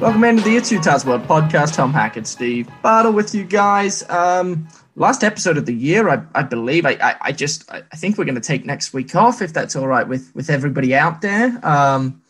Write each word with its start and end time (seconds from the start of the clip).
Welcome 0.00 0.24
into 0.24 0.42
the 0.44 0.56
It's 0.56 0.72
Utah's 0.72 1.04
World 1.04 1.24
podcast. 1.24 1.74
Tom 1.74 1.92
Hackett, 1.92 2.26
Steve 2.26 2.70
Bartle 2.80 3.12
with 3.12 3.34
you 3.34 3.44
guys. 3.44 4.08
Um, 4.08 4.66
last 4.96 5.22
episode 5.22 5.58
of 5.58 5.66
the 5.66 5.74
year, 5.74 6.08
I, 6.08 6.22
I 6.34 6.42
believe. 6.42 6.86
I, 6.86 6.92
I, 6.92 7.16
I 7.20 7.32
just 7.32 7.70
I 7.70 7.82
think 7.96 8.16
we're 8.16 8.24
going 8.24 8.34
to 8.34 8.40
take 8.40 8.64
next 8.64 8.94
week 8.94 9.14
off 9.14 9.42
if 9.42 9.52
that's 9.52 9.76
all 9.76 9.86
right 9.86 10.08
with 10.08 10.34
with 10.34 10.48
everybody 10.48 10.94
out 10.94 11.20
there. 11.20 11.60
Um, 11.62 12.22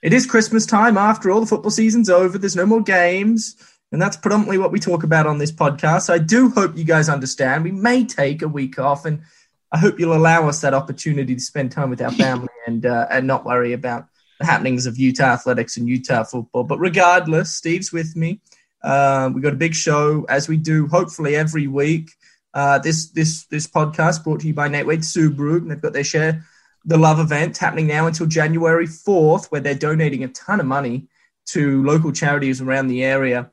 it 0.00 0.14
is 0.14 0.24
Christmas 0.24 0.64
time 0.64 0.96
after 0.96 1.30
all. 1.30 1.40
The 1.40 1.46
football 1.46 1.70
season's 1.70 2.08
over. 2.08 2.38
There's 2.38 2.56
no 2.56 2.64
more 2.64 2.80
games, 2.80 3.56
and 3.92 4.00
that's 4.00 4.16
predominantly 4.16 4.56
what 4.56 4.72
we 4.72 4.80
talk 4.80 5.02
about 5.02 5.26
on 5.26 5.36
this 5.36 5.52
podcast. 5.52 6.04
So 6.06 6.14
I 6.14 6.18
do 6.18 6.48
hope 6.48 6.78
you 6.78 6.84
guys 6.84 7.10
understand. 7.10 7.62
We 7.62 7.72
may 7.72 8.06
take 8.06 8.40
a 8.40 8.48
week 8.48 8.78
off, 8.78 9.04
and 9.04 9.20
I 9.70 9.76
hope 9.76 10.00
you'll 10.00 10.16
allow 10.16 10.48
us 10.48 10.62
that 10.62 10.72
opportunity 10.72 11.34
to 11.34 11.42
spend 11.42 11.72
time 11.72 11.90
with 11.90 12.00
our 12.00 12.12
family 12.12 12.48
and 12.66 12.86
uh, 12.86 13.06
and 13.10 13.26
not 13.26 13.44
worry 13.44 13.74
about 13.74 14.06
happenings 14.40 14.86
of 14.86 14.98
Utah 14.98 15.32
athletics 15.32 15.76
and 15.76 15.88
Utah 15.88 16.24
football. 16.24 16.64
But 16.64 16.78
regardless, 16.78 17.54
Steve's 17.54 17.92
with 17.92 18.16
me. 18.16 18.40
Uh, 18.82 19.30
we 19.34 19.40
got 19.40 19.52
a 19.52 19.56
big 19.56 19.74
show 19.74 20.24
as 20.28 20.48
we 20.48 20.56
do, 20.56 20.86
hopefully 20.86 21.36
every 21.36 21.66
week. 21.66 22.10
Uh, 22.54 22.78
this 22.78 23.10
this 23.10 23.44
this 23.46 23.66
podcast 23.66 24.24
brought 24.24 24.40
to 24.40 24.46
you 24.46 24.54
by 24.54 24.68
Nate 24.68 24.86
Wade 24.86 25.00
Subaru, 25.00 25.58
and 25.58 25.70
they've 25.70 25.80
got 25.80 25.92
their 25.92 26.04
share 26.04 26.44
the 26.84 26.96
love 26.96 27.20
event 27.20 27.58
happening 27.58 27.86
now 27.86 28.06
until 28.06 28.26
January 28.26 28.86
fourth, 28.86 29.50
where 29.52 29.60
they're 29.60 29.74
donating 29.74 30.24
a 30.24 30.28
ton 30.28 30.60
of 30.60 30.66
money 30.66 31.06
to 31.46 31.84
local 31.84 32.12
charities 32.12 32.60
around 32.60 32.88
the 32.88 33.04
area. 33.04 33.50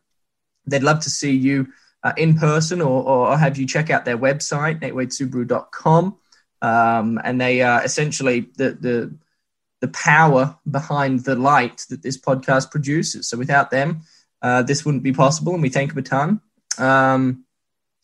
They'd 0.65 0.83
love 0.83 1.01
to 1.01 1.09
see 1.09 1.35
you 1.35 1.67
uh, 2.03 2.13
in 2.17 2.37
person 2.37 2.81
or, 2.81 3.03
or 3.03 3.37
have 3.37 3.57
you 3.57 3.67
check 3.67 3.89
out 3.89 4.05
their 4.05 4.17
website, 4.17 4.81
natewadesubaru.com. 4.81 6.17
Um, 6.61 7.19
and 7.23 7.39
they 7.39 7.61
uh, 7.61 7.81
essentially 7.81 8.47
the 8.57 8.71
the 8.71 9.15
the 9.81 9.87
power 9.89 10.57
behind 10.69 11.25
the 11.25 11.35
light 11.35 11.85
that 11.89 12.01
this 12.01 12.17
podcast 12.17 12.71
produces. 12.71 13.27
So 13.27 13.37
without 13.37 13.71
them, 13.71 14.01
uh, 14.41 14.63
this 14.63 14.85
wouldn't 14.85 15.03
be 15.03 15.13
possible, 15.13 15.53
and 15.53 15.61
we 15.61 15.69
thank 15.69 15.91
them 15.91 15.99
a 15.99 16.01
ton. 16.01 16.41
Um, 16.77 17.45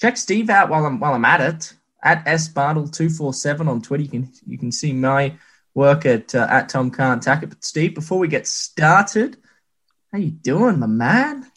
check 0.02 0.17
Steve 0.17 0.50
out 0.50 0.69
while 0.69 0.86
I'm 0.86 1.00
while 1.00 1.13
I'm 1.13 1.25
at 1.25 1.41
it 1.41 1.73
at 2.03 2.25
sbartle 2.25 2.91
two 2.91 3.09
four 3.09 3.33
seven 3.33 3.67
on 3.67 3.81
Twitter. 3.81 4.03
You 4.03 4.09
can 4.09 4.31
you 4.45 4.58
can 4.58 4.72
see 4.72 4.94
my 4.94 5.36
work 5.73 6.05
at 6.05 6.33
uh, 6.33 6.47
at 6.50 6.69
Tom 6.69 6.91
Can't 6.91 7.22
Tack 7.22 7.44
it. 7.44 7.50
But 7.50 7.63
Steve, 7.63 7.95
before 7.95 8.19
we 8.19 8.28
get 8.28 8.47
started, 8.47 9.38
how 10.11 10.17
you 10.19 10.31
doing, 10.31 10.80
my 10.80 10.88
man? 10.88 11.50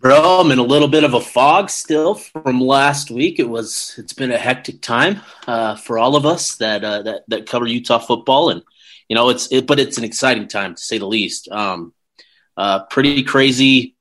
Bro, 0.00 0.40
I'm 0.40 0.50
in 0.50 0.58
a 0.58 0.62
little 0.62 0.88
bit 0.88 1.04
of 1.04 1.12
a 1.12 1.20
fog 1.20 1.68
still 1.68 2.14
from 2.14 2.58
last 2.58 3.10
week. 3.10 3.38
It 3.38 3.48
was 3.48 3.94
it's 3.98 4.14
been 4.14 4.32
a 4.32 4.38
hectic 4.38 4.80
time 4.80 5.20
uh, 5.46 5.76
for 5.76 5.98
all 5.98 6.16
of 6.16 6.24
us 6.24 6.56
that 6.56 6.82
uh, 6.82 7.02
that 7.02 7.24
that 7.28 7.46
cover 7.46 7.66
Utah 7.66 7.98
football, 7.98 8.48
and 8.48 8.62
you 9.10 9.14
know 9.14 9.28
it's 9.28 9.52
it, 9.52 9.66
but 9.66 9.78
it's 9.78 9.98
an 9.98 10.04
exciting 10.04 10.48
time 10.48 10.74
to 10.74 10.80
say 10.80 10.96
the 10.96 11.06
least. 11.06 11.50
Um, 11.50 11.92
uh, 12.56 12.84
pretty 12.84 13.22
crazy 13.22 13.94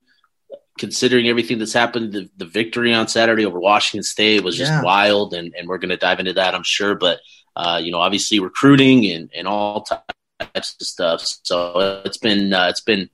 considering 0.78 1.28
everything 1.28 1.60
that's 1.60 1.74
happened. 1.74 2.14
The, 2.14 2.30
the, 2.38 2.46
victory 2.46 2.94
on 2.94 3.10
Saturday 3.10 3.46
over 3.46 3.60
Washington 3.60 4.04
State 4.04 4.44
was 4.44 4.56
just 4.56 4.72
yeah. 4.72 4.82
wild, 4.82 5.34
and, 5.34 5.54
and 5.54 5.68
we're 5.68 5.78
going 5.78 5.90
to 5.90 5.98
dive 5.98 6.22
into 6.22 6.34
that, 6.34 6.56
I'm 6.56 6.64
sure. 6.64 6.96
But 6.96 7.20
uh, 7.58 7.82
you 7.84 7.92
know, 7.92 8.00
obviously 8.00 8.40
recruiting 8.40 9.06
and, 9.12 9.30
and 9.36 9.50
all 9.50 9.82
types 9.82 10.78
of 10.80 10.88
stuff. 10.88 11.22
So 11.44 12.02
it's 12.06 12.18
been 12.18 12.54
uh, 12.54 12.68
it's 12.70 12.82
been 12.82 13.10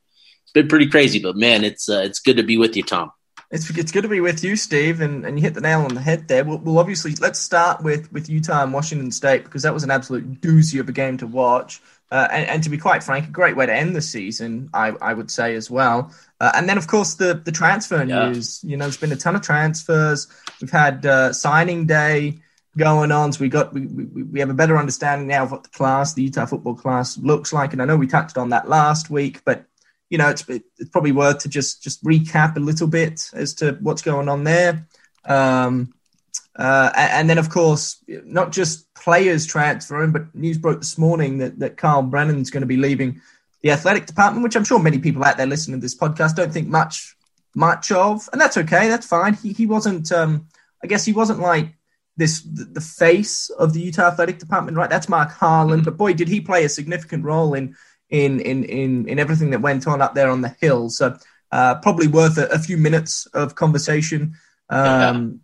been 0.55 0.67
pretty 0.67 0.87
crazy, 0.87 1.19
but 1.19 1.35
man, 1.35 1.63
it's 1.63 1.87
uh, 1.87 1.99
it's 1.99 2.19
good 2.19 2.37
to 2.37 2.43
be 2.43 2.57
with 2.57 2.75
you, 2.75 2.81
Tom. 2.81 3.11
It's, 3.51 3.69
it's 3.77 3.91
good 3.91 4.01
to 4.01 4.09
be 4.09 4.21
with 4.21 4.43
you, 4.43 4.55
Steve, 4.55 5.01
and, 5.01 5.23
and 5.23 5.37
you 5.37 5.43
hit 5.43 5.53
the 5.53 5.61
nail 5.61 5.81
on 5.81 5.93
the 5.93 6.01
head 6.01 6.27
there. 6.27 6.43
We'll, 6.43 6.57
we'll 6.57 6.79
obviously 6.79 7.13
let's 7.15 7.37
start 7.37 7.83
with 7.83 8.11
with 8.11 8.27
Utah 8.27 8.63
and 8.63 8.73
Washington 8.73 9.11
State 9.11 9.43
because 9.43 9.61
that 9.63 9.73
was 9.73 9.83
an 9.83 9.91
absolute 9.91 10.41
doozy 10.41 10.79
of 10.79 10.89
a 10.89 10.91
game 10.91 11.17
to 11.17 11.27
watch, 11.27 11.81
uh, 12.09 12.27
and, 12.31 12.49
and, 12.49 12.63
to 12.63 12.69
be 12.69 12.77
quite 12.77 13.03
frank, 13.03 13.27
a 13.27 13.31
great 13.31 13.55
way 13.55 13.65
to 13.65 13.73
end 13.73 13.95
the 13.95 14.01
season, 14.01 14.69
I, 14.73 14.89
I 15.01 15.13
would 15.13 15.29
say 15.29 15.55
as 15.55 15.69
well. 15.69 16.11
Uh, 16.39 16.53
and 16.55 16.67
then 16.67 16.77
of 16.77 16.87
course 16.87 17.15
the 17.15 17.35
the 17.35 17.51
transfer 17.51 18.03
yeah. 18.03 18.29
news. 18.29 18.63
You 18.63 18.77
know, 18.77 18.85
there's 18.85 18.97
been 18.97 19.11
a 19.11 19.17
ton 19.17 19.35
of 19.35 19.41
transfers. 19.41 20.27
We've 20.61 20.71
had 20.71 21.05
uh, 21.05 21.33
signing 21.33 21.85
day 21.85 22.39
going 22.77 23.11
on, 23.11 23.31
so 23.31 23.41
we 23.41 23.49
got 23.49 23.73
we, 23.73 23.81
we, 23.81 24.23
we 24.23 24.39
have 24.39 24.49
a 24.49 24.55
better 24.55 24.77
understanding 24.77 25.27
now 25.27 25.43
of 25.43 25.51
what 25.51 25.63
the 25.63 25.69
class, 25.69 26.13
the 26.13 26.23
Utah 26.23 26.45
football 26.45 26.75
class, 26.75 27.17
looks 27.17 27.53
like. 27.53 27.73
And 27.73 27.81
I 27.81 27.85
know 27.85 27.97
we 27.97 28.07
touched 28.07 28.37
on 28.37 28.49
that 28.49 28.67
last 28.67 29.09
week, 29.09 29.43
but 29.45 29.65
you 30.09 30.17
know, 30.17 30.29
it's, 30.29 30.47
it's 30.47 30.89
probably 30.91 31.11
worth 31.11 31.39
to 31.39 31.49
just 31.49 31.81
just 31.81 32.03
recap 32.03 32.57
a 32.57 32.59
little 32.59 32.87
bit 32.87 33.29
as 33.33 33.53
to 33.55 33.77
what's 33.81 34.01
going 34.01 34.29
on 34.29 34.43
there. 34.43 34.87
Um, 35.25 35.93
uh, 36.57 36.91
and 36.95 37.29
then, 37.29 37.37
of 37.37 37.49
course, 37.49 38.03
not 38.07 38.51
just 38.51 38.93
players 38.93 39.45
transferring, 39.45 40.11
but 40.11 40.33
news 40.33 40.57
broke 40.57 40.79
this 40.79 40.97
morning 40.97 41.39
that, 41.39 41.59
that 41.59 41.75
Kyle 41.75 42.01
Brennan's 42.01 42.49
going 42.49 42.61
to 42.61 42.67
be 42.67 42.77
leaving 42.77 43.21
the 43.61 43.71
athletic 43.71 44.05
department, 44.05 44.43
which 44.43 44.55
I'm 44.55 44.63
sure 44.63 44.79
many 44.79 44.99
people 44.99 45.23
out 45.23 45.37
there 45.37 45.47
listening 45.47 45.79
to 45.79 45.81
this 45.81 45.97
podcast 45.97 46.35
don't 46.35 46.53
think 46.53 46.67
much 46.67 47.15
much 47.55 47.91
of, 47.91 48.29
and 48.31 48.39
that's 48.39 48.57
okay. 48.57 48.87
That's 48.87 49.07
fine. 49.07 49.33
He 49.33 49.53
he 49.53 49.65
wasn't. 49.65 50.11
Um, 50.11 50.47
I 50.83 50.87
guess 50.87 51.03
he 51.03 51.13
wasn't 51.13 51.39
like 51.39 51.73
this 52.17 52.41
the, 52.41 52.65
the 52.65 52.81
face 52.81 53.49
of 53.49 53.73
the 53.73 53.81
Utah 53.81 54.07
athletic 54.07 54.39
department, 54.39 54.77
right? 54.77 54.89
That's 54.89 55.09
Mark 55.09 55.31
Harlan, 55.31 55.83
but 55.83 55.97
boy, 55.97 56.13
did 56.13 56.27
he 56.27 56.41
play 56.41 56.63
a 56.63 56.69
significant 56.69 57.23
role 57.23 57.53
in 57.53 57.75
in 58.09 58.39
in 58.39 58.63
in 58.63 59.07
in 59.07 59.19
everything 59.19 59.51
that 59.51 59.61
went 59.61 59.87
on 59.87 60.01
up 60.01 60.13
there 60.13 60.29
on 60.29 60.41
the 60.41 60.55
hill. 60.59 60.89
So 60.89 61.17
uh, 61.51 61.75
probably 61.75 62.07
worth 62.07 62.37
a, 62.37 62.47
a, 62.47 62.59
few 62.59 62.77
minutes 62.77 63.27
of 63.27 63.55
conversation 63.55 64.35
um, 64.69 65.39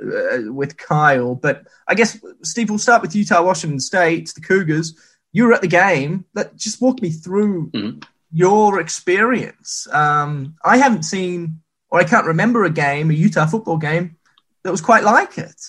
yeah. 0.00 0.46
uh, 0.46 0.52
with 0.52 0.76
Kyle. 0.76 1.34
But 1.34 1.66
I 1.86 1.94
guess 1.94 2.18
Steve, 2.42 2.70
we'll 2.70 2.78
start 2.78 3.02
with 3.02 3.14
Utah, 3.14 3.42
Washington 3.42 3.80
State, 3.80 4.32
the 4.34 4.40
Cougars. 4.40 4.94
You 5.32 5.44
were 5.44 5.52
at 5.52 5.60
the 5.60 5.68
game. 5.68 6.24
Let 6.34 6.56
just 6.56 6.80
walk 6.80 7.02
me 7.02 7.10
through 7.10 7.70
mm-hmm. 7.70 7.98
your 8.32 8.80
experience. 8.80 9.86
Um, 9.92 10.56
I 10.64 10.78
haven't 10.78 11.02
seen, 11.02 11.60
or 11.90 12.00
I 12.00 12.04
can't 12.04 12.26
remember 12.26 12.64
a 12.64 12.70
game, 12.70 13.10
a 13.10 13.14
Utah 13.14 13.46
football 13.46 13.76
game 13.76 14.16
that 14.62 14.70
was 14.70 14.80
quite 14.80 15.04
like 15.04 15.36
it. 15.38 15.60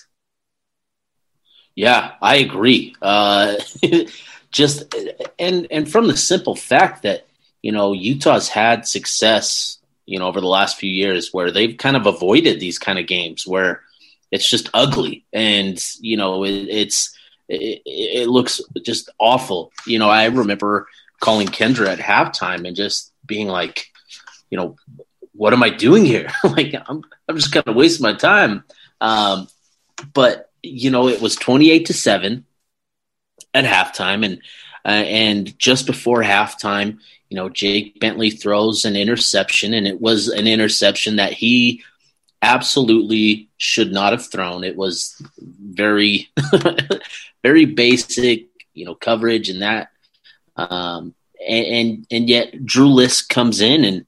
Yeah, 1.75 2.11
I 2.21 2.35
agree. 2.37 2.95
Uh, 3.01 3.55
just 4.51 4.93
and 5.39 5.67
and 5.71 5.91
from 5.91 6.07
the 6.07 6.17
simple 6.17 6.55
fact 6.55 7.03
that 7.03 7.27
you 7.61 7.71
know 7.71 7.93
Utah's 7.93 8.49
had 8.49 8.87
success 8.87 9.79
you 10.05 10.19
know 10.19 10.27
over 10.27 10.41
the 10.41 10.47
last 10.47 10.77
few 10.77 10.89
years 10.89 11.33
where 11.33 11.51
they've 11.51 11.77
kind 11.77 11.95
of 11.95 12.05
avoided 12.05 12.59
these 12.59 12.77
kind 12.77 12.99
of 12.99 13.07
games 13.07 13.47
where 13.47 13.81
it's 14.31 14.49
just 14.49 14.69
ugly. 14.73 15.25
And 15.33 15.83
you 15.99 16.17
know 16.17 16.43
it, 16.43 16.51
it's 16.51 17.17
it, 17.47 17.81
it, 17.85 18.29
looks 18.29 18.61
just 18.83 19.09
awful. 19.19 19.71
You 19.85 19.99
know 19.99 20.09
i 20.09 20.25
remember 20.25 20.87
calling 21.19 21.47
kendra 21.47 21.87
at 21.87 21.99
halftime 21.99 22.67
and 22.67 22.75
just 22.75 23.13
being 23.25 23.47
like 23.47 23.87
you 24.49 24.57
know 24.57 24.75
what 25.33 25.53
am 25.53 25.63
i 25.63 25.69
doing 25.69 26.05
here? 26.05 26.29
Like 26.43 26.73
i'm, 26.87 27.03
I'm 27.27 27.35
just 27.37 27.51
kind 27.51 27.67
of 27.67 27.75
wasting 27.75 28.03
my 28.03 28.13
time. 28.13 28.63
Um, 28.99 29.47
but 30.13 30.51
you 30.61 30.91
know 30.91 31.07
it 31.07 31.21
was 31.21 31.35
28 31.35 31.85
to 31.87 31.93
7 31.93 32.45
at 33.53 33.65
halftime, 33.65 34.25
and 34.25 34.41
uh, 34.85 35.05
and 35.05 35.57
just 35.59 35.85
before 35.85 36.21
halftime, 36.21 36.99
you 37.29 37.37
know, 37.37 37.49
Jake 37.49 37.99
Bentley 37.99 38.29
throws 38.29 38.85
an 38.85 38.95
interception, 38.95 39.73
and 39.73 39.87
it 39.87 40.01
was 40.01 40.27
an 40.27 40.47
interception 40.47 41.17
that 41.17 41.33
he 41.33 41.83
absolutely 42.41 43.49
should 43.57 43.91
not 43.91 44.11
have 44.11 44.29
thrown. 44.29 44.63
It 44.63 44.75
was 44.75 45.21
very, 45.39 46.29
very 47.43 47.65
basic, 47.65 48.47
you 48.73 48.85
know, 48.85 48.95
coverage 48.95 49.49
and 49.49 49.61
that. 49.61 49.89
Um, 50.55 51.13
and, 51.47 51.65
and, 51.65 52.07
and 52.11 52.29
yet 52.29 52.65
Drew 52.65 52.87
Lisk 52.87 53.29
comes 53.29 53.61
in 53.61 53.83
and 53.83 54.05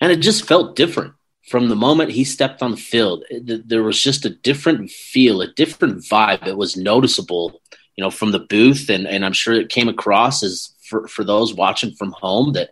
and 0.00 0.12
it 0.12 0.16
just 0.16 0.46
felt 0.46 0.76
different 0.76 1.14
from 1.48 1.68
the 1.68 1.76
moment 1.76 2.10
he 2.10 2.24
stepped 2.24 2.62
on 2.62 2.72
the 2.72 2.76
field. 2.76 3.24
There 3.30 3.82
was 3.82 4.02
just 4.02 4.26
a 4.26 4.30
different 4.30 4.90
feel, 4.90 5.40
a 5.40 5.52
different 5.52 6.02
vibe. 6.02 6.46
It 6.46 6.56
was 6.56 6.76
noticeable 6.76 7.62
you 7.96 8.04
know, 8.04 8.10
from 8.10 8.32
the 8.32 8.40
booth, 8.40 8.88
and 8.88 9.06
and 9.06 9.24
I'm 9.24 9.32
sure 9.32 9.54
it 9.54 9.68
came 9.68 9.88
across 9.88 10.42
as 10.42 10.74
for 10.88 11.08
for 11.08 11.24
those 11.24 11.54
watching 11.54 11.92
from 11.92 12.12
home 12.12 12.52
that 12.52 12.70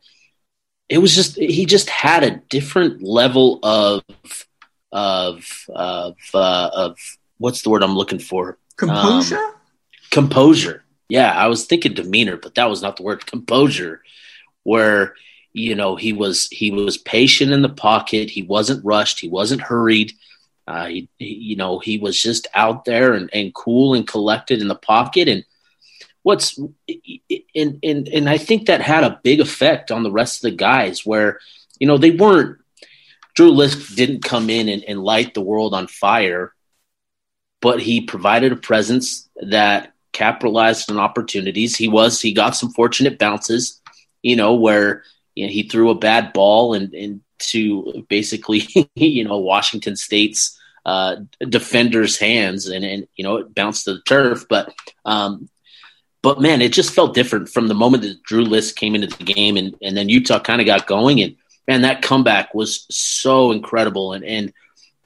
it 0.88 0.98
was 0.98 1.14
just 1.14 1.36
he 1.36 1.66
just 1.66 1.88
had 1.90 2.22
a 2.22 2.40
different 2.48 3.02
level 3.02 3.58
of 3.62 4.02
of 4.92 5.66
of 5.68 6.16
uh, 6.34 6.70
of 6.72 6.98
what's 7.38 7.62
the 7.62 7.70
word 7.70 7.82
I'm 7.82 7.96
looking 7.96 8.18
for 8.18 8.58
composure 8.76 9.36
um, 9.36 9.54
composure 10.10 10.84
yeah 11.08 11.32
I 11.32 11.48
was 11.48 11.64
thinking 11.64 11.94
demeanor 11.94 12.36
but 12.36 12.54
that 12.54 12.70
was 12.70 12.82
not 12.82 12.96
the 12.96 13.02
word 13.02 13.26
composure 13.26 14.02
where 14.62 15.14
you 15.54 15.76
know, 15.76 15.94
he 15.94 16.12
was 16.12 16.48
he 16.48 16.70
was 16.70 16.98
patient 16.98 17.52
in 17.52 17.62
the 17.62 17.68
pocket. 17.68 18.28
He 18.28 18.42
wasn't 18.42 18.84
rushed. 18.84 19.20
He 19.20 19.28
wasn't 19.28 19.62
hurried. 19.62 20.12
Uh, 20.66 20.86
he, 20.86 21.08
he, 21.18 21.34
you 21.34 21.56
know, 21.56 21.78
he 21.78 21.98
was 21.98 22.20
just 22.20 22.46
out 22.54 22.84
there 22.84 23.12
and, 23.12 23.28
and 23.32 23.54
cool 23.54 23.94
and 23.94 24.06
collected 24.06 24.60
in 24.60 24.68
the 24.68 24.74
pocket. 24.74 25.28
And 25.28 25.44
what's 26.22 26.58
and, 27.54 27.78
and 27.82 28.08
and 28.08 28.28
I 28.28 28.38
think 28.38 28.66
that 28.66 28.80
had 28.80 29.04
a 29.04 29.20
big 29.22 29.40
effect 29.40 29.90
on 29.90 30.02
the 30.02 30.12
rest 30.12 30.38
of 30.38 30.50
the 30.50 30.56
guys 30.56 31.04
where, 31.04 31.38
you 31.78 31.86
know, 31.86 31.98
they 31.98 32.10
weren't 32.10 32.58
Drew 33.34 33.50
Lisk 33.50 33.94
didn't 33.94 34.24
come 34.24 34.48
in 34.48 34.68
and, 34.68 34.84
and 34.84 35.02
light 35.02 35.34
the 35.34 35.42
world 35.42 35.74
on 35.74 35.86
fire, 35.86 36.54
but 37.60 37.80
he 37.80 38.00
provided 38.00 38.52
a 38.52 38.56
presence 38.56 39.28
that 39.36 39.92
capitalized 40.12 40.90
on 40.90 40.98
opportunities. 40.98 41.76
He 41.76 41.88
was 41.88 42.20
he 42.20 42.32
got 42.32 42.56
some 42.56 42.72
fortunate 42.72 43.18
bounces, 43.18 43.82
you 44.22 44.36
know, 44.36 44.54
where 44.54 45.02
you 45.34 45.46
know, 45.46 45.52
he 45.52 45.64
threw 45.64 45.90
a 45.90 45.94
bad 45.94 46.32
ball 46.32 46.74
and 46.74 47.20
into 47.44 48.06
basically 48.08 48.66
you 48.94 49.24
know 49.24 49.38
Washington 49.38 49.96
State's 49.96 50.58
uh, 50.86 51.16
defenders' 51.48 52.18
hands, 52.18 52.66
and 52.66 52.84
and 52.84 53.08
you 53.16 53.24
know 53.24 53.36
it 53.36 53.54
bounced 53.54 53.84
to 53.84 53.94
the 53.94 54.02
turf. 54.02 54.46
But 54.48 54.74
um, 55.04 55.48
but 56.22 56.40
man, 56.40 56.62
it 56.62 56.72
just 56.72 56.94
felt 56.94 57.14
different 57.14 57.48
from 57.48 57.68
the 57.68 57.74
moment 57.74 58.02
that 58.02 58.22
Drew 58.22 58.44
Lisk 58.44 58.76
came 58.76 58.94
into 58.94 59.06
the 59.06 59.24
game, 59.24 59.56
and 59.56 59.74
and 59.82 59.96
then 59.96 60.08
Utah 60.08 60.40
kind 60.40 60.60
of 60.60 60.66
got 60.66 60.86
going, 60.86 61.20
and 61.20 61.36
man, 61.66 61.82
that 61.82 62.02
comeback 62.02 62.54
was 62.54 62.86
so 62.90 63.52
incredible 63.52 64.12
and 64.12 64.24
and 64.24 64.52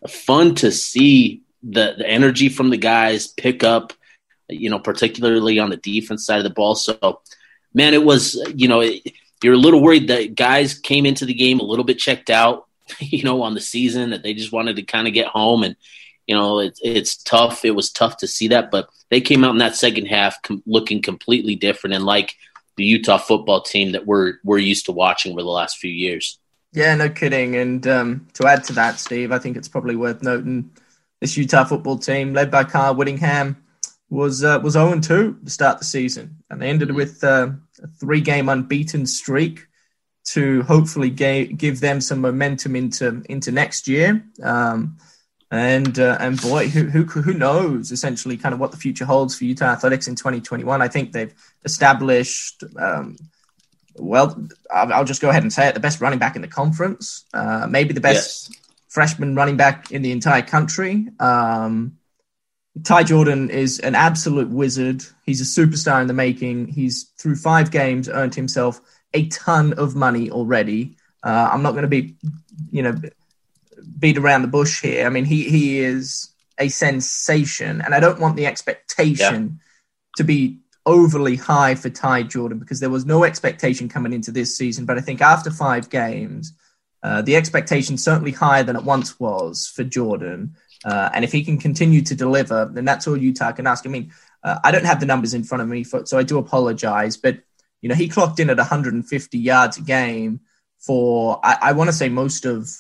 fun 0.09 0.55
to 0.57 0.71
see 0.71 1.43
the 1.63 1.95
the 1.99 2.09
energy 2.09 2.49
from 2.49 2.71
the 2.71 2.77
guys 2.77 3.29
pick 3.29 3.65
up, 3.65 3.93
you 4.49 4.71
know, 4.71 4.79
particularly 4.79 5.59
on 5.59 5.71
the 5.71 5.77
defense 5.77 6.25
side 6.25 6.39
of 6.39 6.45
the 6.45 6.51
ball. 6.51 6.75
So, 6.75 7.21
man, 7.75 7.95
it 7.95 8.05
was 8.05 8.41
you 8.55 8.69
know. 8.69 8.81
It, 8.81 9.13
you're 9.43 9.55
a 9.55 9.59
little 9.59 9.83
worried 9.83 10.09
that 10.09 10.35
guys 10.35 10.75
came 10.75 11.07
into 11.07 11.25
the 11.25 11.35
game 11.35 11.61
a 11.61 11.65
little 11.65 11.85
bit 11.85 11.99
checked 11.99 12.31
out, 12.31 12.67
you 12.99 13.23
know, 13.23 13.43
on 13.43 13.55
the 13.55 13.61
season 13.61 14.11
that 14.11 14.23
they 14.23 14.35
just 14.35 14.53
wanted 14.53 14.77
to 14.77 14.83
kind 14.83 15.07
of 15.07 15.15
get 15.15 15.27
home 15.27 15.63
and 15.63 15.77
you 16.27 16.35
know 16.35 16.59
it's 16.61 16.81
it's 16.83 17.17
tough. 17.17 17.65
It 17.65 17.71
was 17.71 17.91
tough 17.91 18.19
to 18.19 18.27
see 18.27 18.49
that, 18.49 18.71
but 18.71 18.89
they 19.11 19.21
came 19.21 19.45
out 19.45 19.53
in 19.53 19.59
that 19.59 19.77
second 19.77 20.07
half 20.07 20.41
com- 20.43 20.63
looking 20.67 21.01
completely 21.01 21.57
different 21.57 21.95
and 21.95 22.05
like 22.05 22.35
the 22.77 22.85
Utah 22.85 23.19
football 23.19 23.63
team 23.63 23.93
that 23.93 24.07
we're 24.07 24.35
we're 24.45 24.59
used 24.59 24.87
to 24.87 24.93
watching 24.93 25.33
over 25.33 25.43
the 25.43 25.49
last 25.49 25.79
few 25.79 25.91
years. 25.91 26.39
Yeah, 26.73 26.95
no 26.95 27.09
kidding. 27.09 27.57
And 27.57 27.87
um, 27.87 28.27
to 28.35 28.47
add 28.47 28.65
to 28.65 28.75
that, 28.75 28.99
Steve, 29.01 29.33
I 29.33 29.39
think 29.39 29.57
it's 29.57 29.69
probably 29.69 29.97
worth 29.97 30.23
noting 30.23 30.71
this 31.21 31.37
Utah 31.37 31.65
football 31.65 31.99
team, 31.99 32.35
led 32.35 32.51
by 32.51 32.65
Kyle 32.65 32.95
Whittingham, 32.95 33.57
was 34.11 34.45
uh, 34.45 34.61
was 34.63 34.75
0 34.75 35.01
2 35.01 35.39
to 35.45 35.51
start 35.51 35.79
the 35.79 35.85
season, 35.85 36.37
and 36.51 36.61
they 36.61 36.69
ended 36.69 36.95
with 36.95 37.23
uh, 37.25 37.51
three 37.99 38.21
game 38.21 38.49
unbeaten 38.49 39.07
streak 39.07 39.67
to 40.25 40.63
hopefully 40.65 41.11
ga- 41.11 41.47
give 41.47 41.81
them 41.81 42.01
some 42.01 42.21
momentum 42.21 42.77
into 42.77 43.23
into 43.29 43.51
next 43.51 43.89
year. 43.89 44.25
Um, 44.43 44.99
and 45.51 45.99
uh, 45.99 46.19
and 46.21 46.41
boy, 46.41 46.69
who, 46.69 46.85
who 46.85 47.05
who 47.05 47.33
knows 47.33 47.91
essentially 47.91 48.37
kind 48.37 48.53
of 48.53 48.61
what 48.61 48.71
the 48.71 48.77
future 48.77 49.07
holds 49.07 49.37
for 49.37 49.45
Utah 49.45 49.67
athletics 49.67 50.07
in 50.07 50.15
2021. 50.15 50.83
I 50.83 50.89
think 50.89 51.13
they've 51.13 51.35
established. 51.65 52.65
Um, 52.79 53.17
well, 53.97 54.47
I'll, 54.71 54.93
I'll, 54.93 55.05
just 55.05 55.23
go 55.23 55.31
ahead 55.31 55.43
and 55.43 55.53
say 55.53 55.69
it: 55.69 55.75
the 55.75 55.81
best 55.81 56.01
running 56.01 56.19
back 56.19 56.37
in 56.37 56.43
the 56.43 56.49
conference, 56.49 57.25
uh, 57.33 57.67
maybe 57.69 57.95
the 57.95 58.01
best 58.01 58.51
yes. 58.51 58.61
freshman 58.89 59.35
running 59.35 59.57
back 59.57 59.91
in 59.91 60.03
the 60.03 60.13
entire 60.13 60.43
country. 60.43 61.09
Um, 61.19 61.98
Ty 62.85 63.05
Jordan 63.05 63.51
is 63.51 63.79
an 63.81 63.95
absolute 63.95 64.49
wizard. 64.49 65.05
He's 65.25 65.41
a 65.41 65.61
superstar 65.61 66.01
in 66.01 66.07
the 66.07 66.15
making. 66.15 66.69
He's 66.69 67.05
through 67.19 67.37
five 67.37 67.71
games 67.71 68.09
earned 68.09 68.35
himself 68.35 68.81
a 69.15 69.27
ton 69.29 69.73
of 69.75 69.95
money 69.95 70.31
already. 70.31 70.97
Uh, 71.23 71.51
I'm 71.53 71.63
not 71.63 71.73
going 71.73 71.83
to 71.83 71.89
be, 71.89 72.15
you 72.71 72.83
know, 72.83 72.95
beat 73.99 74.19
around 74.19 74.43
the 74.43 74.49
bush 74.49 74.81
here. 74.81 75.07
I 75.07 75.09
mean, 75.09 75.25
he 75.25 75.49
he 75.49 75.79
is 75.81 76.31
a 76.59 76.69
sensation, 76.69 77.81
and 77.81 77.95
I 77.95 78.01
don't 78.01 78.21
want 78.21 78.37
the 78.37 78.47
expectation 78.47 79.45
yeah. 79.45 79.67
to 80.17 80.25
be 80.25 80.59
overly 80.87 81.37
high 81.37 81.75
for 81.75 81.91
Ty 81.91 82.25
Jordan 82.25 82.59
because 82.59 82.81
there 82.81 82.91
was 82.91 83.05
no 83.05 83.25
expectation 83.25 83.89
coming 83.89 84.13
into 84.13 84.31
this 84.31 84.57
season. 84.57 84.87
But 84.87 84.99
I 84.99 85.01
think 85.01 85.21
after 85.21 85.51
five 85.51 85.91
games, 85.91 86.53
uh, 87.03 87.23
the 87.23 87.37
expectation 87.37 87.97
certainly 87.97 88.33
higher 88.33 88.63
than 88.63 88.77
it 88.77 88.85
once 88.85 89.21
was 89.21 89.67
for 89.67 89.85
Jordan. 89.85 90.57
Uh, 90.85 91.11
and 91.13 91.25
if 91.25 91.33
he 91.33 91.45
can 91.45 91.59
continue 91.59 92.03
to 92.03 92.15
deliver, 92.15 92.71
then 92.73 92.85
that's 92.85 93.07
all 93.07 93.17
Utah 93.17 93.53
can 93.53 93.67
ask. 93.67 93.87
I 93.87 93.91
mean, 93.91 94.13
uh, 94.43 94.59
I 94.63 94.71
don't 94.71 94.85
have 94.85 95.01
the 95.01 95.07
numbers 95.07 95.35
in 95.35 95.45
front 95.45 95.63
of 95.63 95.69
me, 95.69 95.85
for, 95.85 96.07
so 96.07 96.19
I 96.19 96.23
do 96.23 96.39
apologize. 96.39 97.17
But 97.17 97.41
you 97.81 97.89
know, 97.89 97.95
he 97.95 98.09
clocked 98.09 98.41
in 98.41 98.51
at 98.51 98.57
150 98.57 99.39
yards 99.39 99.79
a 99.79 99.83
game 99.83 100.41
for 100.79 101.41
I, 101.43 101.59
I 101.63 101.73
want 101.73 101.89
to 101.89 101.93
say 101.93 102.09
most 102.09 102.45
of 102.45 102.71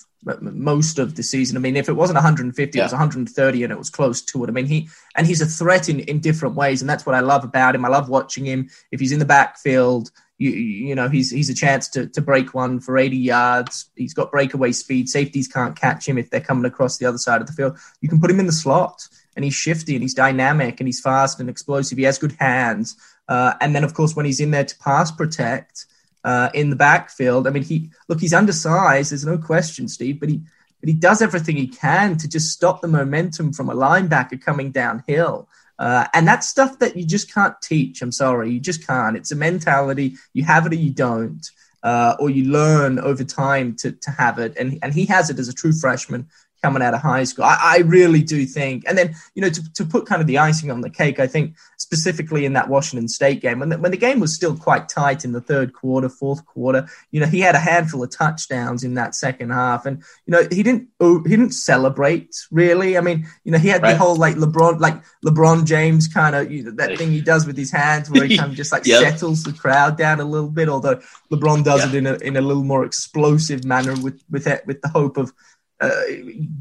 most 0.41 0.99
of 0.99 1.15
the 1.15 1.23
season. 1.23 1.56
I 1.56 1.61
mean, 1.61 1.77
if 1.77 1.89
it 1.89 1.93
wasn't 1.93 2.17
150, 2.17 2.77
yeah. 2.77 2.83
it 2.83 2.85
was 2.85 2.93
130, 2.93 3.62
and 3.62 3.73
it 3.73 3.79
was 3.79 3.91
close 3.91 4.23
to 4.23 4.45
it. 4.45 4.49
I 4.49 4.53
mean, 4.53 4.67
he 4.67 4.89
and 5.17 5.27
he's 5.27 5.41
a 5.41 5.47
threat 5.47 5.89
in 5.89 6.00
in 6.00 6.21
different 6.21 6.55
ways, 6.55 6.81
and 6.81 6.89
that's 6.89 7.06
what 7.06 7.15
I 7.15 7.21
love 7.21 7.45
about 7.45 7.75
him. 7.75 7.85
I 7.85 7.89
love 7.89 8.09
watching 8.09 8.45
him. 8.45 8.69
If 8.91 9.00
he's 9.00 9.12
in 9.12 9.19
the 9.19 9.25
backfield, 9.25 10.11
you, 10.38 10.50
you 10.50 10.94
know 10.94 11.08
he's 11.08 11.31
he's 11.31 11.50
a 11.50 11.55
chance 11.55 11.88
to 11.88 12.06
to 12.06 12.20
break 12.20 12.55
one 12.55 12.81
for 12.81 12.96
80 12.96 13.17
yards. 13.17 13.90
He's 13.96 14.14
got 14.14 14.31
breakaway 14.31 14.73
speed. 14.73 15.08
Safeties 15.08 15.49
can't 15.49 15.76
catch 15.76 16.08
him 16.08 16.17
if 16.17 16.31
they're 16.31 16.40
coming 16.40 16.64
across 16.64 16.99
the 16.99 17.06
other 17.06 17.19
side 17.19 17.40
of 17.40 17.49
the 17.49 17.52
field. 17.52 17.76
You 18.00 18.08
can 18.08 18.20
put 18.20 18.31
him 18.31 18.40
in 18.40 18.46
the 18.46 18.52
slot, 18.52 19.06
and 19.35 19.44
he's 19.44 19.55
shifty 19.55 19.94
and 19.94 20.02
he's 20.02 20.14
dynamic 20.14 20.81
and 20.81 20.88
he's 20.88 21.00
fast 21.00 21.40
and 21.40 21.50
explosive. 21.50 21.99
He 21.99 22.05
has 22.05 22.19
good 22.19 22.37
hands. 22.38 22.96
Uh, 23.29 23.55
and 23.61 23.75
then 23.75 23.85
of 23.85 23.94
course 23.94 24.17
when 24.17 24.26
he's 24.26 24.40
in 24.40 24.52
there 24.52 24.64
to 24.64 24.79
pass 24.79 25.11
protect 25.11 25.87
uh, 26.25 26.50
in 26.55 26.70
the 26.70 26.76
backfield, 26.76 27.46
I 27.46 27.50
mean 27.50 27.64
he 27.64 27.90
look 28.08 28.20
he's 28.20 28.35
undersized. 28.35 29.11
There's 29.11 29.26
no 29.26 29.38
question, 29.38 29.88
Steve, 29.88 30.20
but 30.20 30.29
he 30.29 30.43
but 30.81 30.88
he 30.88 30.94
does 30.94 31.20
everything 31.20 31.56
he 31.56 31.67
can 31.67 32.17
to 32.19 32.29
just 32.29 32.52
stop 32.52 32.81
the 32.81 32.88
momentum 32.88 33.52
from 33.52 33.69
a 33.69 33.75
linebacker 33.75 34.40
coming 34.40 34.70
downhill. 34.70 35.49
Uh, 35.79 36.07
and 36.13 36.27
that's 36.27 36.49
stuff 36.49 36.79
that 36.81 36.97
you 36.97 37.05
just 37.05 37.33
can't 37.33 37.55
teach. 37.63 38.03
I'm 38.03 38.13
sorry, 38.13 38.51
you 38.51 38.61
just 38.61 38.87
can't. 38.87 39.17
It's 39.17 39.33
a 39.33 39.37
mentality. 39.37 40.17
You 40.33 40.45
have 40.45 40.67
it 40.67 40.73
or 40.73 40.77
you 40.77 40.91
don't, 40.91 41.49
uh, 41.83 42.17
or 42.19 42.31
you 42.31 42.51
learn 42.51 42.99
over 42.99 43.25
time 43.25 43.77
to, 43.77 43.93
to 43.93 44.11
have 44.11 44.39
it. 44.39 44.57
And, 44.59 44.79
and 44.83 44.93
he 44.93 45.07
has 45.07 45.31
it 45.31 45.39
as 45.39 45.49
a 45.49 45.55
true 45.55 45.73
freshman 45.73 46.29
coming 46.63 46.83
out 46.83 46.95
of 46.95 47.01
high 47.01 47.25
school. 47.25 47.45
I, 47.45 47.59
I, 47.61 47.79
really 47.79 48.23
do 48.23 48.45
think, 48.45 48.85
and 48.87 48.99
then 48.99 49.15
you 49.35 49.43
know, 49.43 49.49
to, 49.49 49.73
to 49.75 49.85
put 49.85 50.07
kind 50.07 50.21
of 50.21 50.27
the 50.27 50.39
icing 50.39 50.71
on 50.71 50.81
the 50.81 50.91
cake, 50.91 51.21
I 51.21 51.27
think 51.27 51.55
specifically 51.77 52.45
in 52.45 52.55
that 52.55 52.69
Washington 52.69 53.09
State 53.09 53.41
game, 53.41 53.61
when 53.61 53.69
the, 53.69 53.79
when 53.79 53.91
the 53.93 53.97
game 53.97 54.21
was 54.21 54.35
still 54.35 54.57
quite 54.57 54.89
tight 54.89 55.25
in 55.25 55.33
the 55.33 55.41
third 55.41 55.73
quarter, 55.73 56.09
fourth 56.09 56.45
quarter, 56.47 56.89
you 57.11 57.21
know, 57.21 57.27
he 57.27 57.41
had 57.41 57.55
a 57.55 57.61
handful 57.61 58.03
of 58.03 58.11
touchdowns 58.11 58.83
in 58.83 58.95
that 58.95 59.15
second 59.15 59.50
half, 59.50 59.87
and 59.87 60.03
you 60.27 60.33
know, 60.33 60.43
he 60.50 60.62
didn't 60.62 60.88
oh, 61.00 61.23
he 61.23 61.31
didn't 61.31 61.53
celebrate 61.53 62.35
really. 62.50 62.99
I 62.99 63.00
mean, 63.00 63.27
you 63.45 63.53
know, 63.53 63.59
he 63.59 63.69
had 63.69 63.83
right. 63.83 63.93
the 63.93 63.99
whole 63.99 64.17
like 64.17 64.35
LeBron, 64.35 64.81
like 64.81 65.00
LeBron 65.25 65.65
James 65.65 66.09
kind 66.09 66.35
of 66.35 66.50
you 66.50 66.65
know, 66.65 66.71
that 66.73 66.99
thing 66.99 67.11
he 67.11 67.21
does 67.21 67.47
with 67.47 67.57
his 67.57 67.71
hands, 67.71 68.11
where 68.11 68.25
he 68.25 68.37
kind 68.38 68.50
of 68.50 68.57
just 68.57 68.73
like 68.73 68.87
yep. 68.87 69.03
settles 69.03 69.45
the 69.45 69.53
crowd 69.53 69.97
down 69.97 70.21
a 70.21 70.25
little 70.25 70.50
bit. 70.50 70.69
Although 70.69 71.00
LeBron 71.31 71.65
does 71.65 71.85
yep. 71.85 71.95
it 71.95 71.97
in 71.97 72.07
a 72.07 72.15
in 72.17 72.37
a 72.37 72.41
little 72.41 72.65
more 72.65 72.85
explosive 72.85 73.65
manner 73.65 73.95
with 74.03 74.23
with 74.31 74.47
it, 74.47 74.67
with 74.67 74.81
the 74.83 74.88
hope 74.88 75.17
of 75.17 75.33
uh, 75.80 76.00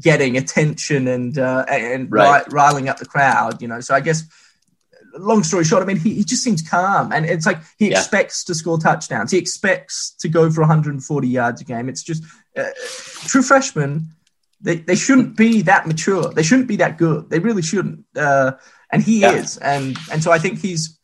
getting 0.00 0.36
attention 0.36 1.08
and 1.08 1.38
uh, 1.38 1.64
and 1.68 2.10
right. 2.10 2.50
riling 2.52 2.88
up 2.88 2.98
the 2.98 3.06
crowd. 3.06 3.60
You 3.60 3.68
know, 3.68 3.80
so 3.80 3.94
I 3.94 4.00
guess 4.00 4.24
long 5.18 5.42
story 5.42 5.64
short, 5.64 5.82
I 5.82 5.86
mean, 5.86 5.98
he, 5.98 6.14
he 6.14 6.24
just 6.24 6.42
seems 6.42 6.62
calm, 6.62 7.12
and 7.12 7.26
it's 7.26 7.46
like 7.46 7.58
he 7.78 7.90
yeah. 7.90 7.98
expects 7.98 8.44
to 8.44 8.54
score 8.54 8.78
touchdowns. 8.78 9.30
He 9.30 9.38
expects 9.38 10.12
to 10.20 10.28
go 10.28 10.50
for 10.50 10.60
140 10.60 11.28
yards 11.28 11.60
a 11.60 11.64
game. 11.64 11.88
It's 11.88 12.02
just 12.02 12.24
uh, 12.56 12.70
true 13.26 13.42
freshmen. 13.42 14.08
They, 14.60 14.76
they 14.76 14.96
shouldn't 14.96 15.36
be 15.36 15.62
that 15.62 15.86
mature. 15.86 16.32
They 16.32 16.42
shouldn't 16.42 16.68
be 16.68 16.76
that 16.76 16.98
good. 16.98 17.30
They 17.30 17.38
really 17.38 17.62
shouldn't. 17.62 18.04
Uh, 18.16 18.52
and 18.90 19.02
he 19.02 19.20
yeah. 19.20 19.32
is, 19.32 19.56
and 19.58 19.96
and 20.10 20.22
so 20.22 20.32
I 20.32 20.38
think 20.38 20.60
he's 20.60 20.98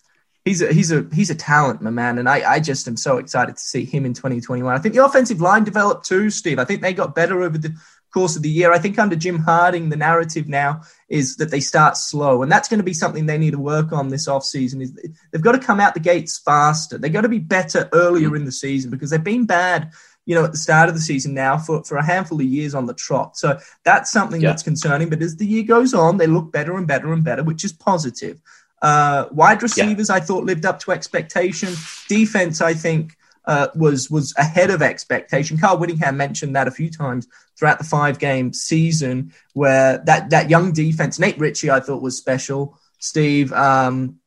he's 0.44 0.62
a 0.62 0.72
he's 0.72 0.90
a 0.90 1.06
he's 1.12 1.30
a 1.30 1.34
talent, 1.34 1.82
my 1.82 1.90
man. 1.90 2.18
And 2.18 2.28
I 2.28 2.54
I 2.54 2.60
just 2.60 2.88
am 2.88 2.96
so 2.96 3.18
excited 3.18 3.56
to 3.56 3.62
see 3.62 3.84
him 3.84 4.06
in 4.06 4.14
2021. 4.14 4.74
I 4.74 4.78
think 4.78 4.94
the 4.94 5.04
offensive 5.04 5.40
line 5.40 5.64
developed 5.64 6.06
too, 6.06 6.30
Steve. 6.30 6.58
I 6.58 6.64
think 6.64 6.82
they 6.82 6.94
got 6.94 7.14
better 7.14 7.42
over 7.42 7.58
the 7.58 7.74
course 8.14 8.36
of 8.36 8.42
the 8.42 8.48
year. 8.48 8.72
I 8.72 8.78
think 8.78 8.98
under 8.98 9.16
Jim 9.16 9.40
Harding, 9.40 9.88
the 9.88 9.96
narrative 9.96 10.48
now 10.48 10.82
is 11.08 11.36
that 11.36 11.50
they 11.50 11.60
start 11.60 11.96
slow, 11.96 12.42
and 12.42 12.50
that's 12.50 12.68
going 12.68 12.78
to 12.78 12.84
be 12.84 12.94
something 12.94 13.26
they 13.26 13.36
need 13.36 13.50
to 13.50 13.58
work 13.58 13.92
on 13.92 14.08
this 14.08 14.28
offseason. 14.28 14.80
Is 14.80 14.92
they've 15.32 15.42
got 15.42 15.52
to 15.52 15.58
come 15.58 15.80
out 15.80 15.94
the 15.94 16.00
gates 16.00 16.38
faster. 16.38 16.96
They've 16.96 17.12
got 17.12 17.22
to 17.22 17.28
be 17.28 17.40
better 17.40 17.88
earlier 17.92 18.30
mm. 18.30 18.36
in 18.36 18.44
the 18.44 18.52
season 18.52 18.90
because 18.90 19.10
they've 19.10 19.22
been 19.22 19.44
bad. 19.44 19.90
You 20.26 20.34
know, 20.34 20.44
at 20.44 20.52
the 20.52 20.58
start 20.58 20.88
of 20.88 20.94
the 20.94 21.02
season 21.02 21.34
now 21.34 21.58
for, 21.58 21.84
for 21.84 21.98
a 21.98 22.06
handful 22.06 22.40
of 22.40 22.46
years 22.46 22.74
on 22.74 22.86
the 22.86 22.94
trot. 22.94 23.36
So 23.36 23.58
that's 23.84 24.10
something 24.10 24.40
yeah. 24.40 24.48
that's 24.48 24.62
concerning. 24.62 25.10
But 25.10 25.20
as 25.20 25.36
the 25.36 25.46
year 25.46 25.64
goes 25.64 25.92
on, 25.92 26.16
they 26.16 26.26
look 26.26 26.50
better 26.50 26.78
and 26.78 26.86
better 26.86 27.12
and 27.12 27.22
better, 27.22 27.44
which 27.44 27.62
is 27.62 27.74
positive. 27.74 28.40
Uh, 28.80 29.26
wide 29.32 29.62
receivers, 29.62 30.08
yeah. 30.08 30.14
I 30.14 30.20
thought, 30.20 30.44
lived 30.44 30.64
up 30.64 30.78
to 30.80 30.92
expectation. 30.92 31.74
Defense, 32.08 32.62
I 32.62 32.72
think, 32.72 33.16
uh, 33.46 33.68
was 33.74 34.10
was 34.10 34.34
ahead 34.36 34.70
of 34.70 34.82
expectation. 34.82 35.58
Kyle 35.58 35.78
Whittingham 35.78 36.16
mentioned 36.16 36.56
that 36.56 36.68
a 36.68 36.72
few 36.72 36.90
times 36.90 37.26
throughout 37.58 37.78
the 37.78 37.84
five 37.84 38.18
game 38.18 38.52
season, 38.52 39.32
where 39.52 39.98
that 39.98 40.30
that 40.30 40.50
young 40.50 40.72
defense, 40.72 41.18
Nate 41.18 41.38
Ritchie, 41.38 41.70
I 41.70 41.80
thought 41.80 42.02
was 42.02 42.16
special. 42.16 42.78
Steve 42.98 43.52
um, 43.52 44.18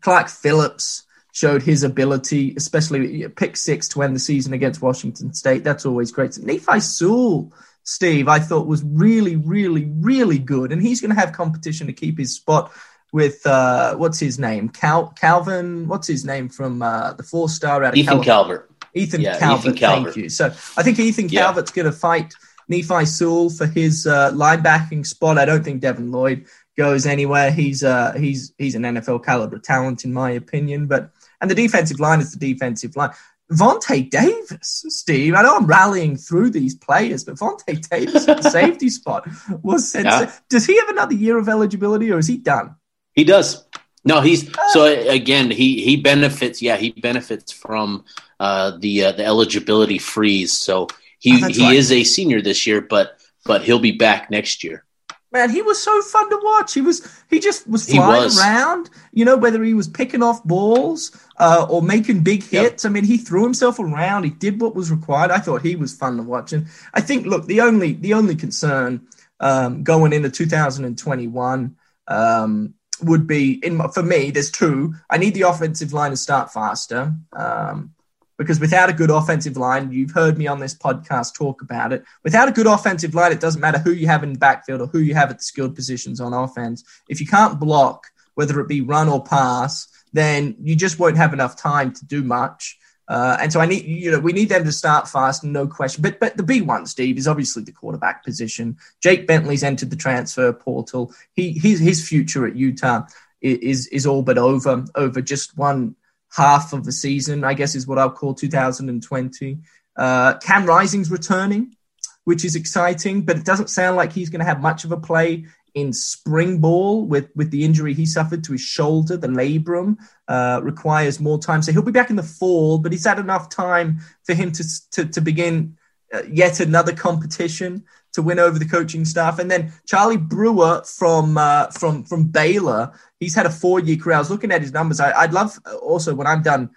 Clark 0.00 0.28
Phillips 0.28 1.04
showed 1.32 1.62
his 1.62 1.82
ability, 1.82 2.54
especially 2.56 3.28
pick 3.28 3.56
six 3.56 3.88
to 3.88 4.02
end 4.02 4.14
the 4.14 4.20
season 4.20 4.52
against 4.52 4.82
Washington 4.82 5.32
State. 5.32 5.64
That's 5.64 5.86
always 5.86 6.12
great. 6.12 6.36
Nephi 6.38 6.80
Sewell, 6.80 7.52
Steve, 7.82 8.28
I 8.28 8.38
thought 8.38 8.66
was 8.66 8.82
really, 8.84 9.36
really, 9.36 9.86
really 9.86 10.38
good, 10.38 10.72
and 10.72 10.82
he's 10.82 11.00
going 11.00 11.14
to 11.14 11.20
have 11.20 11.32
competition 11.32 11.86
to 11.86 11.92
keep 11.92 12.18
his 12.18 12.34
spot 12.34 12.72
with 13.12 13.44
uh, 13.46 13.96
what's 13.96 14.18
his 14.18 14.38
name, 14.38 14.68
Cal- 14.68 15.08
Calvin. 15.08 15.88
What's 15.88 16.06
his 16.06 16.24
name 16.24 16.48
from 16.48 16.82
uh, 16.82 17.12
the 17.14 17.22
four 17.22 17.48
star 17.48 17.84
out 17.84 17.92
of 17.92 17.96
Ethan 17.96 18.22
California. 18.22 18.24
Calvert. 18.24 18.70
Ethan 18.94 19.20
yeah, 19.20 19.38
Calvert. 19.38 19.66
Ethan 19.66 19.78
Calvert. 19.78 20.14
Thank 20.14 20.24
you. 20.24 20.28
So 20.28 20.46
I 20.46 20.82
think 20.82 20.98
Ethan 20.98 21.28
yeah. 21.28 21.42
Calvert's 21.42 21.70
going 21.70 21.86
to 21.86 21.92
fight 21.92 22.34
Nephi 22.68 23.04
Sewell 23.04 23.50
for 23.50 23.66
his 23.66 24.06
uh, 24.06 24.30
linebacking 24.32 25.06
spot. 25.06 25.38
I 25.38 25.44
don't 25.44 25.64
think 25.64 25.80
Devin 25.80 26.12
Lloyd 26.12 26.46
goes 26.76 27.06
anywhere. 27.06 27.50
He's 27.50 27.82
uh, 27.82 28.14
he's 28.16 28.52
he's 28.58 28.74
an 28.74 28.82
NFL 28.82 29.24
caliber 29.24 29.58
talent 29.58 30.04
in 30.04 30.12
my 30.12 30.30
opinion. 30.30 30.86
But 30.86 31.10
and 31.40 31.50
the 31.50 31.54
defensive 31.54 32.00
line 32.00 32.20
is 32.20 32.32
the 32.32 32.52
defensive 32.52 32.96
line. 32.96 33.10
Vontae 33.52 34.08
Davis, 34.08 34.84
Steve. 34.88 35.34
I 35.34 35.42
know 35.42 35.56
I'm 35.56 35.66
rallying 35.66 36.16
through 36.16 36.50
these 36.50 36.76
players, 36.76 37.24
but 37.24 37.34
Vontae 37.34 37.88
Davis 37.88 38.28
at 38.28 38.42
the 38.42 38.50
safety 38.60 38.88
spot 38.88 39.28
was. 39.62 39.94
Yeah. 39.94 40.32
Does 40.48 40.66
he 40.66 40.78
have 40.78 40.88
another 40.88 41.14
year 41.14 41.36
of 41.36 41.48
eligibility, 41.48 42.12
or 42.12 42.18
is 42.18 42.28
he 42.28 42.36
done? 42.36 42.76
He 43.14 43.24
does. 43.24 43.64
No, 44.04 44.20
he's 44.20 44.50
so 44.72 44.84
again. 44.84 45.50
He 45.50 45.82
he 45.82 45.96
benefits. 45.96 46.62
Yeah, 46.62 46.76
he 46.76 46.90
benefits 46.90 47.52
from 47.52 48.04
uh, 48.38 48.78
the 48.78 49.04
uh, 49.04 49.12
the 49.12 49.24
eligibility 49.24 49.98
freeze. 49.98 50.52
So 50.52 50.88
he 51.18 51.44
oh, 51.44 51.48
he 51.48 51.64
right. 51.64 51.76
is 51.76 51.92
a 51.92 52.04
senior 52.04 52.40
this 52.40 52.66
year, 52.66 52.80
but 52.80 53.18
but 53.44 53.62
he'll 53.62 53.78
be 53.78 53.92
back 53.92 54.30
next 54.30 54.64
year. 54.64 54.84
Man, 55.32 55.50
he 55.50 55.62
was 55.62 55.80
so 55.80 56.02
fun 56.02 56.28
to 56.28 56.40
watch. 56.42 56.74
He 56.74 56.80
was 56.80 57.06
he 57.28 57.38
just 57.38 57.68
was 57.68 57.88
flying 57.88 58.24
was. 58.24 58.40
around. 58.40 58.90
You 59.12 59.24
know, 59.24 59.36
whether 59.36 59.62
he 59.62 59.74
was 59.74 59.86
picking 59.86 60.22
off 60.22 60.42
balls 60.44 61.16
uh, 61.36 61.66
or 61.68 61.82
making 61.82 62.22
big 62.22 62.42
hits. 62.42 62.84
Yep. 62.84 62.90
I 62.90 62.92
mean, 62.92 63.04
he 63.04 63.16
threw 63.16 63.44
himself 63.44 63.78
around. 63.78 64.24
He 64.24 64.30
did 64.30 64.60
what 64.60 64.74
was 64.74 64.90
required. 64.90 65.30
I 65.30 65.38
thought 65.38 65.62
he 65.62 65.76
was 65.76 65.94
fun 65.94 66.16
to 66.16 66.22
watch. 66.22 66.52
And 66.52 66.66
I 66.94 67.00
think, 67.00 67.26
look, 67.26 67.46
the 67.46 67.60
only 67.60 67.92
the 67.92 68.14
only 68.14 68.34
concern 68.34 69.06
um, 69.38 69.84
going 69.84 70.12
into 70.12 70.30
2021 70.30 71.76
um, 72.08 72.74
would 73.02 73.26
be 73.26 73.64
in 73.64 73.80
for 73.90 74.02
me. 74.02 74.30
There's 74.30 74.50
two. 74.50 74.94
I 75.08 75.18
need 75.18 75.34
the 75.34 75.42
offensive 75.42 75.92
line 75.92 76.10
to 76.10 76.16
start 76.16 76.52
faster. 76.52 77.14
Um, 77.32 77.94
because 78.40 78.58
without 78.58 78.88
a 78.88 78.94
good 78.94 79.10
offensive 79.10 79.58
line, 79.58 79.92
you've 79.92 80.12
heard 80.12 80.38
me 80.38 80.46
on 80.46 80.60
this 80.60 80.74
podcast 80.74 81.34
talk 81.34 81.60
about 81.60 81.92
it. 81.92 82.02
Without 82.24 82.48
a 82.48 82.52
good 82.52 82.66
offensive 82.66 83.14
line, 83.14 83.32
it 83.32 83.40
doesn't 83.40 83.60
matter 83.60 83.78
who 83.78 83.92
you 83.92 84.06
have 84.06 84.24
in 84.24 84.32
backfield 84.32 84.80
or 84.80 84.86
who 84.86 85.00
you 85.00 85.14
have 85.14 85.28
at 85.28 85.36
the 85.36 85.44
skilled 85.44 85.74
positions 85.74 86.22
on 86.22 86.32
offense. 86.32 86.82
If 87.06 87.20
you 87.20 87.26
can't 87.26 87.60
block, 87.60 88.06
whether 88.36 88.58
it 88.58 88.66
be 88.66 88.80
run 88.80 89.10
or 89.10 89.22
pass, 89.22 89.88
then 90.14 90.56
you 90.58 90.74
just 90.74 90.98
won't 90.98 91.18
have 91.18 91.34
enough 91.34 91.54
time 91.54 91.92
to 91.92 92.06
do 92.06 92.22
much. 92.22 92.78
Uh, 93.10 93.36
and 93.40 93.52
so 93.52 93.58
I 93.58 93.66
need, 93.66 93.84
you 93.86 94.12
know, 94.12 94.20
we 94.20 94.32
need 94.32 94.50
them 94.50 94.62
to 94.62 94.70
start 94.70 95.08
fast, 95.08 95.42
no 95.42 95.66
question. 95.66 96.00
But 96.00 96.20
but 96.20 96.36
the 96.36 96.44
big 96.44 96.62
one, 96.62 96.86
Steve, 96.86 97.18
is 97.18 97.26
obviously 97.26 97.64
the 97.64 97.72
quarterback 97.72 98.24
position. 98.24 98.78
Jake 99.02 99.26
Bentley's 99.26 99.64
entered 99.64 99.90
the 99.90 99.96
transfer 99.96 100.52
portal. 100.52 101.12
He 101.32 101.50
his 101.58 101.80
his 101.80 102.08
future 102.08 102.46
at 102.46 102.54
Utah 102.54 103.02
is 103.40 103.88
is 103.88 104.06
all 104.06 104.22
but 104.22 104.38
over 104.38 104.84
over 104.94 105.20
just 105.20 105.58
one 105.58 105.96
half 106.32 106.72
of 106.72 106.84
the 106.84 106.92
season, 106.92 107.42
I 107.42 107.54
guess 107.54 107.74
is 107.74 107.84
what 107.84 107.98
I'll 107.98 108.12
call 108.12 108.32
2020. 108.32 109.58
Uh, 109.96 110.38
Cam 110.38 110.64
Rising's 110.64 111.10
returning, 111.10 111.74
which 112.22 112.44
is 112.44 112.54
exciting, 112.54 113.22
but 113.22 113.36
it 113.36 113.44
doesn't 113.44 113.70
sound 113.70 113.96
like 113.96 114.12
he's 114.12 114.30
going 114.30 114.38
to 114.38 114.46
have 114.46 114.62
much 114.62 114.84
of 114.84 114.92
a 114.92 114.96
play 114.96 115.46
in 115.74 115.92
spring 115.92 116.58
ball 116.58 117.04
with, 117.04 117.28
with 117.34 117.50
the 117.50 117.64
injury 117.64 117.94
he 117.94 118.06
suffered 118.06 118.44
to 118.44 118.52
his 118.52 118.60
shoulder. 118.60 119.16
The 119.16 119.28
labrum 119.28 119.96
uh, 120.28 120.60
requires 120.62 121.20
more 121.20 121.38
time. 121.38 121.62
So 121.62 121.72
he'll 121.72 121.82
be 121.82 121.92
back 121.92 122.10
in 122.10 122.16
the 122.16 122.22
fall, 122.22 122.78
but 122.78 122.92
he's 122.92 123.06
had 123.06 123.18
enough 123.18 123.48
time 123.48 124.00
for 124.24 124.34
him 124.34 124.52
to, 124.52 124.90
to, 124.92 125.04
to 125.06 125.20
begin 125.20 125.76
uh, 126.12 126.22
yet 126.28 126.60
another 126.60 126.94
competition 126.94 127.84
to 128.12 128.22
win 128.22 128.38
over 128.38 128.58
the 128.58 128.64
coaching 128.64 129.04
staff. 129.04 129.38
And 129.38 129.50
then 129.50 129.72
Charlie 129.86 130.16
Brewer 130.16 130.82
from 130.84 131.38
uh, 131.38 131.66
from 131.68 132.04
from 132.04 132.24
Baylor, 132.24 132.92
he's 133.20 133.34
had 133.34 133.46
a 133.46 133.50
four 133.50 133.80
year 133.80 133.96
career. 133.96 134.16
I 134.16 134.18
was 134.18 134.30
looking 134.30 134.50
at 134.50 134.62
his 134.62 134.72
numbers. 134.72 135.00
I, 135.00 135.24
would 135.24 135.32
love 135.32 135.58
also 135.82 136.14
when 136.14 136.26
I'm 136.26 136.42
done 136.42 136.70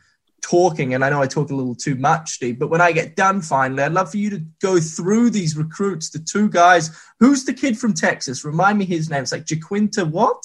talking, 0.43 0.93
and 0.93 1.03
I 1.03 1.09
know 1.09 1.21
I 1.21 1.27
talk 1.27 1.49
a 1.49 1.55
little 1.55 1.73
too 1.73 1.95
much, 1.95 2.33
Steve, 2.33 2.59
but 2.59 2.69
when 2.69 2.81
I 2.81 2.91
get 2.91 3.15
done 3.15 3.41
finally, 3.41 3.81
I'd 3.81 3.93
love 3.93 4.11
for 4.11 4.17
you 4.17 4.29
to 4.29 4.43
go 4.61 4.79
through 4.79 5.31
these 5.31 5.57
recruits. 5.57 6.11
The 6.11 6.19
two 6.19 6.49
guys. 6.49 6.91
Who's 7.19 7.45
the 7.45 7.53
kid 7.53 7.79
from 7.79 7.93
Texas? 7.93 8.45
Remind 8.45 8.77
me 8.77 8.85
his 8.85 9.09
name. 9.09 9.23
It's 9.23 9.31
like 9.31 9.45
Jaquinta 9.45 10.07
what? 10.07 10.43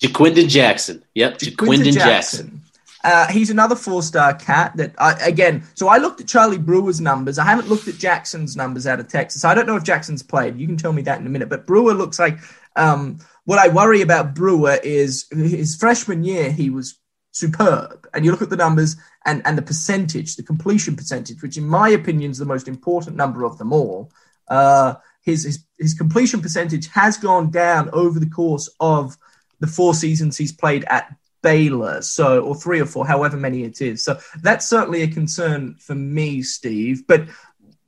Ja'Quinden 0.00 0.48
Jackson. 0.48 1.04
Yep, 1.14 1.38
Ja'Quinden 1.38 1.92
Jackson. 1.92 1.94
Jackson. 1.94 2.60
Uh, 3.02 3.26
he's 3.28 3.50
another 3.50 3.76
four-star 3.76 4.34
cat 4.34 4.76
that 4.76 4.92
I, 4.98 5.12
again. 5.14 5.62
So 5.74 5.88
I 5.88 5.98
looked 5.98 6.20
at 6.20 6.28
Charlie 6.28 6.58
Brewer's 6.58 7.00
numbers. 7.00 7.38
I 7.38 7.44
haven't 7.44 7.68
looked 7.68 7.88
at 7.88 7.94
Jackson's 7.96 8.56
numbers 8.56 8.86
out 8.86 9.00
of 9.00 9.08
Texas. 9.08 9.44
I 9.44 9.54
don't 9.54 9.66
know 9.66 9.76
if 9.76 9.84
Jackson's 9.84 10.22
played. 10.22 10.58
You 10.58 10.66
can 10.66 10.76
tell 10.76 10.92
me 10.92 11.02
that 11.02 11.20
in 11.20 11.26
a 11.26 11.30
minute. 11.30 11.48
But 11.48 11.66
Brewer 11.66 11.94
looks 11.94 12.18
like 12.18 12.38
um, 12.76 13.18
what 13.44 13.58
I 13.58 13.68
worry 13.68 14.02
about 14.02 14.34
Brewer 14.34 14.78
is 14.82 15.26
his 15.30 15.76
freshman 15.76 16.24
year 16.24 16.50
he 16.50 16.70
was 16.70 16.98
superb, 17.32 18.08
and 18.14 18.24
you 18.24 18.30
look 18.30 18.42
at 18.42 18.50
the 18.50 18.56
numbers 18.56 18.96
and 19.24 19.42
and 19.46 19.56
the 19.56 19.62
percentage, 19.62 20.36
the 20.36 20.42
completion 20.42 20.96
percentage, 20.96 21.42
which 21.42 21.56
in 21.56 21.66
my 21.66 21.88
opinion 21.90 22.30
is 22.30 22.38
the 22.38 22.44
most 22.44 22.68
important 22.68 23.16
number 23.16 23.44
of 23.44 23.58
them 23.58 23.72
all. 23.72 24.10
Uh, 24.48 24.94
his, 25.22 25.44
his 25.44 25.64
his 25.78 25.94
completion 25.94 26.40
percentage 26.40 26.88
has 26.88 27.16
gone 27.16 27.50
down 27.50 27.90
over 27.92 28.18
the 28.18 28.30
course 28.30 28.68
of 28.80 29.16
the 29.60 29.66
four 29.66 29.94
seasons 29.94 30.36
he's 30.36 30.52
played 30.52 30.84
at 30.88 31.14
Baylor, 31.42 32.02
so 32.02 32.40
or 32.40 32.54
three 32.54 32.80
or 32.80 32.86
four, 32.86 33.06
however 33.06 33.36
many 33.36 33.64
it 33.64 33.80
is. 33.80 34.02
So 34.02 34.18
that's 34.42 34.68
certainly 34.68 35.02
a 35.02 35.08
concern 35.08 35.76
for 35.78 35.94
me, 35.94 36.42
Steve. 36.42 37.06
But 37.06 37.28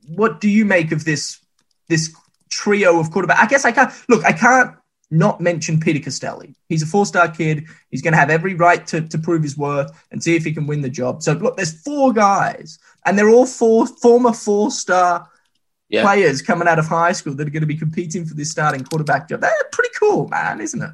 what 0.07 0.39
do 0.39 0.49
you 0.49 0.65
make 0.65 0.91
of 0.91 1.03
this 1.03 1.39
this 1.87 2.15
trio 2.49 2.99
of 2.99 3.11
quarterback? 3.11 3.39
I 3.39 3.47
guess 3.47 3.65
I 3.65 3.71
can't 3.71 3.91
look. 4.07 4.23
I 4.23 4.33
can't 4.33 4.75
not 5.11 5.41
mention 5.41 5.79
Peter 5.79 5.99
Costelli. 5.99 6.55
He's 6.69 6.81
a 6.81 6.85
four 6.85 7.05
star 7.05 7.27
kid. 7.27 7.65
He's 7.89 8.01
going 8.01 8.13
to 8.13 8.19
have 8.19 8.29
every 8.29 8.55
right 8.55 8.85
to, 8.87 9.01
to 9.01 9.17
prove 9.17 9.43
his 9.43 9.57
worth 9.57 9.91
and 10.11 10.23
see 10.23 10.35
if 10.35 10.43
he 10.43 10.53
can 10.53 10.65
win 10.65 10.81
the 10.81 10.89
job. 10.89 11.21
So 11.21 11.33
look, 11.33 11.57
there's 11.57 11.81
four 11.83 12.13
guys, 12.13 12.79
and 13.05 13.17
they're 13.17 13.29
all 13.29 13.45
four 13.45 13.85
former 13.85 14.33
four 14.33 14.71
star 14.71 15.29
yeah. 15.89 16.03
players 16.03 16.41
coming 16.41 16.67
out 16.67 16.79
of 16.79 16.87
high 16.87 17.11
school 17.11 17.35
that 17.35 17.45
are 17.45 17.51
going 17.51 17.61
to 17.61 17.67
be 17.67 17.77
competing 17.77 18.25
for 18.25 18.33
this 18.33 18.49
starting 18.49 18.83
quarterback 18.83 19.27
job. 19.27 19.41
They're 19.41 19.51
pretty 19.71 19.93
cool, 19.99 20.29
man, 20.29 20.61
isn't 20.61 20.81
it? 20.81 20.91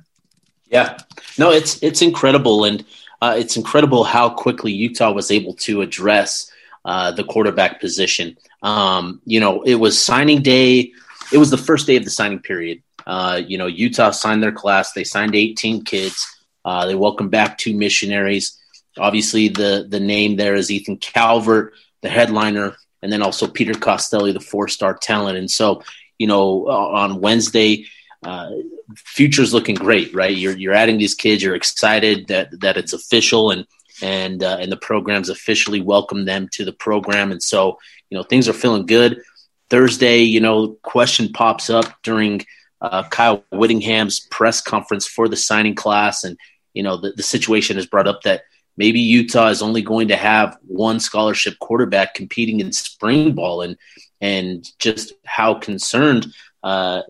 Yeah, 0.69 0.97
no, 1.37 1.51
it's 1.51 1.81
it's 1.81 2.01
incredible, 2.01 2.65
and 2.65 2.83
uh, 3.21 3.35
it's 3.37 3.55
incredible 3.55 4.03
how 4.03 4.29
quickly 4.29 4.73
Utah 4.73 5.11
was 5.11 5.31
able 5.31 5.53
to 5.53 5.81
address 5.81 6.51
uh, 6.83 7.11
the 7.11 7.23
quarterback 7.23 7.79
position. 7.79 8.37
Um, 8.63 9.21
you 9.25 9.39
know, 9.39 9.61
it 9.61 9.75
was 9.75 10.01
signing 10.01 10.41
day. 10.41 10.91
It 11.31 11.37
was 11.37 11.51
the 11.51 11.57
first 11.57 11.87
day 11.87 11.95
of 11.95 12.03
the 12.03 12.09
signing 12.09 12.39
period. 12.39 12.81
Uh, 13.07 13.41
you 13.47 13.57
know, 13.57 13.65
Utah 13.65 14.11
signed 14.11 14.43
their 14.43 14.51
class. 14.51 14.91
They 14.91 15.03
signed 15.03 15.35
18 15.35 15.85
kids. 15.85 16.27
Uh, 16.63 16.85
they 16.85 16.95
welcomed 16.95 17.31
back 17.31 17.57
two 17.57 17.73
missionaries. 17.73 18.61
Obviously, 18.97 19.47
the 19.47 19.87
the 19.89 19.99
name 19.99 20.35
there 20.35 20.55
is 20.55 20.69
Ethan 20.69 20.97
Calvert, 20.97 21.73
the 22.01 22.09
headliner, 22.09 22.75
and 23.01 23.11
then 23.11 23.21
also 23.21 23.47
Peter 23.47 23.73
Costelli, 23.73 24.33
the 24.33 24.39
four 24.39 24.67
star 24.67 24.93
talent. 24.93 25.37
And 25.37 25.49
so, 25.49 25.83
you 26.19 26.27
know, 26.27 26.67
on 26.67 27.21
Wednesday 27.21 27.85
uh, 28.23 28.49
future's 28.95 29.53
looking 29.53 29.75
great, 29.75 30.13
right? 30.13 30.35
You're 30.35 30.57
you're 30.57 30.73
adding 30.73 30.97
these 30.97 31.15
kids. 31.15 31.43
You're 31.43 31.55
excited 31.55 32.27
that 32.27 32.59
that 32.59 32.77
it's 32.77 32.93
official 32.93 33.51
and 33.51 33.65
and 34.01 34.43
uh, 34.43 34.57
and 34.59 34.71
the 34.71 34.77
program's 34.77 35.29
officially 35.29 35.81
welcomed 35.81 36.27
them 36.27 36.49
to 36.53 36.65
the 36.65 36.73
program, 36.73 37.31
and 37.31 37.41
so 37.41 37.79
you 38.09 38.17
know 38.17 38.23
things 38.23 38.49
are 38.49 38.53
feeling 38.53 38.85
good. 38.85 39.21
Thursday, 39.69 40.19
you 40.19 40.39
know, 40.39 40.77
question 40.81 41.31
pops 41.33 41.69
up 41.69 41.85
during 42.01 42.45
uh, 42.81 43.03
Kyle 43.09 43.43
Whittingham's 43.51 44.19
press 44.19 44.61
conference 44.61 45.07
for 45.07 45.27
the 45.27 45.35
signing 45.35 45.75
class, 45.75 46.23
and 46.23 46.37
you 46.73 46.83
know 46.83 46.97
the, 46.97 47.11
the 47.11 47.23
situation 47.23 47.77
is 47.77 47.85
brought 47.85 48.07
up 48.07 48.21
that 48.23 48.43
maybe 48.77 48.99
Utah 48.99 49.47
is 49.47 49.61
only 49.61 49.81
going 49.81 50.09
to 50.09 50.15
have 50.15 50.57
one 50.67 50.99
scholarship 50.99 51.57
quarterback 51.59 52.13
competing 52.13 52.59
in 52.59 52.71
spring 52.71 53.33
ball, 53.33 53.61
and 53.61 53.77
and 54.21 54.67
just 54.79 55.13
how 55.25 55.55
concerned 55.55 56.27
uh, 56.63 57.01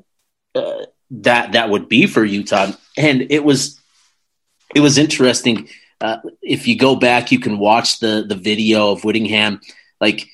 uh, 0.56 0.86
that 1.12 1.52
that 1.52 1.70
would 1.70 1.90
be 1.90 2.08
for 2.08 2.24
Utah. 2.24 2.72
And 2.96 3.28
it 3.30 3.44
was 3.44 3.80
it 4.76 4.80
was 4.80 4.98
interesting. 4.98 5.70
Uh, 6.00 6.18
if 6.42 6.68
you 6.68 6.78
go 6.78 6.96
back, 6.96 7.32
you 7.32 7.40
can 7.40 7.58
watch 7.58 8.00
the 8.00 8.26
the 8.28 8.36
video 8.36 8.92
of 8.92 9.04
Whittingham. 9.04 9.62
Like 10.00 10.28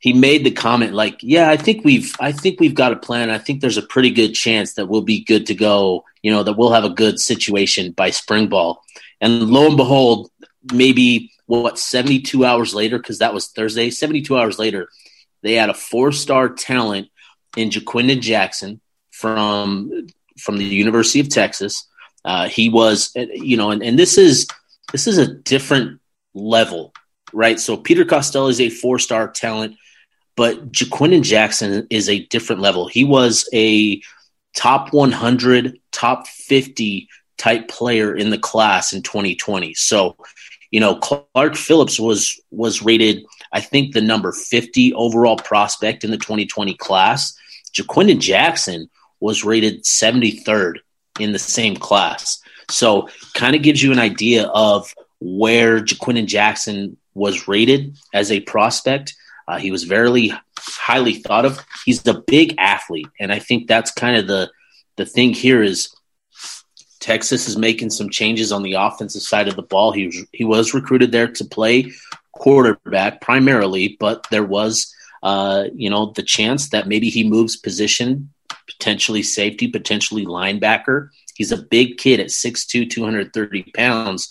he 0.00 0.12
made 0.12 0.44
the 0.44 0.50
comment, 0.50 0.94
like, 0.94 1.18
"Yeah, 1.22 1.50
I 1.50 1.56
think 1.56 1.84
we've 1.84 2.14
I 2.20 2.32
think 2.32 2.60
we've 2.60 2.74
got 2.74 2.92
a 2.92 2.96
plan. 2.96 3.30
I 3.30 3.38
think 3.38 3.60
there's 3.60 3.78
a 3.78 3.82
pretty 3.82 4.10
good 4.10 4.32
chance 4.32 4.74
that 4.74 4.86
we'll 4.86 5.02
be 5.02 5.24
good 5.24 5.46
to 5.46 5.54
go. 5.54 6.04
You 6.22 6.32
know, 6.32 6.42
that 6.42 6.54
we'll 6.54 6.72
have 6.72 6.84
a 6.84 6.90
good 6.90 7.18
situation 7.18 7.92
by 7.92 8.10
spring 8.10 8.48
ball." 8.48 8.82
And 9.20 9.50
lo 9.50 9.66
and 9.66 9.76
behold, 9.76 10.30
maybe 10.72 11.32
what 11.46 11.78
72 11.78 12.44
hours 12.44 12.74
later, 12.74 12.98
because 12.98 13.18
that 13.18 13.34
was 13.34 13.48
Thursday. 13.48 13.90
72 13.90 14.38
hours 14.38 14.58
later, 14.58 14.88
they 15.42 15.54
had 15.54 15.70
a 15.70 15.74
four 15.74 16.12
star 16.12 16.48
talent 16.48 17.08
in 17.56 17.70
Ja'Quinden 17.70 18.20
Jackson 18.20 18.80
from 19.10 20.08
from 20.38 20.58
the 20.58 20.64
University 20.64 21.20
of 21.20 21.28
Texas. 21.28 21.86
Uh, 22.24 22.48
he 22.48 22.68
was, 22.68 23.12
you 23.14 23.56
know, 23.56 23.70
and, 23.70 23.82
and 23.82 23.98
this 23.98 24.18
is 24.18 24.46
this 24.92 25.06
is 25.06 25.18
a 25.18 25.34
different 25.34 26.00
level, 26.34 26.92
right? 27.32 27.58
So 27.58 27.76
Peter 27.76 28.04
Costelli 28.04 28.50
is 28.50 28.60
a 28.60 28.70
four 28.70 28.98
star 28.98 29.28
talent, 29.28 29.76
but 30.38 30.70
Ja'Quinden 30.70 31.24
Jackson 31.24 31.84
is 31.90 32.08
a 32.08 32.24
different 32.26 32.62
level. 32.62 32.86
He 32.86 33.02
was 33.02 33.48
a 33.52 34.00
top 34.54 34.92
100, 34.92 35.80
top 35.90 36.28
50 36.28 37.08
type 37.38 37.66
player 37.66 38.14
in 38.14 38.30
the 38.30 38.38
class 38.38 38.92
in 38.92 39.02
2020. 39.02 39.74
So, 39.74 40.16
you 40.70 40.78
know, 40.78 40.94
Clark 40.94 41.56
Phillips 41.56 41.98
was 41.98 42.40
was 42.52 42.82
rated, 42.82 43.24
I 43.52 43.60
think, 43.60 43.92
the 43.92 44.00
number 44.00 44.30
50 44.30 44.94
overall 44.94 45.38
prospect 45.38 46.04
in 46.04 46.12
the 46.12 46.16
2020 46.16 46.72
class. 46.74 47.36
Ja'Quinden 47.74 48.20
Jackson 48.20 48.88
was 49.18 49.42
rated 49.42 49.82
73rd 49.82 50.74
in 51.18 51.32
the 51.32 51.40
same 51.40 51.74
class. 51.74 52.40
So, 52.70 53.08
kind 53.34 53.56
of 53.56 53.62
gives 53.62 53.82
you 53.82 53.90
an 53.90 53.98
idea 53.98 54.46
of 54.54 54.94
where 55.18 55.80
Ja'Quinden 55.80 56.26
Jackson 56.26 56.96
was 57.14 57.48
rated 57.48 57.96
as 58.14 58.30
a 58.30 58.38
prospect. 58.38 59.16
Uh, 59.48 59.58
he 59.58 59.70
was 59.70 59.84
very 59.84 60.30
highly 60.58 61.14
thought 61.14 61.46
of. 61.46 61.64
He's 61.86 62.06
a 62.06 62.22
big 62.26 62.54
athlete, 62.58 63.08
and 63.18 63.32
I 63.32 63.38
think 63.38 63.66
that's 63.66 63.90
kind 63.90 64.16
of 64.16 64.26
the 64.26 64.50
the 64.96 65.06
thing 65.06 65.32
here 65.32 65.62
is 65.62 65.88
Texas 67.00 67.48
is 67.48 67.56
making 67.56 67.90
some 67.90 68.10
changes 68.10 68.52
on 68.52 68.62
the 68.62 68.74
offensive 68.74 69.22
side 69.22 69.48
of 69.48 69.56
the 69.56 69.62
ball. 69.62 69.92
He 69.92 70.06
was, 70.06 70.26
he 70.32 70.44
was 70.44 70.74
recruited 70.74 71.12
there 71.12 71.28
to 71.28 71.44
play 71.46 71.90
quarterback 72.32 73.20
primarily, 73.22 73.96
but 73.98 74.26
there 74.30 74.44
was 74.44 74.94
uh, 75.22 75.64
you 75.74 75.88
know 75.88 76.12
the 76.14 76.22
chance 76.22 76.68
that 76.70 76.86
maybe 76.86 77.08
he 77.08 77.26
moves 77.26 77.56
position, 77.56 78.30
potentially 78.66 79.22
safety, 79.22 79.68
potentially 79.68 80.26
linebacker. 80.26 81.08
He's 81.34 81.52
a 81.52 81.62
big 81.62 81.98
kid 81.98 82.20
at 82.20 82.26
6'2", 82.26 82.90
230 82.90 83.62
pounds 83.74 84.28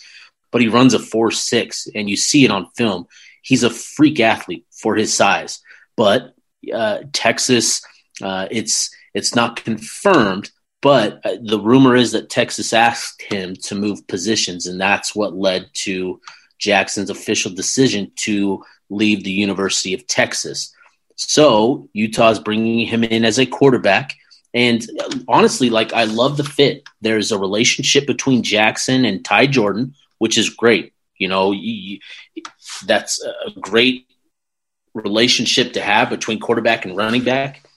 but 0.51 0.61
he 0.61 0.67
runs 0.67 0.93
a 0.93 0.99
four 0.99 1.31
six, 1.31 1.87
and 1.93 2.09
you 2.09 2.17
see 2.17 2.45
it 2.45 2.51
on 2.51 2.69
film. 2.75 3.07
He's 3.47 3.63
a 3.63 3.69
freak 3.69 4.19
athlete 4.19 4.65
for 4.71 4.97
his 4.97 5.13
size. 5.13 5.61
But 5.95 6.33
uh, 6.73 6.99
Texas, 7.13 7.81
uh, 8.21 8.49
it's 8.51 8.89
it's 9.13 9.35
not 9.35 9.63
confirmed, 9.63 10.51
but 10.81 11.25
uh, 11.25 11.37
the 11.41 11.59
rumor 11.59 11.95
is 11.95 12.11
that 12.11 12.29
Texas 12.29 12.73
asked 12.73 13.21
him 13.21 13.55
to 13.63 13.75
move 13.75 14.05
positions, 14.07 14.67
and 14.67 14.81
that's 14.81 15.15
what 15.15 15.33
led 15.33 15.69
to 15.85 16.19
Jackson's 16.59 17.09
official 17.09 17.53
decision 17.53 18.11
to 18.17 18.63
leave 18.89 19.23
the 19.23 19.31
University 19.31 19.93
of 19.93 20.05
Texas. 20.07 20.73
So 21.15 21.87
Utah's 21.93 22.39
bringing 22.39 22.85
him 22.85 23.05
in 23.05 23.23
as 23.23 23.39
a 23.39 23.45
quarterback. 23.45 24.13
And 24.53 24.85
uh, 24.99 25.19
honestly, 25.29 25.69
like 25.69 25.93
I 25.93 26.03
love 26.03 26.35
the 26.35 26.43
fit. 26.43 26.83
There's 26.99 27.31
a 27.31 27.39
relationship 27.39 28.05
between 28.05 28.43
Jackson 28.43 29.05
and 29.05 29.23
Ty 29.23 29.47
Jordan, 29.47 29.95
which 30.17 30.37
is 30.37 30.49
great. 30.49 30.93
You 31.17 31.29
know, 31.29 31.53
that's 32.81 33.23
a 33.23 33.51
great 33.59 34.07
relationship 34.93 35.73
to 35.73 35.81
have 35.81 36.09
between 36.09 36.39
quarterback 36.39 36.85
and 36.85 36.97
running 36.97 37.23
back. 37.23 37.67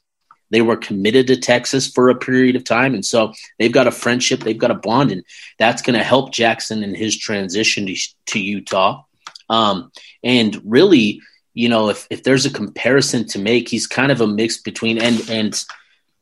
They 0.50 0.62
were 0.62 0.76
committed 0.76 1.28
to 1.28 1.36
Texas 1.36 1.88
for 1.88 2.10
a 2.10 2.14
period 2.18 2.56
of 2.56 2.64
time. 2.64 2.94
And 2.94 3.04
so 3.04 3.32
they've 3.58 3.72
got 3.72 3.86
a 3.86 3.92
friendship, 3.92 4.40
they've 4.40 4.58
got 4.58 4.72
a 4.72 4.74
bond, 4.74 5.12
and 5.12 5.24
that's 5.58 5.82
going 5.82 5.98
to 5.98 6.04
help 6.04 6.32
Jackson 6.32 6.82
in 6.82 6.94
his 6.94 7.16
transition 7.16 7.86
to, 7.86 7.96
to 8.26 8.40
Utah. 8.40 9.04
Um, 9.48 9.92
and 10.24 10.60
really, 10.64 11.20
you 11.54 11.68
know, 11.68 11.88
if, 11.88 12.06
if 12.10 12.24
there's 12.24 12.46
a 12.46 12.50
comparison 12.50 13.26
to 13.28 13.38
make, 13.38 13.68
he's 13.68 13.86
kind 13.86 14.10
of 14.10 14.20
a 14.20 14.26
mix 14.26 14.58
between, 14.58 14.98
and, 14.98 15.28
and, 15.30 15.64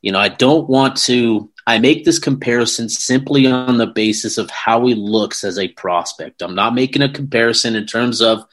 you 0.01 0.11
know, 0.11 0.19
I 0.19 0.29
don't 0.29 0.69
want 0.69 0.95
to 0.97 1.51
I 1.69 1.77
make 1.77 2.03
this 2.03 2.17
comparison 2.17 2.89
simply 2.89 3.45
on 3.45 3.77
the 3.77 3.85
basis 3.85 4.39
of 4.39 4.49
how 4.49 4.87
he 4.87 4.95
looks 4.95 5.43
as 5.43 5.59
a 5.59 5.67
prospect. 5.67 6.41
I'm 6.41 6.55
not 6.55 6.73
making 6.73 7.03
a 7.03 7.13
comparison 7.13 7.75
in 7.75 7.85
terms 7.85 8.23
of 8.23 8.43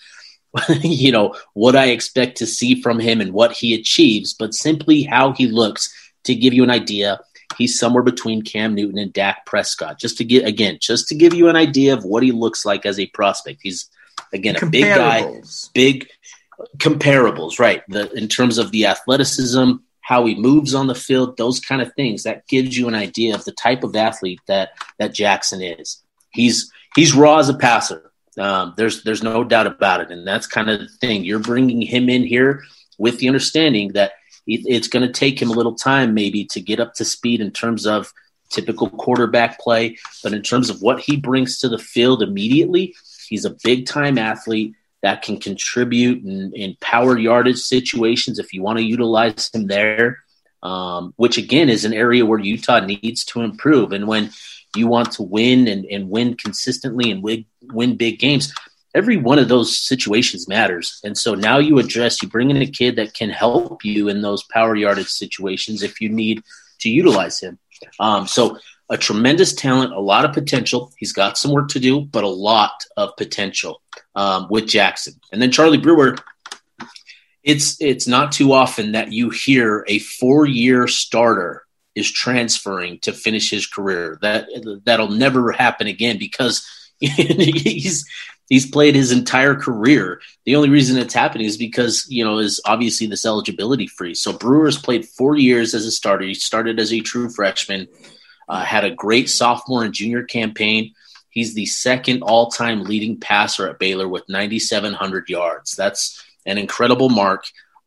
you 0.81 1.13
know 1.13 1.35
what 1.55 1.77
I 1.77 1.87
expect 1.87 2.39
to 2.39 2.47
see 2.47 2.81
from 2.81 2.99
him 2.99 3.21
and 3.21 3.33
what 3.33 3.53
he 3.53 3.75
achieves, 3.75 4.35
but 4.35 4.55
simply 4.55 5.03
how 5.03 5.33
he 5.33 5.47
looks 5.47 5.93
to 6.25 6.35
give 6.35 6.55
you 6.55 6.63
an 6.63 6.71
idea. 6.71 7.21
He's 7.57 7.79
somewhere 7.79 8.03
between 8.03 8.43
Cam 8.43 8.75
Newton 8.75 8.99
and 8.99 9.13
Dak 9.13 9.47
Prescott. 9.47 9.99
Just 9.99 10.19
to 10.19 10.25
get 10.25 10.47
again, 10.47 10.79
just 10.81 11.09
to 11.09 11.15
give 11.15 11.35
you 11.35 11.49
an 11.49 11.57
idea 11.57 11.95
of 11.95 12.05
what 12.05 12.23
he 12.23 12.33
looks 12.33 12.65
like 12.65 12.85
as 12.85 12.99
a 12.99 13.07
prospect. 13.07 13.61
He's 13.63 13.89
again 14.33 14.57
a 14.61 14.67
big 14.67 14.85
guy, 14.85 15.41
big 15.75 16.09
comparables, 16.79 17.59
right? 17.59 17.83
The 17.89 18.11
in 18.13 18.29
terms 18.29 18.59
of 18.59 18.73
the 18.73 18.87
athleticism, 18.87 19.73
how 20.01 20.27
he 20.27 20.35
moves 20.35 20.75
on 20.75 20.87
the 20.87 20.95
field, 20.95 21.37
those 21.37 21.61
kind 21.61 21.83
of 21.83 21.93
things. 21.95 22.25
That 22.25 22.47
gives 22.49 22.77
you 22.77 22.89
an 22.89 22.95
idea 22.95 23.35
of 23.35 23.45
the 23.45 23.53
type 23.53 23.85
of 23.85 23.95
athlete 23.97 24.41
that 24.47 24.71
that 24.99 25.15
Jackson 25.15 25.63
is. 25.63 26.03
He's 26.31 26.71
he's 26.95 27.15
raw 27.15 27.39
as 27.39 27.49
a 27.49 27.55
passer. 27.55 28.13
Um, 28.39 28.75
there's 28.77 29.03
there's 29.03 29.23
no 29.23 29.45
doubt 29.45 29.67
about 29.67 30.01
it, 30.01 30.11
and 30.11 30.27
that's 30.27 30.47
kind 30.47 30.69
of 30.69 30.81
the 30.81 30.89
thing. 30.89 31.25
You're 31.25 31.39
bringing 31.39 31.83
him 31.83 32.09
in 32.09 32.25
here 32.25 32.65
with 32.99 33.19
the 33.19 33.29
understanding 33.29 33.93
that 33.93 34.13
it's 34.47 34.89
going 34.89 35.07
to 35.07 35.13
take 35.13 35.41
him 35.41 35.51
a 35.51 35.55
little 35.55 35.75
time, 35.75 36.15
maybe, 36.15 36.45
to 36.45 36.61
get 36.61 36.79
up 36.79 36.95
to 36.95 37.05
speed 37.05 37.41
in 37.41 37.51
terms 37.51 37.87
of 37.87 38.13
typical 38.49 38.89
quarterback 38.89 39.61
play, 39.61 39.97
but 40.23 40.33
in 40.33 40.43
terms 40.43 40.71
of 40.71 40.81
what 40.81 41.01
he 41.01 41.17
brings 41.17 41.59
to 41.59 41.69
the 41.69 41.79
field 41.79 42.23
immediately, 42.23 42.95
he's 43.29 43.45
a 43.45 43.57
big 43.65 43.87
time 43.87 44.19
athlete 44.19 44.75
that 45.03 45.23
can 45.23 45.39
contribute 45.39 46.25
in, 46.25 46.53
in 46.55 46.77
power 46.81 47.19
yardage 47.19 47.59
situations 47.59 48.39
if 48.39 48.53
you 48.53 48.63
want 48.63 48.79
to 48.79 48.85
utilize 48.85 49.51
him 49.53 49.67
there, 49.67 50.19
um, 50.63 51.13
which 51.17 51.39
again 51.39 51.69
is 51.69 51.85
an 51.85 51.93
area 51.93 52.25
where 52.25 52.39
Utah 52.39 52.81
needs 52.81 53.25
to 53.25 53.41
improve. 53.41 53.93
And 53.93 54.07
when 54.07 54.31
you 54.77 54.87
want 54.87 55.13
to 55.13 55.23
win 55.23 55.69
and, 55.69 55.85
and 55.87 56.11
win 56.11 56.37
consistently 56.37 57.11
and 57.11 57.23
win, 57.23 57.45
win 57.63 57.97
big 57.97 58.19
games, 58.19 58.53
every 58.95 59.17
one 59.17 59.39
of 59.39 59.49
those 59.49 59.79
situations 59.79 60.49
matters. 60.49 61.01
And 61.05 61.17
so 61.17 61.35
now 61.35 61.59
you 61.59 61.79
address, 61.79 62.23
you 62.23 62.29
bring 62.29 62.51
in 62.51 62.57
a 62.57 62.67
kid 62.67 62.97
that 62.97 63.15
can 63.15 63.31
help 63.31 63.85
you 63.85 64.09
in 64.09 64.23
those 64.23 64.43
power 64.45 64.75
yardage 64.75 65.09
situations 65.09 65.83
if 65.83 66.01
you 66.01 66.09
need 66.09 66.43
to 66.81 66.89
utilize 66.89 67.41
him. 67.41 67.59
Um, 68.01 68.27
so 68.27 68.59
a 68.89 68.97
tremendous 68.97 69.53
talent, 69.53 69.93
a 69.93 70.01
lot 70.01 70.25
of 70.25 70.33
potential. 70.33 70.93
He's 70.97 71.13
got 71.13 71.37
some 71.37 71.53
work 71.53 71.69
to 71.69 71.81
do, 71.81 72.03
but 72.03 72.25
a 72.25 72.29
lot 72.29 72.85
of 72.97 73.17
potential 73.17 73.83
um, 74.15 74.47
with 74.49 74.67
Jackson. 74.67 75.15
And 75.33 75.43
then 75.43 75.51
Charlie 75.51 75.79
Brewer. 75.79 76.17
It's 77.43 77.81
it's 77.81 78.09
not 78.09 78.33
too 78.33 78.53
often 78.53 78.93
that 78.93 79.13
you 79.13 79.31
hear 79.31 79.85
a 79.87 80.01
four 80.01 80.47
year 80.47 80.89
starter 80.89 81.66
is 81.97 82.11
transferring 82.11 83.01
to 83.01 83.13
finish 83.13 83.51
his 83.51 83.67
career. 83.67 84.19
That 84.23 84.47
that'll 84.85 85.11
never 85.11 85.51
happen 85.51 85.89
again 85.89 86.19
because 86.19 86.65
he's 87.01 88.07
he's 88.49 88.71
played 88.71 88.95
his 88.95 89.11
entire 89.11 89.57
career. 89.57 90.21
The 90.45 90.55
only 90.55 90.69
reason 90.69 90.97
it's 90.97 91.15
happening 91.15 91.49
is 91.49 91.57
because 91.57 92.07
you 92.09 92.25
know 92.25 92.39
is 92.39 92.61
obviously 92.65 93.09
this 93.09 93.27
eligibility 93.27 93.89
free. 93.89 94.15
So 94.15 94.33
Brewer's 94.33 94.79
played 94.79 95.05
four 95.05 95.37
years 95.37 95.75
as 95.75 95.85
a 95.85 95.91
starter. 95.91 96.25
He 96.25 96.35
started 96.35 96.79
as 96.79 96.93
a 96.93 97.01
true 97.01 97.29
freshman 97.29 97.89
uh, 98.49 98.65
had 98.65 98.85
a 98.85 98.95
great 98.95 99.29
sophomore 99.29 99.85
and 99.85 99.95
junior 99.95 100.23
campaign. 100.23 100.95
He's 101.31 101.55
the 101.55 101.67
second 101.67 102.23
all 102.23 102.51
time 102.51 102.85
leading 102.85 103.19
passer 103.19 103.69
at 103.69 103.79
Baylor 103.79 104.09
with 104.09 104.29
9,700 104.29 105.29
yards. 105.29 105.75
That's 105.75 106.23
an 106.47 106.59
incredible 106.59 107.09
mark. 107.09 107.45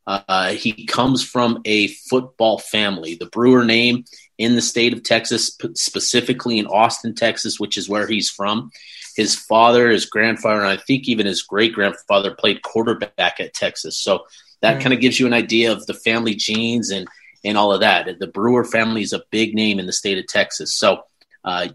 Uh, 0.10 0.54
he 0.54 0.88
comes 0.88 1.24
from 1.24 1.62
a 1.66 1.86
football 1.88 2.58
family. 2.58 3.14
The 3.14 3.28
Brewer 3.28 3.64
name 3.64 4.06
in 4.40 4.56
the 4.56 4.62
state 4.62 4.92
of 4.92 5.04
Texas, 5.04 5.56
specifically 5.76 6.58
in 6.58 6.66
Austin, 6.66 7.14
Texas, 7.14 7.60
which 7.60 7.78
is 7.78 7.88
where 7.88 8.08
he's 8.08 8.28
from. 8.28 8.72
His 9.16 9.36
father, 9.36 9.92
his 9.92 10.06
grandfather, 10.06 10.62
and 10.62 10.68
I 10.68 10.78
think 10.78 11.08
even 11.08 11.28
his 11.28 11.44
great 11.44 11.74
grandfather 11.74 12.34
played 12.34 12.64
quarterback 12.64 13.40
at 13.40 13.54
Texas. 13.54 14.00
So 14.00 14.26
that 14.62 14.80
mm. 14.80 14.82
kind 14.82 14.94
of 14.96 15.00
gives 15.00 15.20
you 15.20 15.28
an 15.28 15.34
idea 15.34 15.72
of 15.72 15.86
the 15.86 15.94
family 15.94 16.34
genes 16.34 16.90
and 16.90 17.08
and 17.44 17.56
all 17.56 17.72
of 17.72 17.82
that. 17.82 18.18
The 18.20 18.28
Brewer 18.28 18.66
family 18.66 19.04
is 19.04 19.14
a 19.14 19.24
big 19.30 19.54
name 19.54 19.78
in 19.78 19.86
the 19.86 19.94
state 19.94 20.18
of 20.18 20.26
Texas. 20.26 20.76
So, 20.76 21.04
uh, 21.44 21.68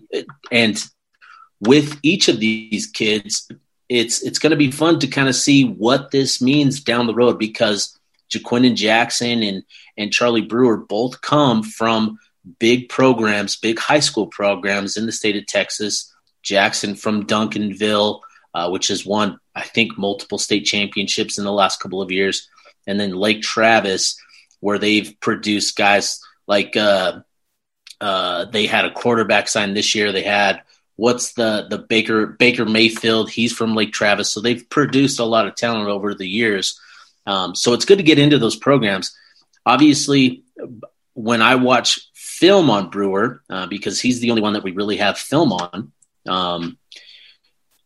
and 0.51 0.85
with 1.61 2.01
each 2.03 2.27
of 2.27 2.41
these 2.41 2.87
kids, 2.87 3.49
it's 3.89 4.23
it's 4.23 4.41
going 4.41 4.51
to 4.51 4.57
be 4.57 4.73
fun 4.73 4.99
to 4.99 5.07
kind 5.07 5.29
of 5.29 5.37
see 5.37 5.65
what 5.65 6.11
this 6.11 6.43
means 6.43 6.83
down 6.83 7.07
the 7.07 7.15
road 7.15 7.39
because 7.39 7.97
Ja'Quinden 8.35 8.75
Jackson 8.75 9.43
and 9.43 9.63
and 9.97 10.13
Charlie 10.13 10.43
Brewer 10.43 10.77
both 10.77 11.21
come 11.21 11.63
from 11.63 12.19
big 12.59 12.89
programs, 12.89 13.57
big 13.57 13.79
high 13.79 14.01
school 14.01 14.27
programs 14.27 14.97
in 14.97 15.07
the 15.07 15.13
state 15.13 15.37
of 15.37 15.47
Texas. 15.47 16.11
Jackson 16.43 16.95
from 16.95 17.27
Duncanville, 17.27 18.21
uh, 18.53 18.69
which 18.69 18.89
has 18.89 19.07
won 19.07 19.39
I 19.55 19.63
think 19.63 19.97
multiple 19.97 20.39
state 20.39 20.65
championships 20.65 21.39
in 21.39 21.45
the 21.45 21.53
last 21.53 21.81
couple 21.81 22.03
of 22.03 22.11
years, 22.11 22.49
and 22.87 23.01
then 23.01 23.13
Lake 23.13 23.41
Travis 23.41 24.21
where 24.65 24.79
they've 24.79 25.21
produced 25.21 25.77
guys 25.77 26.21
like 26.47 26.75
uh, 26.75 27.21
uh, 28.01 28.47
they 28.47 28.65
had 28.65 28.87
a 28.87 28.93
quarterback 28.93 29.47
sign 29.47 29.75
this 29.75 29.95
year. 29.95 30.11
They 30.11 30.23
had 30.23 30.63
what's 30.97 31.35
the 31.35 31.67
the 31.69 31.77
Baker 31.77 32.27
Baker 32.27 32.65
Mayfield. 32.65 33.29
He's 33.29 33.53
from 33.53 33.75
Lake 33.75 33.93
Travis, 33.93 34.33
so 34.33 34.41
they've 34.41 34.69
produced 34.71 35.21
a 35.21 35.25
lot 35.25 35.47
of 35.47 35.55
talent 35.55 35.91
over 35.91 36.15
the 36.15 36.27
years. 36.27 36.81
Um, 37.27 37.55
so 37.55 37.73
it's 37.73 37.85
good 37.85 37.99
to 37.99 38.05
get 38.05 38.19
into 38.19 38.39
those 38.39 38.57
programs. 38.57 39.17
Obviously, 39.67 40.45
when 41.15 41.41
I 41.43 41.55
watch 41.55 42.11
film 42.13 42.71
on 42.71 42.91
Brewer, 42.91 43.43
uh, 43.49 43.67
because 43.67 44.01
he's 44.01 44.21
the 44.21 44.31
only 44.31 44.43
one 44.43 44.53
that 44.55 44.65
we 44.65 44.73
really 44.73 44.97
have 44.99 45.17
film 45.17 45.53
on 45.53 45.93
um, 46.27 46.79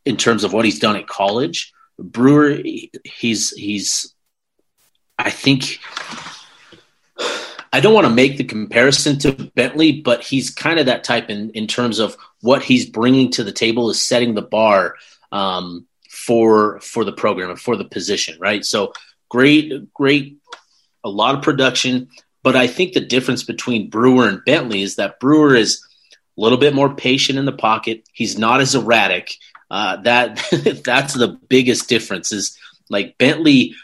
in 0.04 0.16
terms 0.16 0.44
of 0.44 0.52
what 0.52 0.64
he's 0.64 0.78
done 0.78 0.96
at 0.96 1.06
college. 1.06 1.72
Brewer, 1.98 2.58
he's 3.04 3.50
he's. 3.50 4.14
I 5.18 5.30
think 5.30 5.80
I 7.72 7.80
don't 7.80 7.94
want 7.94 8.06
to 8.06 8.12
make 8.12 8.36
the 8.36 8.44
comparison 8.44 9.18
to 9.20 9.32
Bentley, 9.32 10.00
but 10.00 10.22
he's 10.22 10.50
kind 10.50 10.78
of 10.78 10.86
that 10.86 11.04
type 11.04 11.28
in 11.28 11.50
in 11.50 11.66
terms 11.66 11.98
of 11.98 12.16
what 12.40 12.62
he's 12.62 12.88
bringing 12.88 13.30
to 13.32 13.44
the 13.44 13.52
table 13.52 13.90
is 13.90 14.00
setting 14.00 14.34
the 14.34 14.42
bar 14.42 14.96
um, 15.32 15.86
for 16.08 16.80
for 16.80 17.04
the 17.04 17.12
program 17.12 17.50
and 17.50 17.60
for 17.60 17.76
the 17.76 17.84
position, 17.84 18.38
right? 18.40 18.64
So 18.64 18.92
great, 19.28 19.92
great, 19.92 20.38
a 21.04 21.08
lot 21.08 21.34
of 21.34 21.42
production, 21.42 22.08
but 22.42 22.56
I 22.56 22.66
think 22.66 22.92
the 22.92 23.00
difference 23.00 23.42
between 23.42 23.90
Brewer 23.90 24.28
and 24.28 24.44
Bentley 24.44 24.82
is 24.82 24.96
that 24.96 25.20
Brewer 25.20 25.54
is 25.54 25.84
a 26.36 26.40
little 26.40 26.58
bit 26.58 26.74
more 26.74 26.94
patient 26.94 27.38
in 27.38 27.44
the 27.44 27.52
pocket. 27.52 28.08
He's 28.12 28.38
not 28.38 28.60
as 28.60 28.74
erratic. 28.74 29.34
Uh, 29.70 29.96
that 30.02 30.36
that's 30.84 31.14
the 31.14 31.38
biggest 31.48 31.88
difference. 31.88 32.32
Is 32.32 32.56
like 32.88 33.18
Bentley, 33.18 33.74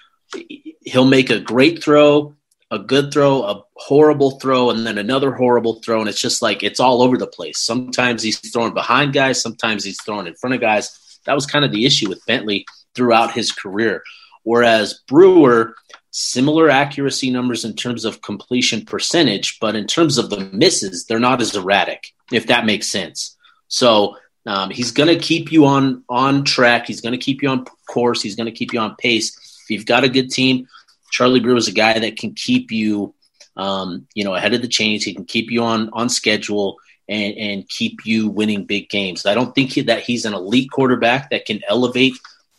he'll 0.83 1.05
make 1.05 1.31
a 1.31 1.41
great 1.41 1.83
throw, 1.83 2.35
a 2.71 2.79
good 2.79 3.13
throw, 3.13 3.43
a 3.43 3.65
horrible 3.75 4.39
throw, 4.39 4.71
and 4.71 4.87
then 4.87 4.99
another 4.99 5.33
horrible 5.33 5.81
throw, 5.81 6.01
and 6.01 6.09
it's 6.09 6.21
just 6.21 6.43
like 6.43 6.63
it's 6.63 6.81
all 6.81 7.03
over 7.03 7.19
the 7.19 7.27
place. 7.27 7.59
Sometimes 7.59 8.23
he's 8.23 8.39
throwing 8.51 8.75
behind 8.75 9.13
guys, 9.13 9.43
sometimes 9.43 9.85
he's 9.85 10.01
throwing 10.03 10.27
in 10.27 10.35
front 10.35 10.55
of 10.55 10.61
guys. 10.61 11.19
That 11.27 11.35
was 11.35 11.47
kind 11.47 11.65
of 11.65 11.73
the 11.73 11.87
issue 11.87 12.09
with 12.09 12.25
Bentley 12.27 12.67
throughout 12.95 13.33
his 13.33 13.51
career. 13.53 14.03
Whereas 14.45 15.01
Brewer, 15.09 15.75
similar 16.11 16.71
accuracy 16.71 17.31
numbers 17.31 17.65
in 17.65 17.75
terms 17.75 18.05
of 18.05 18.23
completion 18.23 18.85
percentage, 18.85 19.59
but 19.59 19.75
in 19.75 19.87
terms 19.87 20.17
of 20.17 20.31
the 20.31 20.49
misses, 20.53 21.07
they're 21.07 21.19
not 21.19 21.41
as 21.41 21.57
erratic, 21.57 22.15
if 22.31 22.47
that 22.47 22.67
makes 22.67 22.87
sense. 22.87 23.37
So 23.69 24.17
um, 24.47 24.71
he's 24.71 24.93
going 24.93 25.09
to 25.09 25.19
keep 25.19 25.51
you 25.51 25.65
on 25.67 26.05
on 26.09 26.45
track. 26.45 26.87
He's 26.87 27.01
going 27.01 27.19
to 27.19 27.19
keep 27.19 27.43
you 27.43 27.49
on 27.49 27.65
course. 27.89 28.23
He's 28.23 28.37
going 28.37 28.47
to 28.47 28.53
keep 28.53 28.73
you 28.73 28.79
on 28.79 28.95
pace. 28.97 29.37
If 29.65 29.71
you've 29.71 29.87
got 29.87 30.05
a 30.05 30.09
good 30.09 30.31
team, 30.31 30.69
Charlie 31.11 31.41
Brewer 31.41 31.57
is 31.57 31.69
a 31.69 31.73
guy 31.73 31.99
that 31.99 32.17
can 32.17 32.35
keep 32.35 32.71
you, 32.71 33.15
um, 33.57 34.07
you 34.15 34.25
know, 34.25 34.35
ahead 34.35 34.55
of 34.55 34.63
the 34.63 34.69
chains. 34.69 35.03
He 35.03 35.15
can 35.15 35.25
keep 35.25 35.51
you 35.51 35.65
on 35.65 35.91
on 35.95 36.09
schedule 36.09 36.77
and 37.09 37.35
and 37.37 37.69
keep 37.69 38.05
you 38.05 38.29
winning 38.29 38.67
big 38.67 38.89
games. 38.89 39.27
I 39.27 39.35
don't 39.35 39.55
think 39.55 39.73
he, 39.73 39.81
that 39.83 40.03
he's 40.03 40.27
an 40.27 40.35
elite 40.35 40.71
quarterback 40.71 41.31
that 41.31 41.47
can 41.47 41.61
elevate 41.67 42.15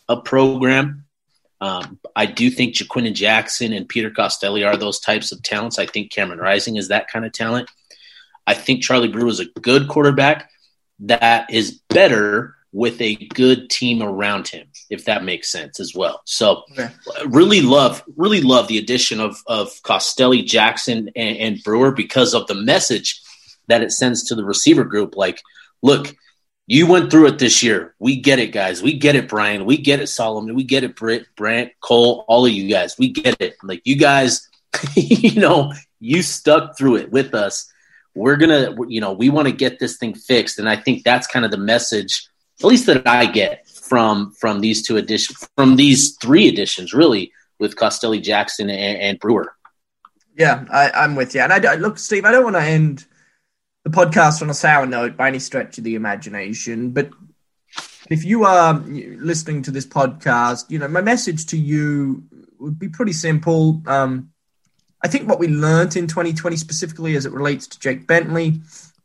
a 0.08 0.20
program 0.20 1.05
um, 1.60 1.98
I 2.14 2.26
do 2.26 2.50
think 2.50 2.74
Ja'Quinden 2.74 3.14
Jackson 3.14 3.72
and 3.72 3.88
Peter 3.88 4.10
Costelli 4.10 4.66
are 4.66 4.76
those 4.76 5.00
types 5.00 5.32
of 5.32 5.42
talents. 5.42 5.78
I 5.78 5.86
think 5.86 6.12
Cameron 6.12 6.38
Rising 6.38 6.76
is 6.76 6.88
that 6.88 7.08
kind 7.08 7.24
of 7.24 7.32
talent. 7.32 7.70
I 8.46 8.54
think 8.54 8.82
Charlie 8.82 9.08
Brewer 9.08 9.28
is 9.28 9.40
a 9.40 9.46
good 9.60 9.88
quarterback 9.88 10.50
that 11.00 11.52
is 11.52 11.80
better 11.88 12.54
with 12.72 13.00
a 13.00 13.14
good 13.14 13.70
team 13.70 14.02
around 14.02 14.48
him, 14.48 14.66
if 14.90 15.06
that 15.06 15.24
makes 15.24 15.50
sense 15.50 15.80
as 15.80 15.94
well. 15.94 16.20
So 16.26 16.64
okay. 16.72 16.90
really 17.26 17.62
love, 17.62 18.04
really 18.16 18.42
love 18.42 18.68
the 18.68 18.78
addition 18.78 19.18
of, 19.18 19.42
of 19.46 19.70
Costelli, 19.82 20.44
Jackson, 20.44 21.10
and, 21.16 21.36
and 21.38 21.62
Brewer 21.62 21.90
because 21.90 22.34
of 22.34 22.46
the 22.48 22.54
message 22.54 23.22
that 23.68 23.82
it 23.82 23.92
sends 23.92 24.24
to 24.24 24.34
the 24.34 24.44
receiver 24.44 24.84
group. 24.84 25.16
Like, 25.16 25.40
look, 25.82 26.14
you 26.66 26.86
went 26.86 27.10
through 27.10 27.26
it 27.26 27.38
this 27.38 27.62
year. 27.62 27.94
We 27.98 28.20
get 28.20 28.38
it, 28.38 28.48
guys. 28.48 28.82
We 28.82 28.94
get 28.94 29.14
it, 29.14 29.28
Brian. 29.28 29.64
We 29.64 29.76
get 29.76 30.00
it, 30.00 30.08
Solomon. 30.08 30.54
We 30.54 30.64
get 30.64 30.82
it, 30.82 30.96
Britt, 30.96 31.26
Brant, 31.36 31.72
Cole, 31.80 32.24
all 32.26 32.44
of 32.44 32.52
you 32.52 32.68
guys. 32.68 32.96
We 32.98 33.10
get 33.10 33.40
it. 33.40 33.56
Like 33.62 33.82
you 33.84 33.96
guys, 33.96 34.48
you 34.96 35.40
know, 35.40 35.72
you 36.00 36.22
stuck 36.22 36.76
through 36.76 36.96
it 36.96 37.12
with 37.12 37.34
us. 37.34 37.72
We're 38.14 38.36
gonna, 38.36 38.74
you 38.88 39.00
know, 39.00 39.12
we 39.12 39.30
want 39.30 39.46
to 39.46 39.52
get 39.52 39.78
this 39.78 39.98
thing 39.98 40.14
fixed, 40.14 40.58
and 40.58 40.68
I 40.68 40.76
think 40.76 41.04
that's 41.04 41.26
kind 41.26 41.44
of 41.44 41.50
the 41.50 41.58
message, 41.58 42.26
at 42.60 42.66
least 42.66 42.86
that 42.86 43.06
I 43.06 43.26
get 43.26 43.68
from 43.68 44.32
from 44.32 44.60
these 44.60 44.82
two 44.82 44.96
editions, 44.96 45.46
from 45.54 45.76
these 45.76 46.16
three 46.16 46.48
editions, 46.48 46.94
really, 46.94 47.30
with 47.58 47.76
Costelli, 47.76 48.22
Jackson, 48.22 48.70
and, 48.70 48.98
and 48.98 49.18
Brewer. 49.18 49.54
Yeah, 50.36 50.64
I, 50.72 51.04
am 51.04 51.14
with 51.14 51.34
you. 51.34 51.42
And 51.42 51.52
I, 51.52 51.74
look, 51.76 51.98
Steve, 51.98 52.24
I 52.24 52.30
don't 52.30 52.44
want 52.44 52.56
to 52.56 52.62
end 52.62 53.06
the 53.86 53.96
podcast 53.96 54.42
on 54.42 54.50
a 54.50 54.54
sour 54.54 54.84
note 54.84 55.16
by 55.16 55.28
any 55.28 55.38
stretch 55.38 55.78
of 55.78 55.84
the 55.84 55.94
imagination, 55.94 56.90
but 56.90 57.08
if 58.10 58.24
you 58.24 58.44
are 58.44 58.74
listening 58.74 59.62
to 59.62 59.70
this 59.70 59.86
podcast, 59.86 60.68
you 60.68 60.80
know, 60.80 60.88
my 60.88 61.00
message 61.00 61.46
to 61.46 61.56
you 61.56 62.24
would 62.58 62.80
be 62.80 62.88
pretty 62.88 63.12
simple. 63.12 63.80
Um, 63.86 64.32
I 65.04 65.06
think 65.06 65.28
what 65.28 65.38
we 65.38 65.46
learned 65.46 65.94
in 65.94 66.08
2020, 66.08 66.56
specifically 66.56 67.14
as 67.14 67.26
it 67.26 67.32
relates 67.32 67.68
to 67.68 67.78
Jake 67.78 68.08
Bentley, 68.08 68.60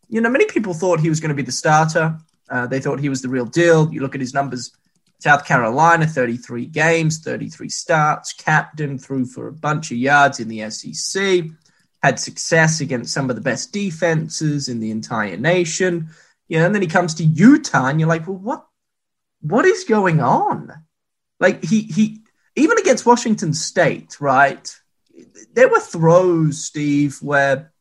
you 0.10 0.20
know, 0.20 0.32
many 0.32 0.46
people 0.46 0.74
thought 0.74 1.00
he 1.00 1.10
was 1.10 1.20
going 1.20 1.30
to 1.30 1.36
be 1.36 1.44
the 1.44 1.52
starter. 1.52 2.18
Uh, 2.50 2.66
they 2.66 2.80
thought 2.80 3.00
he 3.00 3.10
was 3.10 3.22
the 3.22 3.30
real 3.30 3.46
deal. 3.46 3.88
You 3.94 4.02
look 4.02 4.16
at 4.16 4.22
his 4.22 4.34
numbers 4.34 4.76
South 5.20 5.46
Carolina, 5.46 6.08
33 6.08 6.66
games, 6.66 7.20
33 7.20 7.70
starts, 7.70 8.34
captain, 8.34 8.98
threw 8.98 9.28
for 9.28 9.48
a 9.48 9.54
bunch 9.54 9.92
of 9.92 9.98
yards 9.98 10.40
in 10.40 10.48
the 10.48 10.68
SEC 10.72 11.52
had 12.02 12.20
success 12.20 12.82
against 12.82 13.14
some 13.14 13.30
of 13.30 13.36
the 13.36 13.42
best 13.42 13.72
defenses 13.72 14.70
in 14.70 14.80
the 14.80 14.92
entire 14.92 15.38
nation. 15.38 16.10
You 16.48 16.60
know, 16.60 16.66
and 16.66 16.76
then 16.76 16.82
he 16.82 16.88
comes 16.88 17.14
to 17.16 17.24
Utah, 17.24 17.88
and 17.88 18.00
you're 18.00 18.10
like, 18.10 18.28
well, 18.28 18.38
what 18.38 18.68
what 19.42 19.66
is 19.66 19.84
going 19.84 20.20
on? 20.20 20.72
Like 21.40 21.64
he 21.64 21.82
he 21.82 22.22
even 22.56 22.78
against 22.78 23.06
Washington 23.06 23.54
State, 23.54 24.20
right? 24.20 24.76
There 25.54 25.70
were 25.70 25.80
throws, 25.80 26.64
Steve, 26.64 27.18
where 27.22 27.72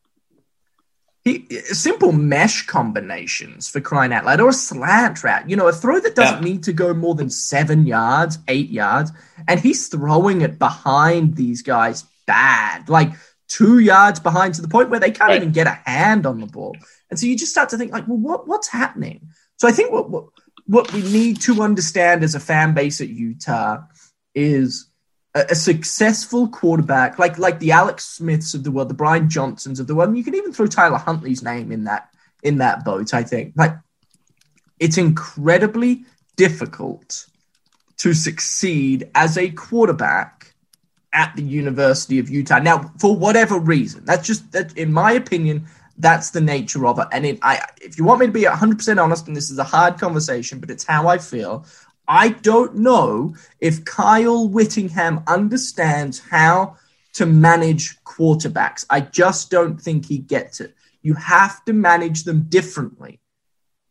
he 1.22 1.46
simple 1.64 2.12
mesh 2.12 2.66
combinations 2.66 3.68
for 3.68 3.80
crying 3.80 4.12
out 4.12 4.24
loud, 4.24 4.40
or 4.40 4.48
a 4.48 4.54
slant 4.54 5.22
route. 5.22 5.50
You 5.50 5.56
know, 5.56 5.68
a 5.68 5.72
throw 5.72 6.00
that 6.00 6.14
doesn't 6.14 6.42
yeah. 6.42 6.52
need 6.52 6.62
to 6.64 6.72
go 6.72 6.94
more 6.94 7.14
than 7.14 7.28
seven 7.28 7.86
yards, 7.86 8.38
eight 8.48 8.70
yards, 8.70 9.12
and 9.46 9.60
he's 9.60 9.88
throwing 9.88 10.40
it 10.40 10.58
behind 10.58 11.36
these 11.36 11.62
guys 11.62 12.04
bad. 12.26 12.88
Like 12.88 13.12
two 13.50 13.80
yards 13.80 14.20
behind 14.20 14.54
to 14.54 14.62
the 14.62 14.68
point 14.68 14.88
where 14.88 15.00
they 15.00 15.10
can't 15.10 15.28
right. 15.28 15.36
even 15.36 15.50
get 15.50 15.66
a 15.66 15.78
hand 15.84 16.24
on 16.24 16.40
the 16.40 16.46
ball. 16.46 16.74
And 17.10 17.18
so 17.18 17.26
you 17.26 17.36
just 17.36 17.50
start 17.50 17.68
to 17.70 17.76
think 17.76 17.92
like, 17.92 18.06
well, 18.08 18.16
what 18.16 18.48
what's 18.48 18.68
happening? 18.68 19.28
So 19.56 19.68
I 19.68 19.72
think 19.72 19.92
what, 19.92 20.08
what 20.08 20.24
what 20.66 20.92
we 20.92 21.02
need 21.02 21.40
to 21.42 21.62
understand 21.62 22.22
as 22.22 22.34
a 22.34 22.40
fan 22.40 22.72
base 22.72 23.00
at 23.00 23.08
Utah 23.08 23.82
is 24.34 24.88
a, 25.34 25.46
a, 25.50 25.54
successful 25.56 26.48
quarterback, 26.48 27.18
like 27.18 27.38
like 27.38 27.58
the 27.58 27.72
Alex 27.72 28.04
Smiths 28.04 28.54
of 28.54 28.62
the 28.62 28.70
world, 28.70 28.88
the 28.88 28.94
Brian 28.94 29.28
Johnsons 29.28 29.80
of 29.80 29.88
the 29.88 29.94
world. 29.96 30.10
And 30.10 30.18
you 30.18 30.24
can 30.24 30.36
even 30.36 30.52
throw 30.52 30.66
Tyler 30.66 30.98
Huntley's 30.98 31.42
name 31.42 31.72
in 31.72 31.84
that 31.84 32.08
in 32.42 32.58
that 32.58 32.84
boat. 32.84 33.12
I 33.12 33.24
think 33.24 33.54
like 33.56 33.76
it's 34.78 34.96
incredibly 34.96 36.04
difficult 36.36 37.26
to 37.98 38.14
succeed 38.14 39.10
as 39.14 39.36
a 39.36 39.50
quarterback 39.50 40.39
at 41.12 41.34
the 41.36 41.42
University 41.42 42.18
of 42.18 42.30
Utah. 42.30 42.58
Now, 42.58 42.92
for 42.98 43.16
whatever 43.16 43.58
reason, 43.58 44.04
that's 44.04 44.26
just 44.26 44.52
that, 44.52 44.76
in 44.76 44.92
my 44.92 45.12
opinion, 45.12 45.66
that's 45.98 46.30
the 46.30 46.40
nature 46.40 46.86
of 46.86 46.98
it. 46.98 47.08
And 47.12 47.26
it, 47.26 47.38
I, 47.42 47.60
if 47.80 47.98
you 47.98 48.04
want 48.04 48.20
me 48.20 48.26
to 48.26 48.32
be 48.32 48.42
100% 48.42 49.02
honest, 49.02 49.26
and 49.26 49.36
this 49.36 49.50
is 49.50 49.58
a 49.58 49.64
hard 49.64 49.98
conversation, 49.98 50.58
but 50.58 50.70
it's 50.70 50.84
how 50.84 51.08
I 51.08 51.18
feel. 51.18 51.66
I 52.08 52.30
don't 52.30 52.76
know 52.76 53.34
if 53.60 53.84
Kyle 53.84 54.48
Whittingham 54.48 55.22
understands 55.26 56.18
how 56.18 56.76
to 57.14 57.26
manage 57.26 58.02
quarterbacks. 58.04 58.84
I 58.88 59.00
just 59.00 59.50
don't 59.50 59.80
think 59.80 60.06
he 60.06 60.18
gets 60.18 60.60
it. 60.60 60.74
You 61.02 61.14
have 61.14 61.64
to 61.66 61.72
manage 61.72 62.24
them 62.24 62.42
differently. 62.48 63.20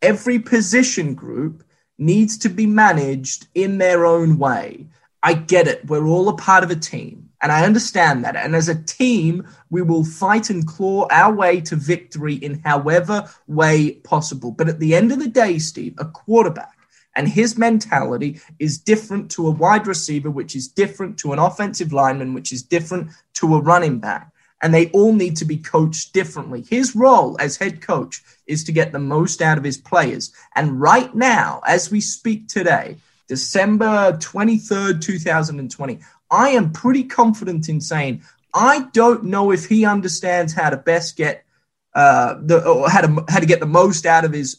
Every 0.01 0.39
position 0.39 1.13
group 1.13 1.63
needs 1.97 2.37
to 2.39 2.49
be 2.49 2.65
managed 2.65 3.47
in 3.53 3.77
their 3.77 4.05
own 4.05 4.37
way. 4.37 4.87
I 5.21 5.33
get 5.33 5.67
it. 5.67 5.85
We're 5.87 6.07
all 6.07 6.29
a 6.29 6.35
part 6.35 6.63
of 6.63 6.71
a 6.71 6.75
team. 6.75 7.29
And 7.41 7.51
I 7.51 7.65
understand 7.65 8.25
that. 8.25 8.35
And 8.35 8.55
as 8.55 8.67
a 8.67 8.83
team, 8.83 9.47
we 9.69 9.81
will 9.81 10.03
fight 10.03 10.49
and 10.49 10.67
claw 10.67 11.07
our 11.09 11.33
way 11.33 11.61
to 11.61 11.75
victory 11.75 12.35
in 12.35 12.59
however 12.65 13.29
way 13.47 13.93
possible. 14.03 14.51
But 14.51 14.67
at 14.67 14.79
the 14.79 14.93
end 14.93 15.11
of 15.11 15.19
the 15.19 15.29
day, 15.29 15.57
Steve, 15.57 15.95
a 15.97 16.05
quarterback 16.05 16.77
and 17.15 17.27
his 17.27 17.57
mentality 17.57 18.39
is 18.59 18.77
different 18.77 19.31
to 19.31 19.47
a 19.47 19.51
wide 19.51 19.87
receiver, 19.87 20.29
which 20.29 20.55
is 20.55 20.67
different 20.67 21.17
to 21.19 21.33
an 21.33 21.39
offensive 21.39 21.93
lineman, 21.93 22.33
which 22.33 22.51
is 22.51 22.61
different 22.61 23.09
to 23.33 23.55
a 23.55 23.61
running 23.61 23.99
back. 23.99 24.31
And 24.61 24.73
they 24.73 24.87
all 24.91 25.13
need 25.13 25.37
to 25.37 25.45
be 25.45 25.57
coached 25.57 26.11
differently. 26.11 26.65
His 26.69 26.93
role 26.95 27.37
as 27.39 27.55
head 27.55 27.81
coach 27.81 28.21
is 28.47 28.65
to 28.65 28.73
get 28.73 28.91
the 28.91 28.99
most 28.99 29.41
out 29.41 29.57
of 29.57 29.63
his 29.63 29.77
players. 29.77 30.33
And 30.55 30.81
right 30.81 31.13
now, 31.15 31.61
as 31.65 31.89
we 31.89 32.01
speak 32.01 32.49
today, 32.49 32.97
December 33.29 34.13
23rd, 34.13 34.99
2020. 35.01 35.99
I 36.31 36.49
am 36.49 36.71
pretty 36.73 37.03
confident 37.05 37.69
in 37.69 37.79
saying 37.79 38.23
I 38.53 38.87
don't 38.91 39.25
know 39.25 39.51
if 39.51 39.65
he 39.65 39.85
understands 39.85 40.51
how 40.53 40.71
to 40.71 40.77
best 40.77 41.15
get 41.15 41.45
uh, 41.93 42.35
the 42.41 42.87
how 42.91 43.01
to 43.01 43.25
how 43.29 43.39
to 43.39 43.45
get 43.45 43.59
the 43.59 43.65
most 43.67 44.05
out 44.05 44.25
of 44.25 44.33
his 44.33 44.57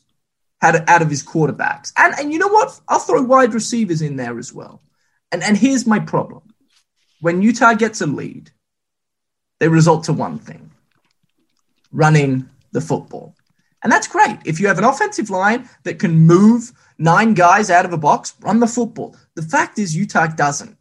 how 0.61 0.70
to, 0.72 0.90
out 0.90 1.02
of 1.02 1.11
his 1.11 1.24
quarterbacks. 1.24 1.92
And 1.96 2.14
and 2.18 2.33
you 2.33 2.38
know 2.38 2.48
what? 2.48 2.80
I'll 2.88 3.00
throw 3.00 3.22
wide 3.22 3.54
receivers 3.54 4.02
in 4.02 4.16
there 4.16 4.38
as 4.38 4.52
well. 4.52 4.80
And 5.33 5.42
and 5.42 5.56
here's 5.56 5.87
my 5.87 5.98
problem: 5.98 6.42
when 7.20 7.42
Utah 7.42 7.74
gets 7.74 8.00
a 8.00 8.06
lead, 8.06 8.50
they 9.59 9.68
result 9.68 10.04
to 10.04 10.12
one 10.12 10.38
thing: 10.38 10.70
running 11.90 12.48
the 12.70 12.80
football. 12.80 13.35
And 13.82 13.90
that's 13.90 14.08
great. 14.08 14.38
If 14.44 14.60
you 14.60 14.68
have 14.68 14.78
an 14.78 14.84
offensive 14.84 15.30
line 15.30 15.68
that 15.84 15.98
can 15.98 16.12
move 16.12 16.72
nine 16.98 17.34
guys 17.34 17.70
out 17.70 17.84
of 17.84 17.92
a 17.92 17.98
box, 17.98 18.34
run 18.40 18.60
the 18.60 18.66
football. 18.66 19.16
The 19.34 19.42
fact 19.42 19.78
is, 19.78 19.96
Utah 19.96 20.26
doesn't. 20.26 20.76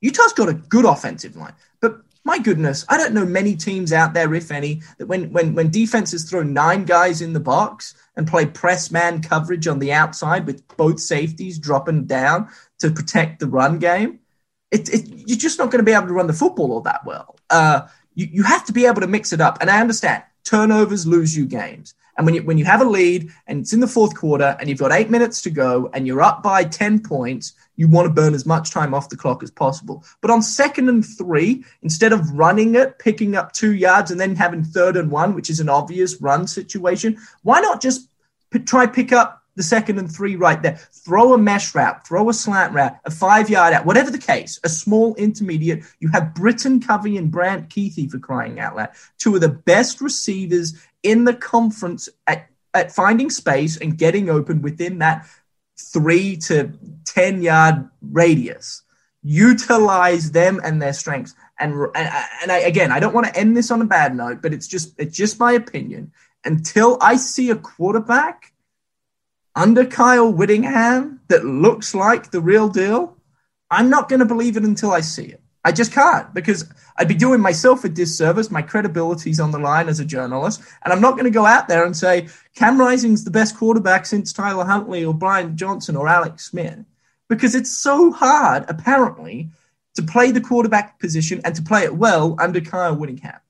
Utah's 0.00 0.32
got 0.32 0.48
a 0.48 0.54
good 0.54 0.84
offensive 0.84 1.36
line, 1.36 1.54
but 1.80 2.02
my 2.24 2.38
goodness, 2.38 2.84
I 2.88 2.96
don't 2.96 3.14
know 3.14 3.24
many 3.24 3.56
teams 3.56 3.92
out 3.92 4.14
there, 4.14 4.32
if 4.34 4.50
any, 4.50 4.82
that 4.98 5.06
when 5.06 5.32
when 5.32 5.54
when 5.54 5.70
defenses 5.70 6.28
throw 6.28 6.42
nine 6.42 6.84
guys 6.84 7.20
in 7.20 7.32
the 7.32 7.40
box 7.40 7.94
and 8.16 8.26
play 8.26 8.46
press 8.46 8.90
man 8.90 9.22
coverage 9.22 9.66
on 9.66 9.78
the 9.78 9.92
outside 9.92 10.46
with 10.46 10.66
both 10.76 11.00
safeties 11.00 11.58
dropping 11.58 12.04
down 12.06 12.48
to 12.78 12.90
protect 12.90 13.40
the 13.40 13.46
run 13.46 13.78
game, 13.78 14.20
it, 14.70 14.88
it, 14.92 15.08
you're 15.08 15.38
just 15.38 15.58
not 15.58 15.70
going 15.70 15.84
to 15.84 15.84
be 15.84 15.92
able 15.92 16.06
to 16.06 16.12
run 16.12 16.26
the 16.26 16.32
football 16.32 16.72
all 16.72 16.80
that 16.80 17.04
well. 17.04 17.36
Uh, 17.50 17.82
you, 18.14 18.28
you 18.30 18.42
have 18.42 18.64
to 18.66 18.72
be 18.72 18.86
able 18.86 19.00
to 19.00 19.06
mix 19.06 19.32
it 19.32 19.40
up. 19.40 19.58
And 19.60 19.70
I 19.70 19.80
understand 19.80 20.22
turnovers 20.44 21.06
lose 21.06 21.36
you 21.36 21.46
games. 21.46 21.94
And 22.16 22.26
when 22.26 22.34
you, 22.34 22.42
when 22.42 22.58
you 22.58 22.64
have 22.64 22.80
a 22.80 22.84
lead 22.84 23.30
and 23.46 23.60
it's 23.60 23.72
in 23.72 23.80
the 23.80 23.86
fourth 23.86 24.14
quarter 24.14 24.56
and 24.60 24.68
you've 24.68 24.78
got 24.78 24.92
eight 24.92 25.10
minutes 25.10 25.40
to 25.42 25.50
go 25.50 25.90
and 25.94 26.06
you're 26.06 26.22
up 26.22 26.42
by 26.42 26.64
10 26.64 27.00
points, 27.00 27.54
you 27.76 27.88
want 27.88 28.06
to 28.06 28.12
burn 28.12 28.34
as 28.34 28.44
much 28.44 28.70
time 28.70 28.92
off 28.92 29.08
the 29.08 29.16
clock 29.16 29.42
as 29.42 29.50
possible. 29.50 30.04
But 30.20 30.30
on 30.30 30.42
second 30.42 30.88
and 30.88 31.04
three, 31.04 31.64
instead 31.82 32.12
of 32.12 32.30
running 32.30 32.74
it, 32.74 32.98
picking 32.98 33.34
up 33.34 33.52
two 33.52 33.74
yards 33.74 34.10
and 34.10 34.20
then 34.20 34.36
having 34.36 34.62
third 34.62 34.96
and 34.96 35.10
one, 35.10 35.34
which 35.34 35.48
is 35.48 35.60
an 35.60 35.68
obvious 35.68 36.20
run 36.20 36.46
situation, 36.46 37.18
why 37.42 37.60
not 37.60 37.80
just 37.80 38.08
p- 38.50 38.58
try 38.58 38.86
pick 38.86 39.12
up 39.12 39.42
the 39.56 39.62
second 39.62 39.98
and 39.98 40.10
three 40.10 40.36
right 40.36 40.62
there. 40.62 40.76
Throw 40.92 41.34
a 41.34 41.38
mesh 41.38 41.74
route, 41.74 42.06
throw 42.06 42.28
a 42.28 42.34
slant 42.34 42.72
route, 42.72 42.96
a 43.04 43.10
five 43.10 43.50
yard 43.50 43.74
out, 43.74 43.84
whatever 43.84 44.10
the 44.10 44.18
case, 44.18 44.58
a 44.64 44.68
small 44.68 45.14
intermediate. 45.16 45.84
You 46.00 46.08
have 46.08 46.34
Britain 46.34 46.80
Covey 46.80 47.16
and 47.16 47.30
Brant 47.30 47.68
Kuithe 47.68 48.10
for 48.10 48.18
crying 48.18 48.60
out 48.60 48.76
loud, 48.76 48.90
two 49.18 49.34
of 49.34 49.40
the 49.40 49.48
best 49.48 50.00
receivers 50.00 50.74
in 51.02 51.24
the 51.24 51.34
conference 51.34 52.08
at, 52.26 52.48
at 52.74 52.92
finding 52.92 53.30
space 53.30 53.76
and 53.76 53.98
getting 53.98 54.30
open 54.30 54.62
within 54.62 54.98
that 54.98 55.26
three 55.78 56.36
to 56.36 56.72
10 57.04 57.42
yard 57.42 57.88
radius. 58.00 58.82
Utilize 59.22 60.32
them 60.32 60.60
and 60.64 60.80
their 60.80 60.92
strengths. 60.92 61.34
And, 61.58 61.74
and, 61.94 62.50
I, 62.50 62.58
again, 62.58 62.90
I 62.90 62.98
don't 62.98 63.14
want 63.14 63.26
to 63.26 63.36
end 63.36 63.56
this 63.56 63.70
on 63.70 63.82
a 63.82 63.86
bad 63.86 64.16
note, 64.16 64.42
but 64.42 64.52
it's 64.52 64.66
just, 64.66 64.94
it's 64.98 65.16
just 65.16 65.38
my 65.38 65.52
opinion. 65.52 66.12
Until 66.44 66.98
I 67.00 67.16
see 67.16 67.50
a 67.50 67.56
quarterback 67.56 68.52
under 69.54 69.84
Kyle 69.84 70.32
Whittingham 70.32 71.20
that 71.28 71.44
looks 71.44 71.94
like 71.94 72.30
the 72.30 72.40
real 72.40 72.68
deal, 72.68 73.16
I'm 73.70 73.90
not 73.90 74.08
going 74.08 74.20
to 74.20 74.26
believe 74.26 74.56
it 74.56 74.64
until 74.64 74.90
I 74.90 75.02
see 75.02 75.24
it. 75.24 75.41
I 75.64 75.72
just 75.72 75.92
can't 75.92 76.32
because 76.34 76.68
I'd 76.96 77.08
be 77.08 77.14
doing 77.14 77.40
myself 77.40 77.84
a 77.84 77.88
disservice. 77.88 78.50
My 78.50 78.62
credibility's 78.62 79.38
on 79.40 79.52
the 79.52 79.58
line 79.58 79.88
as 79.88 80.00
a 80.00 80.04
journalist. 80.04 80.60
And 80.84 80.92
I'm 80.92 81.00
not 81.00 81.12
going 81.12 81.24
to 81.24 81.30
go 81.30 81.46
out 81.46 81.68
there 81.68 81.84
and 81.84 81.96
say 81.96 82.28
Cam 82.54 82.80
Rising's 82.80 83.24
the 83.24 83.30
best 83.30 83.56
quarterback 83.56 84.06
since 84.06 84.32
Tyler 84.32 84.64
Huntley 84.64 85.04
or 85.04 85.14
Brian 85.14 85.56
Johnson 85.56 85.96
or 85.96 86.08
Alex 86.08 86.46
Smith 86.46 86.84
because 87.28 87.54
it's 87.54 87.70
so 87.70 88.10
hard, 88.10 88.64
apparently, 88.68 89.50
to 89.94 90.02
play 90.02 90.30
the 90.32 90.40
quarterback 90.40 90.98
position 90.98 91.40
and 91.44 91.54
to 91.54 91.62
play 91.62 91.84
it 91.84 91.94
well 91.94 92.36
under 92.40 92.60
Kyle 92.60 92.94
Whittingham. 92.94 93.40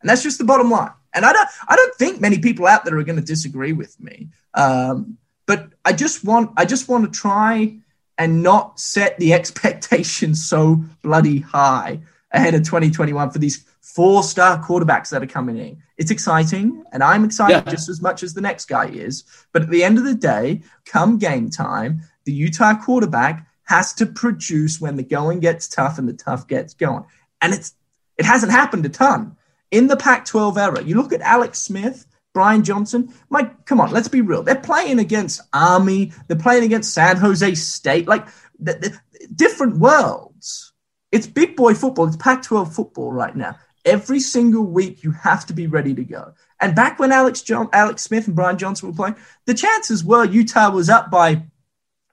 And 0.00 0.10
that's 0.10 0.22
just 0.22 0.38
the 0.38 0.44
bottom 0.44 0.70
line. 0.70 0.92
And 1.14 1.24
I 1.24 1.32
don't, 1.32 1.48
I 1.68 1.76
don't 1.76 1.94
think 1.96 2.20
many 2.20 2.38
people 2.38 2.66
out 2.66 2.84
there 2.84 2.98
are 2.98 3.04
going 3.04 3.18
to 3.18 3.24
disagree 3.24 3.72
with 3.72 3.98
me. 4.00 4.28
Um, 4.54 5.18
but 5.46 5.70
I 5.84 5.92
just 5.92 6.24
want 6.24 6.52
I 6.56 6.64
just 6.64 6.88
want 6.88 7.04
to 7.04 7.10
try 7.10 7.76
and 8.20 8.42
not 8.42 8.78
set 8.78 9.18
the 9.18 9.32
expectations 9.40 10.46
so 10.46 10.76
bloody 11.02 11.40
high 11.40 11.98
ahead 12.30 12.54
of 12.54 12.62
2021 12.62 13.30
for 13.30 13.38
these 13.40 13.64
four 13.80 14.22
star 14.22 14.62
quarterbacks 14.62 15.08
that 15.08 15.22
are 15.22 15.26
coming 15.26 15.56
in. 15.56 15.82
It's 15.96 16.12
exciting, 16.12 16.84
and 16.92 17.02
I'm 17.02 17.24
excited 17.24 17.64
yeah. 17.66 17.70
just 17.72 17.88
as 17.88 18.00
much 18.00 18.22
as 18.22 18.34
the 18.34 18.40
next 18.40 18.66
guy 18.66 18.86
is. 18.86 19.24
But 19.52 19.62
at 19.62 19.70
the 19.70 19.82
end 19.82 19.98
of 19.98 20.04
the 20.04 20.14
day, 20.14 20.60
come 20.84 21.18
game 21.18 21.50
time, 21.50 22.02
the 22.24 22.32
Utah 22.32 22.74
quarterback 22.74 23.46
has 23.64 23.92
to 23.94 24.06
produce 24.06 24.80
when 24.80 24.96
the 24.96 25.02
going 25.02 25.40
gets 25.40 25.66
tough 25.66 25.98
and 25.98 26.08
the 26.08 26.12
tough 26.12 26.46
gets 26.46 26.74
going. 26.74 27.04
And 27.40 27.54
it's 27.54 27.74
it 28.18 28.26
hasn't 28.26 28.52
happened 28.52 28.84
a 28.84 28.90
ton 28.90 29.36
in 29.70 29.86
the 29.86 29.96
Pac 29.96 30.26
12 30.26 30.58
era. 30.58 30.82
You 30.82 30.96
look 30.96 31.12
at 31.12 31.22
Alex 31.22 31.58
Smith 31.58 32.06
Brian 32.32 32.62
Johnson. 32.62 33.12
Mike, 33.28 33.66
come 33.66 33.80
on, 33.80 33.90
let's 33.90 34.08
be 34.08 34.20
real. 34.20 34.42
They're 34.42 34.54
playing 34.54 34.98
against 34.98 35.40
Army. 35.52 36.12
They're 36.28 36.36
playing 36.36 36.64
against 36.64 36.94
San 36.94 37.16
Jose 37.16 37.54
State. 37.54 38.06
Like 38.06 38.28
the, 38.58 38.74
the, 38.74 39.28
different 39.34 39.78
worlds. 39.78 40.72
It's 41.12 41.26
big 41.26 41.56
boy 41.56 41.74
football. 41.74 42.06
It's 42.06 42.16
Pac-12 42.16 42.72
football 42.72 43.12
right 43.12 43.34
now. 43.34 43.58
Every 43.84 44.20
single 44.20 44.64
week, 44.64 45.02
you 45.02 45.10
have 45.10 45.46
to 45.46 45.52
be 45.52 45.66
ready 45.66 45.94
to 45.94 46.04
go. 46.04 46.34
And 46.60 46.76
back 46.76 46.98
when 46.98 47.12
Alex 47.12 47.42
John, 47.42 47.68
Alex 47.72 48.02
Smith 48.02 48.26
and 48.26 48.36
Brian 48.36 48.58
Johnson 48.58 48.90
were 48.90 48.94
playing, 48.94 49.16
the 49.46 49.54
chances 49.54 50.04
were 50.04 50.24
Utah 50.24 50.70
was 50.70 50.90
up 50.90 51.10
by 51.10 51.44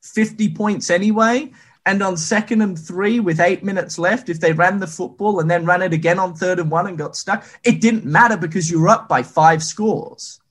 50 0.01 0.53
points 0.53 0.89
anyway, 0.89 1.51
and 1.87 2.03
on 2.03 2.17
second 2.17 2.61
and 2.61 2.77
three 2.77 3.21
with 3.21 3.39
eight 3.39 3.63
minutes 3.63 3.97
left, 3.97 4.27
if 4.27 4.41
they 4.41 4.51
ran 4.51 4.79
the 4.79 4.85
football 4.85 5.39
and 5.39 5.49
then 5.49 5.65
ran 5.65 5.81
it 5.81 5.93
again 5.93 6.19
on 6.19 6.35
third 6.35 6.59
and 6.59 6.69
one 6.69 6.85
and 6.85 6.97
got 6.97 7.15
stuck, 7.15 7.45
it 7.63 7.79
didn't 7.79 8.03
matter 8.03 8.35
because 8.35 8.69
you 8.69 8.81
were 8.81 8.89
up 8.89 9.07
by 9.07 9.23
five 9.23 9.63
scores. 9.63 10.41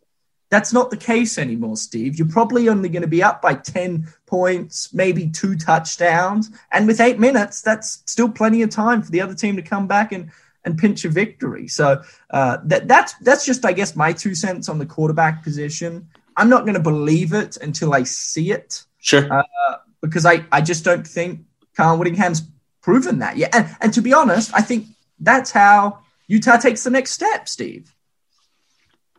That's 0.48 0.72
not 0.72 0.88
the 0.88 0.96
case 0.96 1.36
anymore, 1.36 1.76
Steve. 1.76 2.16
You're 2.18 2.28
probably 2.28 2.70
only 2.70 2.88
going 2.88 3.02
to 3.02 3.08
be 3.08 3.22
up 3.22 3.42
by 3.42 3.52
10 3.52 4.08
points, 4.24 4.94
maybe 4.94 5.28
two 5.28 5.56
touchdowns. 5.56 6.50
And 6.72 6.86
with 6.86 7.02
eight 7.02 7.18
minutes, 7.18 7.60
that's 7.60 8.02
still 8.06 8.30
plenty 8.30 8.62
of 8.62 8.70
time 8.70 9.02
for 9.02 9.10
the 9.10 9.20
other 9.20 9.34
team 9.34 9.56
to 9.56 9.62
come 9.62 9.86
back 9.86 10.12
and, 10.12 10.30
and 10.64 10.78
pinch 10.78 11.04
a 11.04 11.10
victory. 11.10 11.68
So 11.68 12.02
uh, 12.30 12.58
that, 12.64 12.88
that's, 12.88 13.12
that's 13.18 13.44
just, 13.44 13.66
I 13.66 13.72
guess, 13.72 13.94
my 13.94 14.14
two 14.14 14.34
cents 14.34 14.70
on 14.70 14.78
the 14.78 14.86
quarterback 14.86 15.44
position. 15.44 16.08
I'm 16.34 16.48
not 16.48 16.62
going 16.62 16.74
to 16.74 16.80
believe 16.80 17.34
it 17.34 17.58
until 17.58 17.92
I 17.92 18.04
see 18.04 18.52
it. 18.52 18.84
Sure. 19.00 19.30
Uh, 19.30 19.76
because 20.06 20.26
I, 20.26 20.44
I 20.50 20.60
just 20.60 20.84
don't 20.84 21.06
think 21.06 21.40
Kyle 21.76 21.98
Whittingham's 21.98 22.42
proven 22.82 23.18
that 23.18 23.36
yet. 23.36 23.54
And, 23.54 23.76
and 23.80 23.92
to 23.94 24.00
be 24.00 24.14
honest, 24.14 24.52
I 24.54 24.62
think 24.62 24.86
that's 25.18 25.50
how 25.50 25.98
Utah 26.28 26.56
takes 26.56 26.84
the 26.84 26.90
next 26.90 27.10
step, 27.10 27.48
Steve. 27.48 27.92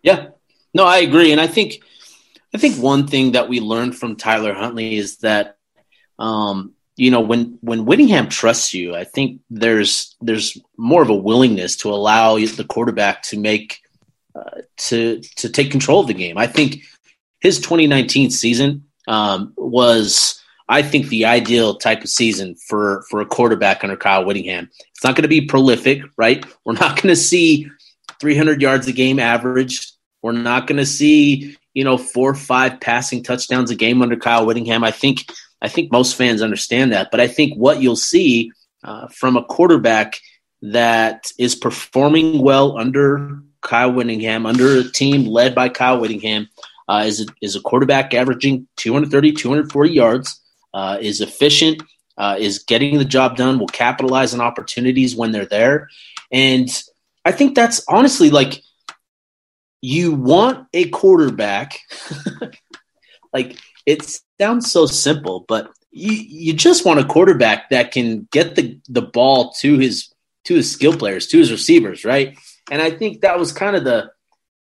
Yeah, 0.02 0.30
no, 0.74 0.86
I 0.86 1.00
agree. 1.00 1.32
And 1.32 1.42
I 1.42 1.48
think, 1.48 1.82
I 2.54 2.58
think 2.58 2.82
one 2.82 3.08
thing 3.08 3.34
that 3.34 3.50
we 3.50 3.60
learned 3.60 3.96
from 3.98 4.16
Tyler 4.16 4.54
Huntley 4.54 4.96
is 4.96 5.18
that, 5.18 5.58
um, 6.18 6.74
you 6.96 7.12
know, 7.12 7.20
when, 7.20 7.58
when 7.62 7.86
Whittingham 7.86 8.30
trusts 8.30 8.74
you, 8.74 8.96
I 8.96 9.04
think 9.04 9.42
there's, 9.50 10.16
there's 10.22 10.58
more 10.78 11.02
of 11.02 11.10
a 11.10 11.16
willingness 11.16 11.76
to 11.78 11.90
allow 11.90 12.38
the 12.38 12.66
quarterback 12.68 13.22
to 13.24 13.38
make, 13.38 13.82
uh, 14.34 14.62
to, 14.78 15.22
to 15.36 15.50
take 15.50 15.72
control 15.72 16.00
of 16.00 16.08
the 16.08 16.14
game. 16.14 16.38
I 16.38 16.48
think 16.48 16.84
his 17.40 17.60
2019 17.60 18.32
season, 18.32 18.86
um, 19.08 19.54
was, 19.58 20.37
I 20.70 20.82
think 20.82 21.08
the 21.08 21.26
ideal 21.26 21.76
type 21.76 22.04
of 22.04 22.10
season 22.10 22.56
for 22.56 23.04
for 23.10 23.22
a 23.22 23.26
quarterback 23.26 23.84
under 23.84 23.96
Kyle 23.96 24.26
Whittingham. 24.26 24.70
It's 24.92 25.04
not 25.04 25.16
going 25.16 25.24
to 25.24 25.30
be 25.30 25.42
prolific, 25.42 26.02
right? 26.18 26.46
We're 26.66 26.74
not 26.74 27.02
going 27.02 27.14
to 27.14 27.16
see 27.16 27.70
300 28.20 28.62
yards 28.62 28.88
a 28.88 28.92
game 28.92 29.20
averaged. 29.20 29.94
We're 30.22 30.34
not 30.34 30.68
going 30.68 30.78
to 30.78 30.86
see 30.86 31.56
you 31.74 31.84
know 31.84 31.98
four 31.98 32.32
or 32.32 32.36
five 32.36 32.80
passing 32.82 33.24
touchdowns 33.24 33.72
a 33.72 33.76
game 33.76 34.02
under 34.02 34.18
Kyle 34.18 34.46
Whittingham. 34.46 34.84
I 34.84 34.92
think 34.92 35.26
I 35.62 35.70
think 35.70 35.92
most 35.92 36.16
fans 36.16 36.42
understand 36.42 36.92
that, 36.92 37.10
but 37.12 37.20
I 37.20 37.28
think 37.28 37.56
what 37.56 37.82
you'll 37.82 37.96
see 37.96 38.52
uh, 38.84 39.08
from 39.08 39.38
a 39.38 39.44
quarterback 39.44 40.20
that 40.62 41.32
is 41.40 41.56
performing 41.56 42.42
well 42.42 42.78
under 42.78 43.40
Kyle 43.62 43.92
Whittingham, 43.92 44.46
under 44.46 44.80
a 44.80 44.84
team 44.84 45.26
led 45.26 45.56
by 45.56 45.70
Kyle 45.70 46.00
Whittingham, 46.00 46.50
uh, 46.88 47.04
is 47.06 47.22
a, 47.22 47.26
is 47.42 47.56
a 47.56 47.62
quarterback 47.62 48.14
averaging 48.14 48.68
230, 48.78 49.34
240 49.34 49.92
yards 49.92 50.42
uh, 50.78 51.00
is 51.02 51.22
efficient, 51.22 51.82
uh, 52.20 52.36
is 52.38 52.60
getting 52.60 53.00
the 53.00 53.06
job 53.06 53.36
done, 53.36 53.58
will 53.58 53.66
capitalize 53.66 54.32
on 54.36 54.42
opportunities 54.42 55.16
when 55.16 55.32
they're 55.32 55.48
there. 55.48 55.90
And 56.32 56.70
I 57.26 57.32
think 57.32 57.56
that's 57.56 57.84
honestly 57.90 58.30
like 58.30 58.62
you 59.82 60.14
want 60.14 60.68
a 60.76 60.88
quarterback. 60.90 61.80
like 63.34 63.58
it 63.88 64.22
sounds 64.40 64.72
so 64.72 64.86
simple, 64.86 65.46
but 65.48 65.72
you, 65.90 66.12
you 66.12 66.54
just 66.54 66.86
want 66.86 67.00
a 67.00 67.06
quarterback 67.06 67.72
that 67.72 67.92
can 67.92 68.28
get 68.32 68.54
the, 68.56 68.80
the 68.88 69.02
ball 69.02 69.52
to 69.62 69.80
his 69.80 70.14
to 70.46 70.54
his 70.54 70.72
skill 70.72 70.96
players, 70.96 71.26
to 71.28 71.40
his 71.40 71.52
receivers, 71.52 72.06
right? 72.06 72.38
And 72.70 72.84
I 72.84 72.92
think 72.92 73.22
that 73.22 73.40
was 73.40 73.52
kind 73.52 73.76
of 73.76 73.84
the 73.84 74.12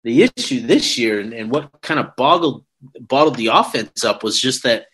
the 0.05 0.25
issue 0.25 0.61
this 0.67 0.99
year 0.99 1.21
and, 1.21 1.33
and 1.33 1.51
what 1.51 1.81
kind 1.81 1.99
of 1.99 2.15
boggled 2.17 2.67
bottled 3.01 3.37
the 3.37 3.47
offense 3.47 4.05
up 4.05 4.23
was 4.23 4.39
just 4.39 4.65
that 4.65 4.89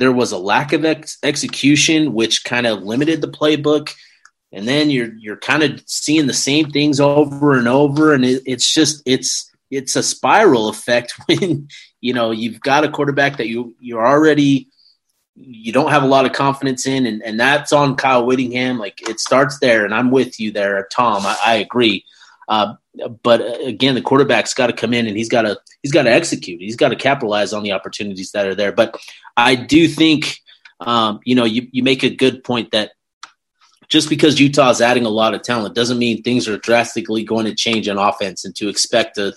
there 0.00 0.12
was 0.12 0.32
a 0.32 0.38
lack 0.38 0.72
of 0.72 0.84
ex- 0.84 1.18
execution, 1.22 2.14
which 2.14 2.42
kind 2.44 2.66
of 2.66 2.82
limited 2.82 3.20
the 3.20 3.28
playbook. 3.28 3.94
And 4.50 4.66
then 4.66 4.90
you're 4.90 5.14
you're 5.14 5.36
kind 5.36 5.62
of 5.62 5.82
seeing 5.86 6.26
the 6.26 6.34
same 6.34 6.70
things 6.70 6.98
over 6.98 7.56
and 7.56 7.68
over, 7.68 8.12
and 8.12 8.24
it, 8.24 8.42
it's 8.46 8.72
just 8.72 9.02
it's 9.06 9.48
it's 9.70 9.94
a 9.94 10.02
spiral 10.02 10.68
effect 10.68 11.14
when 11.26 11.68
you 12.00 12.14
know 12.14 12.32
you've 12.32 12.60
got 12.60 12.82
a 12.82 12.90
quarterback 12.90 13.36
that 13.36 13.46
you 13.46 13.76
you're 13.78 14.04
already 14.04 14.68
you 15.36 15.72
don't 15.72 15.90
have 15.90 16.02
a 16.02 16.08
lot 16.08 16.26
of 16.26 16.32
confidence 16.32 16.86
in, 16.86 17.06
and, 17.06 17.22
and 17.22 17.38
that's 17.38 17.72
on 17.72 17.96
Kyle 17.96 18.26
Whittingham. 18.26 18.78
Like 18.78 19.08
it 19.08 19.20
starts 19.20 19.58
there, 19.58 19.84
and 19.84 19.94
I'm 19.94 20.10
with 20.10 20.40
you 20.40 20.50
there, 20.50 20.88
Tom. 20.90 21.24
I, 21.24 21.36
I 21.44 21.54
agree. 21.56 22.04
Uh, 22.50 22.74
but 23.22 23.40
uh, 23.40 23.64
again, 23.64 23.94
the 23.94 24.02
quarterback's 24.02 24.52
got 24.52 24.66
to 24.66 24.72
come 24.72 24.92
in 24.92 25.06
and 25.06 25.16
he's 25.16 25.28
got 25.28 25.42
to 25.42 25.56
he's 25.82 25.92
got 25.92 26.02
to 26.02 26.10
execute. 26.10 26.60
He's 26.60 26.76
got 26.76 26.88
to 26.88 26.96
capitalize 26.96 27.52
on 27.52 27.62
the 27.62 27.72
opportunities 27.72 28.32
that 28.32 28.46
are 28.46 28.56
there. 28.56 28.72
But 28.72 29.00
I 29.36 29.54
do 29.54 29.86
think, 29.86 30.40
um, 30.80 31.20
you 31.24 31.36
know, 31.36 31.44
you 31.44 31.68
you 31.70 31.84
make 31.84 32.02
a 32.02 32.10
good 32.10 32.42
point 32.42 32.72
that 32.72 32.90
just 33.88 34.08
because 34.08 34.40
Utah 34.40 34.70
is 34.70 34.80
adding 34.80 35.06
a 35.06 35.10
lot 35.10 35.32
of 35.32 35.42
talent 35.42 35.76
doesn't 35.76 35.98
mean 35.98 36.22
things 36.22 36.48
are 36.48 36.58
drastically 36.58 37.22
going 37.22 37.46
to 37.46 37.54
change 37.54 37.88
on 37.88 37.98
offense 37.98 38.44
and 38.44 38.54
to 38.56 38.68
expect 38.68 39.16
a 39.16 39.32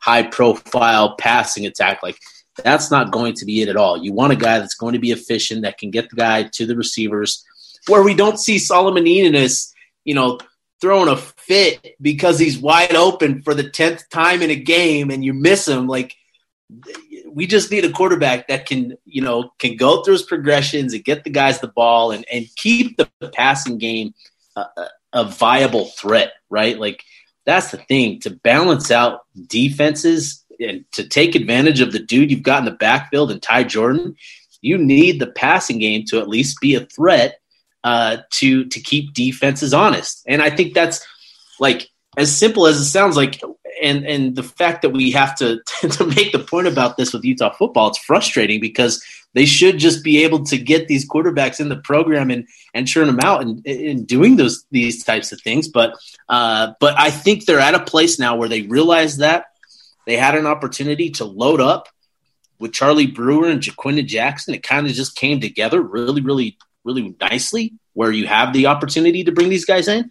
high 0.00 0.24
profile 0.24 1.14
passing 1.16 1.66
attack 1.66 2.02
like 2.02 2.18
that's 2.62 2.90
not 2.90 3.12
going 3.12 3.34
to 3.34 3.44
be 3.44 3.62
it 3.62 3.68
at 3.68 3.76
all. 3.76 4.02
You 4.02 4.12
want 4.12 4.32
a 4.32 4.36
guy 4.36 4.58
that's 4.58 4.74
going 4.74 4.94
to 4.94 4.98
be 4.98 5.12
efficient 5.12 5.62
that 5.62 5.78
can 5.78 5.90
get 5.90 6.10
the 6.10 6.16
guy 6.16 6.44
to 6.44 6.66
the 6.66 6.76
receivers 6.76 7.44
where 7.86 8.02
we 8.02 8.14
don't 8.14 8.40
see 8.40 8.58
Solomon 8.58 9.04
Enis, 9.04 9.72
you 10.04 10.14
know, 10.14 10.38
throwing 10.80 11.08
a 11.08 11.16
fit 11.16 11.96
because 12.00 12.38
he's 12.38 12.58
wide 12.58 12.94
open 12.94 13.42
for 13.42 13.54
the 13.54 13.64
10th 13.64 14.08
time 14.08 14.42
in 14.42 14.50
a 14.50 14.56
game 14.56 15.10
and 15.10 15.24
you 15.24 15.32
miss 15.32 15.66
him 15.66 15.86
like 15.86 16.14
we 17.28 17.46
just 17.46 17.70
need 17.70 17.84
a 17.84 17.92
quarterback 17.92 18.48
that 18.48 18.66
can, 18.66 18.96
you 19.04 19.22
know, 19.22 19.50
can 19.58 19.76
go 19.76 20.02
through 20.02 20.14
his 20.14 20.22
progressions 20.22 20.92
and 20.92 21.04
get 21.04 21.22
the 21.22 21.30
guys 21.30 21.60
the 21.60 21.68
ball 21.68 22.10
and, 22.10 22.24
and 22.32 22.48
keep 22.56 22.96
the 22.96 23.08
passing 23.34 23.78
game 23.78 24.14
a, 24.56 24.66
a 25.12 25.24
viable 25.24 25.86
threat, 25.86 26.32
right? 26.50 26.78
Like 26.78 27.02
that's 27.44 27.70
the 27.70 27.78
thing 27.78 28.20
to 28.20 28.30
balance 28.30 28.90
out 28.90 29.20
defenses 29.46 30.44
and 30.58 30.84
to 30.92 31.06
take 31.06 31.34
advantage 31.34 31.80
of 31.80 31.92
the 31.92 31.98
dude 31.98 32.30
you've 32.30 32.42
got 32.42 32.60
in 32.60 32.64
the 32.64 32.70
backfield 32.72 33.30
and 33.30 33.40
Ty 33.40 33.64
Jordan. 33.64 34.16
You 34.60 34.78
need 34.78 35.20
the 35.20 35.26
passing 35.26 35.78
game 35.78 36.04
to 36.06 36.18
at 36.18 36.28
least 36.28 36.60
be 36.60 36.74
a 36.74 36.86
threat 36.86 37.38
uh, 37.86 38.18
to 38.30 38.64
to 38.64 38.80
keep 38.80 39.14
defenses 39.14 39.72
honest, 39.72 40.24
and 40.26 40.42
I 40.42 40.50
think 40.50 40.74
that's 40.74 41.06
like 41.60 41.88
as 42.16 42.36
simple 42.36 42.66
as 42.66 42.78
it 42.78 42.86
sounds 42.86 43.16
like 43.16 43.40
and 43.80 44.04
and 44.04 44.34
the 44.34 44.42
fact 44.42 44.82
that 44.82 44.90
we 44.90 45.12
have 45.12 45.36
to 45.36 45.60
to 45.90 46.06
make 46.06 46.32
the 46.32 46.40
point 46.40 46.66
about 46.66 46.96
this 46.96 47.12
with 47.12 47.24
Utah 47.24 47.52
football, 47.52 47.88
it's 47.88 47.98
frustrating 47.98 48.60
because 48.60 49.04
they 49.34 49.44
should 49.44 49.78
just 49.78 50.02
be 50.02 50.24
able 50.24 50.44
to 50.46 50.58
get 50.58 50.88
these 50.88 51.08
quarterbacks 51.08 51.60
in 51.60 51.68
the 51.68 51.76
program 51.76 52.30
and 52.30 52.48
and 52.74 52.88
churn 52.88 53.06
them 53.06 53.20
out 53.20 53.42
and, 53.42 53.64
and 53.66 54.06
doing 54.06 54.36
those 54.36 54.64
these 54.70 55.04
types 55.04 55.30
of 55.30 55.40
things. 55.40 55.68
But 55.68 55.94
uh, 56.28 56.72
but 56.80 56.98
I 56.98 57.10
think 57.10 57.44
they're 57.44 57.60
at 57.60 57.74
a 57.74 57.84
place 57.84 58.18
now 58.18 58.36
where 58.36 58.48
they 58.48 58.62
realize 58.62 59.18
that 59.18 59.46
they 60.06 60.16
had 60.16 60.34
an 60.34 60.46
opportunity 60.46 61.10
to 61.10 61.24
load 61.24 61.60
up 61.60 61.88
with 62.58 62.72
Charlie 62.72 63.06
Brewer 63.06 63.48
and 63.48 63.60
Ja'Quinden 63.60 64.06
Jackson. 64.06 64.54
It 64.54 64.62
kind 64.62 64.86
of 64.86 64.92
just 64.92 65.16
came 65.16 65.40
together 65.40 65.82
really, 65.82 66.22
really, 66.22 66.56
really 66.86 67.14
nicely 67.20 67.74
where 67.92 68.10
you 68.10 68.26
have 68.26 68.52
the 68.52 68.66
opportunity 68.66 69.24
to 69.24 69.32
bring 69.32 69.48
these 69.48 69.64
guys 69.64 69.88
in. 69.88 70.10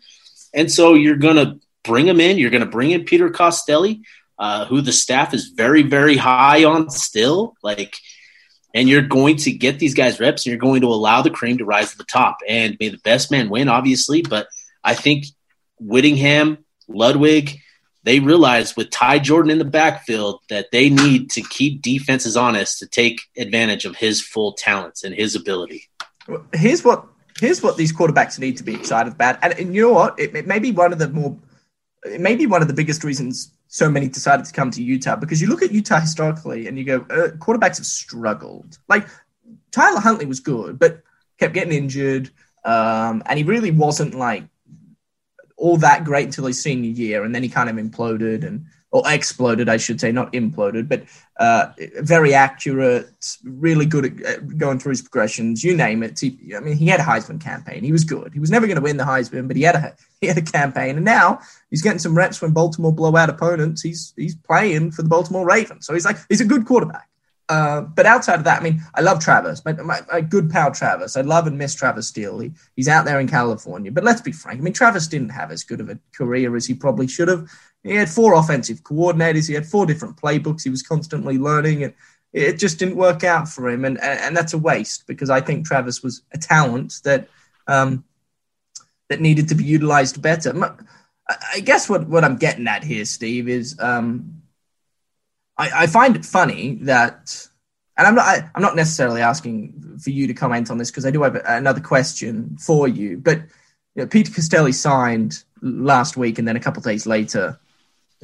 And 0.53 0.71
so 0.71 0.93
you're 0.93 1.15
going 1.15 1.37
to 1.37 1.59
bring 1.83 2.05
them 2.05 2.19
in. 2.19 2.37
You're 2.37 2.51
going 2.51 2.63
to 2.63 2.69
bring 2.69 2.91
in 2.91 3.05
Peter 3.05 3.29
Costelli, 3.29 4.01
uh, 4.37 4.65
who 4.65 4.81
the 4.81 4.91
staff 4.91 5.33
is 5.33 5.47
very, 5.49 5.83
very 5.83 6.17
high 6.17 6.65
on 6.65 6.89
still. 6.89 7.55
Like, 7.63 7.95
and 8.73 8.89
you're 8.89 9.01
going 9.01 9.37
to 9.37 9.51
get 9.51 9.79
these 9.79 9.93
guys 9.93 10.19
reps 10.19 10.45
and 10.45 10.51
you're 10.51 10.59
going 10.59 10.81
to 10.81 10.87
allow 10.87 11.21
the 11.21 11.29
cream 11.29 11.57
to 11.59 11.65
rise 11.65 11.91
to 11.91 11.97
the 11.97 12.03
top. 12.03 12.37
And 12.47 12.75
may 12.79 12.89
the 12.89 12.97
best 12.97 13.31
man 13.31 13.49
win, 13.49 13.69
obviously. 13.69 14.21
But 14.21 14.47
I 14.83 14.95
think 14.95 15.25
Whittingham, 15.79 16.65
Ludwig, 16.87 17.59
they 18.03 18.19
realize 18.19 18.75
with 18.75 18.91
Ty 18.91 19.19
Jordan 19.19 19.51
in 19.51 19.57
the 19.57 19.65
backfield 19.65 20.41
that 20.49 20.67
they 20.71 20.89
need 20.89 21.31
to 21.31 21.41
keep 21.41 21.81
defenses 21.81 22.37
honest 22.37 22.79
to 22.79 22.87
take 22.87 23.21
advantage 23.35 23.85
of 23.85 23.95
his 23.95 24.21
full 24.21 24.53
talents 24.53 25.03
and 25.03 25.13
his 25.15 25.35
ability. 25.35 25.89
Here's 26.53 26.83
what 26.83 27.05
here's 27.39 27.61
what 27.61 27.77
these 27.77 27.93
quarterbacks 27.93 28.39
need 28.39 28.57
to 28.57 28.63
be 28.63 28.73
excited 28.73 29.13
about, 29.13 29.37
and, 29.41 29.53
and 29.53 29.75
you 29.75 29.81
know 29.81 29.93
what? 29.93 30.19
It, 30.19 30.35
it 30.35 30.47
may 30.47 30.59
be 30.59 30.71
one 30.71 30.93
of 30.93 30.99
the 30.99 31.09
more 31.09 31.37
it 32.03 32.21
may 32.21 32.35
be 32.35 32.45
one 32.45 32.61
of 32.61 32.67
the 32.67 32.73
biggest 32.73 33.03
reasons 33.03 33.51
so 33.67 33.89
many 33.89 34.07
decided 34.07 34.45
to 34.45 34.53
come 34.53 34.71
to 34.71 34.83
Utah 34.83 35.15
because 35.15 35.41
you 35.41 35.47
look 35.47 35.61
at 35.61 35.71
Utah 35.71 35.99
historically 35.99 36.67
and 36.67 36.77
you 36.77 36.83
go, 36.83 36.97
uh, 37.09 37.29
quarterbacks 37.37 37.77
have 37.77 37.85
struggled. 37.85 38.77
Like 38.87 39.07
Tyler 39.71 39.99
Huntley 39.99 40.27
was 40.27 40.39
good, 40.39 40.77
but 40.77 41.01
kept 41.39 41.53
getting 41.53 41.73
injured, 41.73 42.29
um, 42.63 43.23
and 43.25 43.37
he 43.37 43.43
really 43.43 43.71
wasn't 43.71 44.13
like 44.13 44.43
all 45.57 45.77
that 45.77 46.03
great 46.03 46.25
until 46.25 46.45
his 46.45 46.61
senior 46.61 46.91
year, 46.91 47.23
and 47.23 47.33
then 47.33 47.43
he 47.43 47.49
kind 47.49 47.69
of 47.69 47.75
imploded 47.75 48.45
and 48.45 48.65
or 48.95 49.03
exploded, 49.07 49.67
I 49.67 49.75
should 49.75 49.99
say, 49.99 50.13
not 50.13 50.31
imploded, 50.31 50.87
but 50.87 51.03
uh, 51.37 51.73
very 51.99 52.33
accurate, 52.33 53.09
really 53.43 53.85
good 53.85 54.21
at 54.21 54.57
going 54.57 54.79
through 54.79 54.91
his 54.91 55.01
progressions. 55.01 55.65
You 55.65 55.75
name 55.75 56.01
it. 56.01 56.17
He, 56.17 56.53
I 56.55 56.61
mean, 56.61 56.77
he 56.77 56.87
had 56.87 57.01
a 57.01 57.03
Heisman 57.03 57.41
campaign. 57.41 57.83
He 57.83 57.91
was 57.91 58.05
good. 58.05 58.31
He 58.31 58.39
was 58.39 58.49
never 58.49 58.67
going 58.67 58.77
to 58.77 58.81
win 58.81 58.95
the 58.95 59.03
Heisman, 59.03 59.49
but 59.49 59.57
he 59.57 59.63
had 59.63 59.75
a 59.75 59.93
he 60.21 60.27
had 60.27 60.37
a 60.37 60.41
campaign, 60.41 60.95
and 60.95 61.03
now 61.03 61.41
he's 61.69 61.81
getting 61.81 61.99
some 61.99 62.15
reps 62.15 62.41
when 62.41 62.51
Baltimore 62.51 62.93
blow 62.93 63.17
out 63.17 63.29
opponents. 63.29 63.81
He's 63.81 64.13
he's 64.15 64.33
playing 64.33 64.91
for 64.91 65.01
the 65.01 65.09
Baltimore 65.09 65.45
Ravens, 65.45 65.85
so 65.85 65.93
he's 65.93 66.05
like 66.05 66.17
he's 66.29 66.39
a 66.39 66.45
good 66.45 66.65
quarterback. 66.65 67.09
Uh, 67.47 67.81
but 67.81 68.05
outside 68.05 68.39
of 68.39 68.43
that, 68.45 68.59
I 68.59 68.63
mean, 68.63 68.81
I 68.95 69.01
love 69.01 69.19
Travis, 69.19 69.63
my, 69.65 69.73
my, 69.73 70.01
my, 70.11 70.21
good 70.21 70.49
pal 70.49 70.71
Travis. 70.71 71.15
I 71.15 71.21
love 71.21 71.45
and 71.45 71.57
miss 71.59 71.75
Travis 71.75 72.07
Steele. 72.07 72.39
He, 72.39 72.51
he's 72.75 72.87
out 72.87 73.05
there 73.05 73.19
in 73.19 73.27
California. 73.27 73.91
But 73.91 74.03
let's 74.03 74.21
be 74.21 74.31
frank. 74.31 74.59
I 74.59 74.63
mean, 74.63 74.73
Travis 74.73 75.05
didn't 75.05 75.29
have 75.29 75.51
as 75.51 75.63
good 75.63 75.79
of 75.79 75.89
a 75.89 75.99
career 76.11 76.55
as 76.55 76.65
he 76.65 76.73
probably 76.73 77.07
should 77.07 77.27
have. 77.27 77.47
He 77.85 77.95
had 77.95 78.09
four 78.09 78.33
offensive 78.33 78.83
coordinators. 78.83 79.47
He 79.47 79.53
had 79.53 79.65
four 79.65 79.85
different 79.85 80.17
playbooks. 80.17 80.63
He 80.63 80.69
was 80.69 80.81
constantly 80.81 81.37
learning, 81.37 81.83
and 81.83 81.93
it 82.33 82.57
just 82.57 82.79
didn't 82.79 82.95
work 82.95 83.23
out 83.23 83.47
for 83.47 83.69
him. 83.69 83.85
And 83.85 84.01
and 84.01 84.35
that's 84.35 84.53
a 84.53 84.57
waste 84.57 85.05
because 85.05 85.29
I 85.29 85.39
think 85.39 85.65
Travis 85.65 86.01
was 86.01 86.23
a 86.33 86.37
talent 86.39 87.01
that 87.03 87.29
um, 87.67 88.03
that 89.09 89.21
needed 89.21 89.49
to 89.49 89.55
be 89.55 89.63
utilized 89.63 90.19
better. 90.21 90.77
I 91.53 91.59
guess 91.59 91.89
what, 91.89 92.07
what 92.07 92.23
I'm 92.23 92.37
getting 92.37 92.67
at 92.67 92.83
here, 92.83 93.05
Steve, 93.05 93.47
is 93.47 93.77
um, 93.79 94.41
I, 95.57 95.83
I, 95.83 95.87
find 95.87 96.15
it 96.15 96.23
funny 96.23 96.75
that, 96.83 97.47
and 97.97 98.05
I'm 98.05 98.15
not 98.15 98.25
I, 98.25 98.49
am 98.55 98.61
not 98.61 98.75
necessarily 98.75 99.21
asking 99.21 99.99
for 100.03 100.11
you 100.11 100.27
to 100.27 100.33
comment 100.33 100.69
on 100.69 100.77
this 100.77 100.91
because 100.91 101.05
I 101.05 101.11
do 101.11 101.23
have 101.23 101.35
another 101.45 101.81
question 101.81 102.57
for 102.59 102.87
you. 102.87 103.17
But 103.17 103.39
you 103.95 104.03
know, 104.03 104.07
Peter 104.07 104.31
Costelli 104.31 104.73
signed 104.73 105.43
last 105.61 106.17
week, 106.17 106.39
and 106.39 106.47
then 106.47 106.55
a 106.55 106.59
couple 106.59 106.81
days 106.81 107.05
later, 107.05 107.59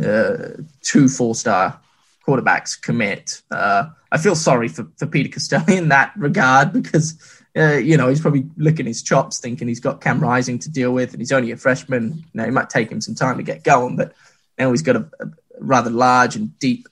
uh, 0.04 0.62
two 0.82 1.08
four 1.08 1.36
star 1.36 1.80
quarterbacks 2.26 2.80
commit. 2.80 3.42
Uh, 3.50 3.90
I 4.12 4.18
feel 4.18 4.36
sorry 4.36 4.68
for, 4.68 4.88
for 4.98 5.06
Peter 5.06 5.30
Costelli 5.30 5.78
in 5.78 5.90
that 5.90 6.14
regard 6.16 6.74
because, 6.74 7.18
uh, 7.56 7.78
you 7.78 7.98
know, 7.98 8.10
he's 8.10 8.22
probably 8.22 8.46
licking 8.58 8.86
his 8.86 9.02
chops 9.02 9.40
thinking 9.40 9.68
he's 9.68 9.80
got 9.80 10.02
Cam 10.02 10.20
Rising 10.20 10.60
to 10.60 10.70
deal 10.70 10.94
with 10.94 11.14
and 11.14 11.22
he's 11.22 11.32
only 11.32 11.52
a 11.52 11.58
freshman. 11.58 12.24
Know, 12.34 12.44
it 12.44 12.54
might 12.54 12.70
take 12.70 12.92
him 12.92 13.02
some 13.02 13.16
time 13.16 13.38
to 13.38 13.44
get 13.44 13.64
going, 13.64 13.96
but 13.96 14.14
now 14.58 14.72
he's 14.72 14.82
got 14.82 14.96
a, 14.96 15.10
a 15.20 15.30
rather 15.60 15.90
large 15.90 16.36
and 16.36 16.58
deep 16.60 16.88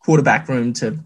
quarterback 0.00 0.48
room 0.48 0.72
to 0.74 0.98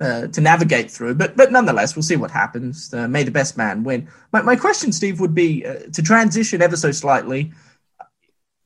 uh, 0.00 0.26
to 0.26 0.40
navigate 0.40 0.90
through. 0.90 1.14
But 1.14 1.36
but 1.36 1.52
nonetheless, 1.52 1.94
we'll 1.94 2.02
see 2.02 2.16
what 2.16 2.30
happens. 2.30 2.92
Uh, 2.92 3.06
may 3.06 3.22
the 3.22 3.30
best 3.30 3.56
man 3.56 3.84
win. 3.84 4.08
My, 4.32 4.42
my 4.42 4.56
question, 4.56 4.92
Steve, 4.92 5.20
would 5.20 5.34
be 5.34 5.64
uh, 5.64 5.74
to 5.92 6.02
transition 6.02 6.60
ever 6.60 6.76
so 6.76 6.90
slightly 6.90 7.52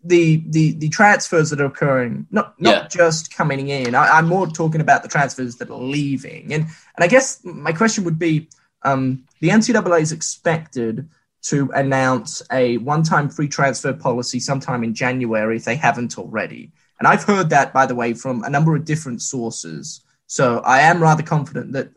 the 0.07 0.43
the 0.49 0.73
the 0.73 0.89
transfers 0.89 1.51
that 1.51 1.61
are 1.61 1.67
occurring, 1.67 2.27
not 2.31 2.61
not 2.61 2.75
yeah. 2.75 2.89
just 2.89 3.35
coming 3.35 3.69
in. 3.69 3.95
I, 3.95 4.19
am 4.19 4.29
more 4.29 4.47
talking 4.47 4.81
about 4.81 5.03
the 5.03 5.09
transfers 5.09 5.57
that 5.57 5.71
are 5.71 5.79
leaving. 5.79 6.53
And 6.53 6.65
and 6.65 7.05
I 7.05 7.07
guess 7.07 7.45
my 7.45 7.73
question 7.73 8.05
would 8.05 8.19
be, 8.19 8.49
um, 8.83 9.25
the 9.41 9.49
NCAA 9.49 10.01
is 10.01 10.13
expected 10.13 11.09
to 11.43 11.71
announce 11.75 12.43
a 12.51 12.77
one-time 12.79 13.29
free 13.29 13.49
transfer 13.49 13.93
policy 13.93 14.41
sometime 14.41 14.83
in 14.83 14.95
January 14.95 15.57
if 15.57 15.65
they 15.65 15.77
haven't 15.77 16.19
already. 16.19 16.73
And 16.99 17.07
I've 17.07 17.23
heard 17.23 17.51
that, 17.51 17.73
by 17.73 17.87
the 17.87 17.95
way, 17.95 18.15
from 18.15 18.43
a 18.43 18.51
number 18.51 18.75
of 18.75 18.85
different 18.85 19.23
sources. 19.23 20.01
So 20.27 20.59
I 20.61 20.81
am 20.81 21.01
rather 21.01 21.23
confident 21.23 21.73
that, 21.73 21.91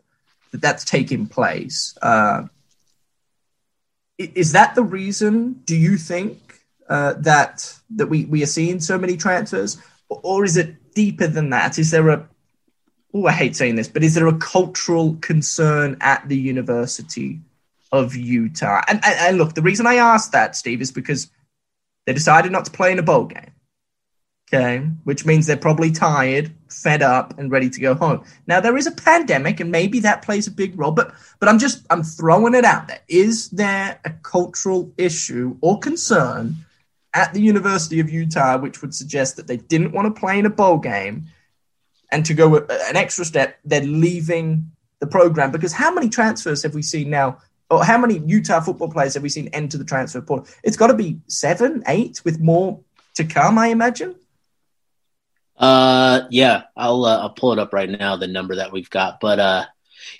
that 0.52 0.60
that's 0.60 0.84
taking 0.84 1.26
place. 1.26 1.96
Uh, 2.00 2.44
is 4.18 4.52
that 4.52 4.74
the 4.74 4.84
reason, 4.84 5.62
do 5.64 5.74
you 5.74 5.96
think, 5.96 6.49
uh, 6.90 7.14
that 7.18 7.72
that 7.90 8.08
we, 8.08 8.24
we 8.26 8.42
are 8.42 8.46
seeing 8.46 8.80
so 8.80 8.98
many 8.98 9.16
transfers, 9.16 9.80
or 10.08 10.44
is 10.44 10.56
it 10.56 10.92
deeper 10.92 11.28
than 11.28 11.50
that? 11.50 11.78
Is 11.78 11.92
there 11.92 12.08
a 12.10 12.28
oh 13.14 13.26
I 13.26 13.32
hate 13.32 13.56
saying 13.56 13.76
this, 13.76 13.88
but 13.88 14.02
is 14.02 14.14
there 14.14 14.26
a 14.26 14.36
cultural 14.36 15.16
concern 15.20 15.96
at 16.00 16.28
the 16.28 16.36
University 16.36 17.40
of 17.92 18.16
Utah? 18.16 18.82
And, 18.88 19.00
and, 19.04 19.14
and 19.20 19.38
look, 19.38 19.54
the 19.54 19.62
reason 19.62 19.86
I 19.86 19.96
asked 19.96 20.32
that, 20.32 20.56
Steve, 20.56 20.80
is 20.80 20.90
because 20.90 21.30
they 22.06 22.12
decided 22.12 22.52
not 22.52 22.64
to 22.64 22.70
play 22.72 22.92
in 22.92 22.98
a 22.98 23.04
bowl 23.04 23.24
game. 23.24 23.52
Okay, 24.52 24.78
which 25.04 25.24
means 25.24 25.46
they're 25.46 25.56
probably 25.56 25.92
tired, 25.92 26.50
fed 26.68 27.02
up, 27.02 27.38
and 27.38 27.52
ready 27.52 27.70
to 27.70 27.80
go 27.80 27.94
home. 27.94 28.24
Now 28.48 28.58
there 28.58 28.76
is 28.76 28.88
a 28.88 28.90
pandemic, 28.90 29.60
and 29.60 29.70
maybe 29.70 30.00
that 30.00 30.22
plays 30.22 30.48
a 30.48 30.50
big 30.50 30.76
role. 30.76 30.90
But 30.90 31.14
but 31.38 31.48
I'm 31.48 31.60
just 31.60 31.86
I'm 31.88 32.02
throwing 32.02 32.56
it 32.56 32.64
out 32.64 32.88
there. 32.88 32.98
Is 33.06 33.50
there 33.50 34.00
a 34.04 34.10
cultural 34.10 34.92
issue 34.98 35.56
or 35.60 35.78
concern 35.78 36.56
at 37.12 37.32
the 37.34 37.40
University 37.40 38.00
of 38.00 38.08
Utah, 38.10 38.58
which 38.58 38.82
would 38.82 38.94
suggest 38.94 39.36
that 39.36 39.46
they 39.46 39.56
didn't 39.56 39.92
want 39.92 40.14
to 40.14 40.20
play 40.20 40.38
in 40.38 40.46
a 40.46 40.50
bowl 40.50 40.78
game, 40.78 41.26
and 42.12 42.24
to 42.26 42.34
go 42.34 42.56
an 42.56 42.96
extra 42.96 43.24
step, 43.24 43.58
they're 43.64 43.82
leaving 43.82 44.70
the 45.00 45.06
program. 45.06 45.50
Because 45.50 45.72
how 45.72 45.92
many 45.92 46.08
transfers 46.08 46.62
have 46.62 46.74
we 46.74 46.82
seen 46.82 47.10
now? 47.10 47.38
Or 47.68 47.84
how 47.84 47.98
many 47.98 48.18
Utah 48.18 48.60
football 48.60 48.90
players 48.90 49.14
have 49.14 49.22
we 49.22 49.28
seen 49.28 49.48
enter 49.52 49.78
the 49.78 49.84
transfer 49.84 50.20
portal? 50.20 50.48
It's 50.64 50.76
got 50.76 50.88
to 50.88 50.94
be 50.94 51.20
seven, 51.28 51.84
eight, 51.86 52.20
with 52.24 52.40
more 52.40 52.80
to 53.14 53.24
come, 53.24 53.58
I 53.58 53.68
imagine. 53.68 54.16
Uh, 55.56 56.22
yeah, 56.30 56.62
I'll 56.76 57.04
uh, 57.04 57.20
I'll 57.20 57.30
pull 57.30 57.52
it 57.52 57.58
up 57.58 57.72
right 57.72 57.88
now. 57.88 58.16
The 58.16 58.26
number 58.26 58.56
that 58.56 58.72
we've 58.72 58.90
got, 58.90 59.20
but 59.20 59.38
uh, 59.38 59.66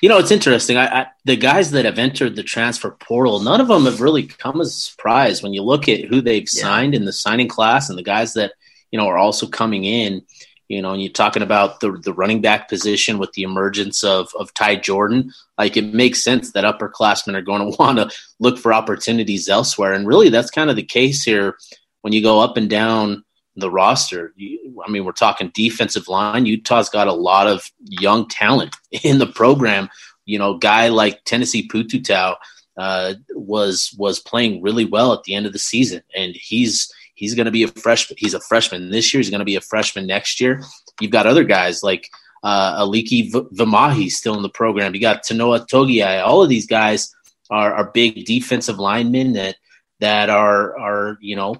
you 0.00 0.08
know, 0.08 0.18
it's 0.18 0.30
interesting. 0.30 0.76
I, 0.76 1.00
I, 1.00 1.06
the 1.24 1.36
guys 1.36 1.70
that 1.72 1.84
have 1.84 1.98
entered 1.98 2.36
the 2.36 2.42
transfer 2.42 2.90
portal, 2.90 3.40
none 3.40 3.60
of 3.60 3.68
them 3.68 3.84
have 3.84 4.00
really 4.00 4.24
come 4.24 4.60
as 4.60 4.68
a 4.68 4.70
surprise 4.70 5.42
when 5.42 5.52
you 5.52 5.62
look 5.62 5.88
at 5.88 6.04
who 6.04 6.20
they've 6.20 6.48
yeah. 6.52 6.62
signed 6.62 6.94
in 6.94 7.04
the 7.04 7.12
signing 7.12 7.48
class 7.48 7.88
and 7.88 7.98
the 7.98 8.02
guys 8.02 8.34
that 8.34 8.52
you 8.90 8.98
know 8.98 9.06
are 9.06 9.18
also 9.18 9.46
coming 9.46 9.84
in. 9.84 10.22
You 10.68 10.80
know, 10.82 10.92
and 10.92 11.02
you're 11.02 11.12
talking 11.12 11.42
about 11.42 11.80
the 11.80 11.92
the 11.92 12.14
running 12.14 12.40
back 12.40 12.68
position 12.68 13.18
with 13.18 13.32
the 13.32 13.42
emergence 13.42 14.04
of 14.04 14.30
of 14.38 14.54
Ty 14.54 14.76
Jordan. 14.76 15.32
Like 15.58 15.76
it 15.76 15.92
makes 15.92 16.22
sense 16.22 16.52
that 16.52 16.64
upperclassmen 16.64 17.34
are 17.34 17.42
going 17.42 17.60
to 17.70 17.76
want 17.76 17.98
to 17.98 18.16
look 18.38 18.58
for 18.58 18.72
opportunities 18.72 19.48
elsewhere, 19.48 19.92
and 19.92 20.06
really 20.06 20.28
that's 20.28 20.50
kind 20.50 20.70
of 20.70 20.76
the 20.76 20.82
case 20.82 21.22
here 21.22 21.56
when 22.02 22.12
you 22.12 22.22
go 22.22 22.40
up 22.40 22.56
and 22.56 22.70
down 22.70 23.24
the 23.56 23.70
roster. 23.70 24.32
You, 24.36 24.82
I 24.86 24.90
mean, 24.90 25.04
we're 25.04 25.12
talking 25.12 25.50
defensive 25.54 26.08
line. 26.08 26.46
Utah's 26.46 26.88
got 26.88 27.08
a 27.08 27.12
lot 27.12 27.46
of 27.46 27.70
young 27.80 28.28
talent 28.28 28.76
in 29.04 29.18
the 29.18 29.26
program. 29.26 29.88
You 30.24 30.38
know, 30.38 30.58
guy 30.58 30.88
like 30.88 31.24
Tennessee 31.24 31.68
Pututau 31.68 32.36
uh, 32.76 33.14
was 33.34 33.94
was 33.98 34.20
playing 34.20 34.62
really 34.62 34.84
well 34.84 35.12
at 35.12 35.24
the 35.24 35.34
end 35.34 35.46
of 35.46 35.52
the 35.52 35.58
season, 35.58 36.02
and 36.16 36.34
he's 36.34 36.92
he's 37.14 37.34
going 37.34 37.46
to 37.46 37.50
be 37.50 37.62
a 37.62 37.68
freshman. 37.68 38.16
He's 38.18 38.34
a 38.34 38.40
freshman 38.40 38.90
this 38.90 39.12
year. 39.12 39.20
He's 39.20 39.30
going 39.30 39.40
to 39.40 39.44
be 39.44 39.56
a 39.56 39.60
freshman 39.60 40.06
next 40.06 40.40
year. 40.40 40.62
You've 41.00 41.10
got 41.10 41.26
other 41.26 41.44
guys 41.44 41.82
like 41.82 42.08
uh, 42.42 42.82
Aliki 42.82 43.30
v- 43.32 43.48
Vimahi 43.54 44.10
still 44.10 44.36
in 44.36 44.42
the 44.42 44.48
program. 44.48 44.94
You 44.94 45.00
got 45.00 45.24
Tanoa 45.24 45.66
Togiai. 45.66 46.24
All 46.24 46.42
of 46.42 46.48
these 46.48 46.66
guys 46.66 47.14
are, 47.50 47.74
are 47.74 47.90
big 47.90 48.24
defensive 48.24 48.78
linemen 48.78 49.34
that 49.34 49.56
that 49.98 50.30
are 50.30 50.78
are 50.78 51.18
you 51.20 51.36
know 51.36 51.56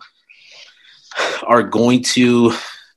are 1.42 1.62
going 1.62 2.02
to 2.02 2.52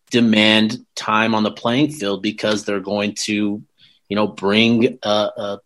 demand 0.09 0.85
time 0.95 1.33
on 1.33 1.43
the 1.43 1.51
playing 1.51 1.91
field 1.91 2.21
because 2.21 2.65
they're 2.65 2.79
going 2.79 3.15
to, 3.15 3.61
you 4.09 4.15
know, 4.15 4.27
bring 4.27 4.99
a, 5.03 5.09
a, 5.09 5.59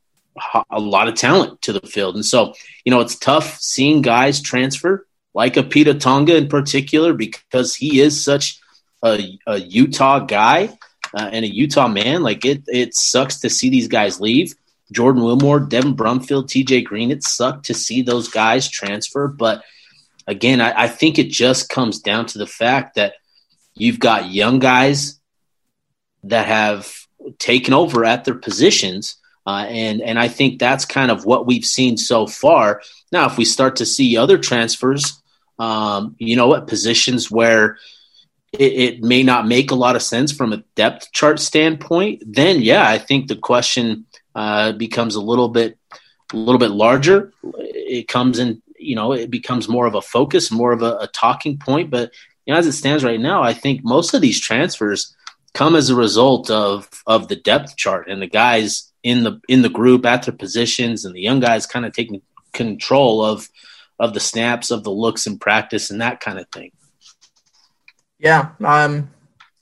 a, 0.69 0.79
lot 0.79 1.07
of 1.07 1.15
talent 1.15 1.61
to 1.61 1.73
the 1.73 1.85
field. 1.85 2.15
And 2.15 2.25
so, 2.25 2.53
you 2.85 2.91
know, 2.91 3.01
it's 3.01 3.17
tough 3.17 3.57
seeing 3.59 4.01
guys 4.01 4.41
transfer 4.41 5.05
like 5.33 5.57
a 5.57 5.63
Pita 5.63 5.95
Tonga 5.95 6.37
in 6.37 6.47
particular 6.47 7.13
because 7.13 7.75
he 7.75 7.99
is 7.99 8.23
such 8.23 8.59
a, 9.03 9.37
a 9.45 9.57
Utah 9.57 10.19
guy 10.19 10.77
uh, 11.13 11.29
and 11.31 11.43
a 11.43 11.53
Utah 11.53 11.89
man. 11.89 12.23
Like 12.23 12.45
it, 12.45 12.63
it 12.67 12.95
sucks 12.95 13.41
to 13.41 13.49
see 13.49 13.69
these 13.69 13.89
guys 13.89 14.21
leave. 14.21 14.55
Jordan 14.93 15.23
Wilmore, 15.23 15.59
Devin 15.59 15.97
Brumfield, 15.97 16.47
TJ 16.47 16.85
Green. 16.85 17.11
It 17.11 17.23
sucked 17.23 17.65
to 17.65 17.73
see 17.73 18.01
those 18.01 18.29
guys 18.29 18.69
transfer, 18.69 19.27
but– 19.27 19.63
again, 20.27 20.61
I, 20.61 20.83
I 20.83 20.87
think 20.87 21.17
it 21.17 21.29
just 21.29 21.69
comes 21.69 21.99
down 21.99 22.25
to 22.27 22.37
the 22.37 22.47
fact 22.47 22.95
that 22.95 23.15
you've 23.73 23.99
got 23.99 24.29
young 24.29 24.59
guys 24.59 25.19
that 26.23 26.45
have 26.45 26.93
taken 27.39 27.73
over 27.73 28.05
at 28.05 28.25
their 28.25 28.35
positions. 28.35 29.15
Uh, 29.45 29.65
and 29.69 30.01
and 30.01 30.19
I 30.19 30.27
think 30.27 30.59
that's 30.59 30.83
kind 30.83 31.09
of 31.09 31.25
what 31.25 31.47
we've 31.47 31.65
seen 31.65 31.95
so 31.95 32.27
far. 32.27 32.81
Now, 33.13 33.27
if 33.27 33.37
we 33.37 33.45
start 33.45 33.77
to 33.77 33.85
see 33.85 34.17
other 34.17 34.37
transfers, 34.37 35.21
um, 35.57 36.15
you 36.19 36.35
know, 36.35 36.53
at 36.53 36.67
positions 36.67 37.31
where 37.31 37.77
it, 38.51 38.73
it, 38.73 39.03
may 39.03 39.23
not 39.23 39.47
make 39.47 39.71
a 39.71 39.75
lot 39.75 39.95
of 39.95 40.01
sense 40.01 40.33
from 40.33 40.51
a 40.51 40.63
depth 40.75 41.11
chart 41.13 41.39
standpoint, 41.39 42.23
then 42.25 42.61
yeah, 42.61 42.89
I 42.89 42.97
think 42.97 43.27
the 43.27 43.37
question 43.37 44.05
uh, 44.35 44.73
becomes 44.73 45.15
a 45.15 45.21
little 45.21 45.47
bit 45.47 45.77
a 46.33 46.37
little 46.37 46.59
bit 46.59 46.71
larger. 46.71 47.31
It 47.43 48.09
comes 48.09 48.39
in 48.39 48.61
you 48.87 48.95
know 48.95 49.11
it 49.13 49.29
becomes 49.29 49.67
more 49.67 49.85
of 49.85 49.95
a 49.95 50.01
focus, 50.01 50.51
more 50.51 50.71
of 50.71 50.81
a, 50.81 50.97
a 50.97 51.07
talking 51.07 51.57
point. 51.57 51.89
But 51.89 52.13
you 52.45 52.53
know, 52.53 52.59
as 52.59 52.67
it 52.67 52.71
stands 52.73 53.03
right 53.03 53.19
now, 53.19 53.43
I 53.43 53.53
think 53.53 53.81
most 53.83 54.13
of 54.13 54.21
these 54.21 54.39
transfers 54.39 55.15
come 55.53 55.75
as 55.75 55.89
a 55.89 55.95
result 55.95 56.49
of 56.49 56.89
of 57.05 57.27
the 57.27 57.35
depth 57.35 57.75
chart 57.75 58.09
and 58.09 58.21
the 58.21 58.27
guys 58.27 58.91
in 59.03 59.23
the 59.23 59.39
in 59.47 59.61
the 59.61 59.69
group 59.69 60.05
at 60.05 60.23
their 60.23 60.33
positions 60.33 61.05
and 61.05 61.13
the 61.13 61.21
young 61.21 61.39
guys 61.39 61.65
kind 61.65 61.85
of 61.85 61.93
taking 61.93 62.21
control 62.53 63.23
of 63.23 63.49
of 63.99 64.13
the 64.13 64.19
snaps 64.19 64.71
of 64.71 64.83
the 64.83 64.91
looks 64.91 65.27
in 65.27 65.37
practice 65.39 65.89
and 65.89 66.01
that 66.01 66.19
kind 66.19 66.39
of 66.39 66.47
thing. 66.49 66.71
Yeah, 68.19 68.49
um, 68.63 69.09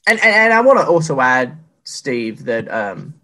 and 0.08 0.20
and, 0.20 0.22
and 0.22 0.54
I 0.54 0.62
want 0.62 0.80
to 0.80 0.86
also 0.86 1.20
add, 1.20 1.58
Steve, 1.84 2.46
that 2.46 2.72
um, 2.72 3.16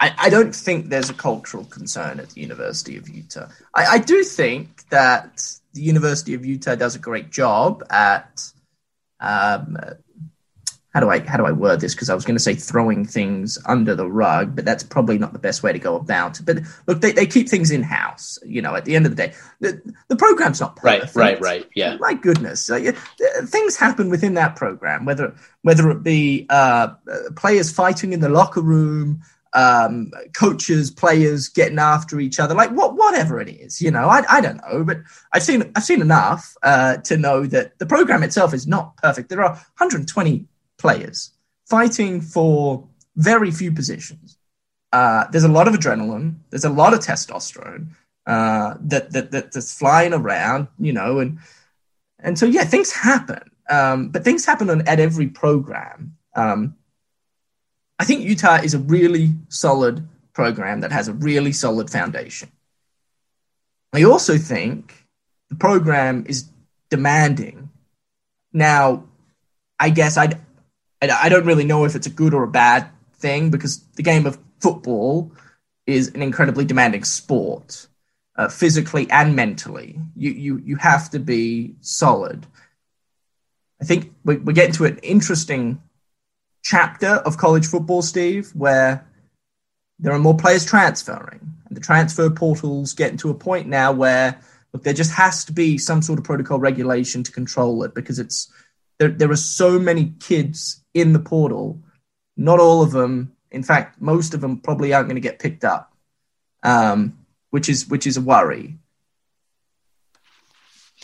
I, 0.00 0.14
I 0.16 0.30
don't 0.30 0.54
think 0.54 0.88
there's 0.88 1.10
a 1.10 1.14
cultural 1.14 1.64
concern 1.64 2.20
at 2.20 2.30
the 2.30 2.40
University 2.40 2.96
of 2.96 3.08
Utah. 3.08 3.48
I, 3.74 3.84
I 3.86 3.98
do 3.98 4.24
think 4.24 4.79
that 4.90 5.42
the 5.72 5.82
University 5.82 6.34
of 6.34 6.44
Utah 6.44 6.74
does 6.74 6.94
a 6.94 6.98
great 6.98 7.30
job 7.30 7.84
at 7.90 8.50
um, 9.20 9.76
how 10.92 10.98
do 10.98 11.08
I 11.08 11.20
how 11.20 11.36
do 11.36 11.46
I 11.46 11.52
word 11.52 11.80
this? 11.80 11.94
Because 11.94 12.10
I 12.10 12.14
was 12.14 12.24
going 12.24 12.36
to 12.36 12.42
say 12.42 12.54
throwing 12.54 13.04
things 13.04 13.58
under 13.64 13.94
the 13.94 14.08
rug, 14.10 14.56
but 14.56 14.64
that's 14.64 14.82
probably 14.82 15.18
not 15.18 15.32
the 15.32 15.38
best 15.38 15.62
way 15.62 15.72
to 15.72 15.78
go 15.78 15.94
about 15.94 16.40
it. 16.40 16.46
But 16.46 16.58
look, 16.86 17.00
they, 17.00 17.12
they 17.12 17.26
keep 17.26 17.48
things 17.48 17.70
in 17.70 17.82
house. 17.82 18.38
You 18.44 18.60
know, 18.60 18.74
at 18.74 18.84
the 18.84 18.96
end 18.96 19.06
of 19.06 19.14
the 19.14 19.28
day, 19.28 19.34
the, 19.60 19.80
the 20.08 20.16
program's 20.16 20.60
not 20.60 20.74
perfect. 20.74 21.14
Right, 21.14 21.34
right, 21.34 21.40
right. 21.40 21.68
Yeah. 21.76 21.96
My 22.00 22.14
goodness, 22.14 22.68
uh, 22.68 22.92
things 23.44 23.76
happen 23.76 24.10
within 24.10 24.34
that 24.34 24.56
program. 24.56 25.04
Whether 25.04 25.36
whether 25.62 25.90
it 25.90 26.02
be 26.02 26.46
uh, 26.50 26.88
players 27.36 27.70
fighting 27.70 28.12
in 28.12 28.18
the 28.18 28.28
locker 28.28 28.62
room, 28.62 29.22
um, 29.52 30.12
coaches, 30.34 30.90
players 30.90 31.48
getting 31.48 31.78
after 31.78 32.20
each 32.20 32.38
other, 32.38 32.54
like 32.54 32.70
what, 32.70 32.96
whatever 32.96 33.40
it 33.40 33.48
is, 33.48 33.80
you 33.80 33.90
know, 33.90 34.08
I, 34.08 34.22
I 34.28 34.40
don't 34.40 34.60
know, 34.68 34.84
but 34.84 34.98
I've 35.32 35.42
seen, 35.42 35.70
I've 35.74 35.84
seen 35.84 36.00
enough 36.00 36.56
uh, 36.62 36.98
to 36.98 37.16
know 37.16 37.46
that 37.46 37.78
the 37.78 37.86
program 37.86 38.22
itself 38.22 38.54
is 38.54 38.66
not 38.66 38.96
perfect. 38.96 39.28
There 39.28 39.42
are 39.42 39.52
120 39.52 40.46
players 40.78 41.32
fighting 41.66 42.20
for 42.20 42.86
very 43.16 43.50
few 43.50 43.72
positions. 43.72 44.38
Uh, 44.92 45.26
there's 45.30 45.44
a 45.44 45.48
lot 45.48 45.68
of 45.68 45.74
adrenaline. 45.74 46.36
There's 46.50 46.64
a 46.64 46.70
lot 46.70 46.94
of 46.94 47.00
testosterone 47.00 47.88
uh, 48.26 48.74
that, 48.80 49.12
that, 49.12 49.30
that 49.30 49.52
that's 49.52 49.76
flying 49.76 50.12
around, 50.12 50.68
you 50.78 50.92
know, 50.92 51.18
and 51.18 51.38
and 52.22 52.38
so 52.38 52.46
yeah, 52.46 52.64
things 52.64 52.92
happen, 52.92 53.50
um, 53.70 54.10
but 54.10 54.24
things 54.24 54.44
happen 54.44 54.68
on, 54.68 54.86
at 54.86 55.00
every 55.00 55.28
program. 55.28 56.16
Um, 56.36 56.76
I 58.00 58.04
think 58.04 58.24
Utah 58.24 58.54
is 58.54 58.72
a 58.72 58.78
really 58.78 59.34
solid 59.50 60.08
program 60.32 60.80
that 60.80 60.90
has 60.90 61.08
a 61.08 61.12
really 61.12 61.52
solid 61.52 61.90
foundation. 61.90 62.50
I 63.92 64.04
also 64.04 64.38
think 64.38 65.06
the 65.50 65.56
program 65.56 66.24
is 66.26 66.48
demanding. 66.88 67.68
Now, 68.54 69.04
I 69.78 69.90
guess 69.90 70.16
I'd, 70.16 70.40
I 71.02 71.28
don't 71.28 71.44
really 71.44 71.64
know 71.64 71.84
if 71.84 71.94
it's 71.94 72.06
a 72.06 72.10
good 72.10 72.32
or 72.32 72.42
a 72.42 72.48
bad 72.48 72.88
thing 73.16 73.50
because 73.50 73.80
the 73.96 74.02
game 74.02 74.24
of 74.24 74.38
football 74.60 75.32
is 75.86 76.08
an 76.14 76.22
incredibly 76.22 76.64
demanding 76.64 77.04
sport, 77.04 77.86
uh, 78.36 78.48
physically 78.48 79.10
and 79.10 79.36
mentally. 79.36 80.00
You, 80.16 80.30
you, 80.30 80.56
you 80.64 80.76
have 80.76 81.10
to 81.10 81.18
be 81.18 81.74
solid. 81.82 82.46
I 83.78 83.84
think 83.84 84.14
we, 84.24 84.38
we're 84.38 84.54
getting 84.54 84.74
to 84.76 84.86
an 84.86 84.98
interesting 85.02 85.82
chapter 86.62 87.08
of 87.08 87.36
college 87.36 87.66
football, 87.66 88.02
Steve, 88.02 88.50
where 88.54 89.06
there 89.98 90.12
are 90.12 90.18
more 90.18 90.36
players 90.36 90.64
transferring, 90.64 91.40
and 91.66 91.76
the 91.76 91.80
transfer 91.80 92.30
portals 92.30 92.94
getting 92.94 93.18
to 93.18 93.30
a 93.30 93.34
point 93.34 93.66
now 93.66 93.92
where 93.92 94.40
look, 94.72 94.82
there 94.82 94.94
just 94.94 95.12
has 95.12 95.44
to 95.44 95.52
be 95.52 95.78
some 95.78 96.02
sort 96.02 96.18
of 96.18 96.24
protocol 96.24 96.58
regulation 96.58 97.22
to 97.22 97.32
control 97.32 97.82
it 97.84 97.94
because 97.94 98.18
it's 98.18 98.52
there. 98.98 99.08
There 99.08 99.30
are 99.30 99.36
so 99.36 99.78
many 99.78 100.14
kids 100.20 100.82
in 100.94 101.12
the 101.12 101.18
portal. 101.18 101.80
Not 102.36 102.60
all 102.60 102.82
of 102.82 102.92
them, 102.92 103.36
in 103.50 103.62
fact, 103.62 104.00
most 104.00 104.32
of 104.32 104.40
them 104.40 104.58
probably 104.58 104.94
aren't 104.94 105.08
going 105.08 105.20
to 105.20 105.28
get 105.28 105.38
picked 105.38 105.64
up, 105.64 105.92
um, 106.62 107.18
which 107.50 107.68
is 107.68 107.88
which 107.88 108.06
is 108.06 108.16
a 108.16 108.22
worry. 108.22 108.78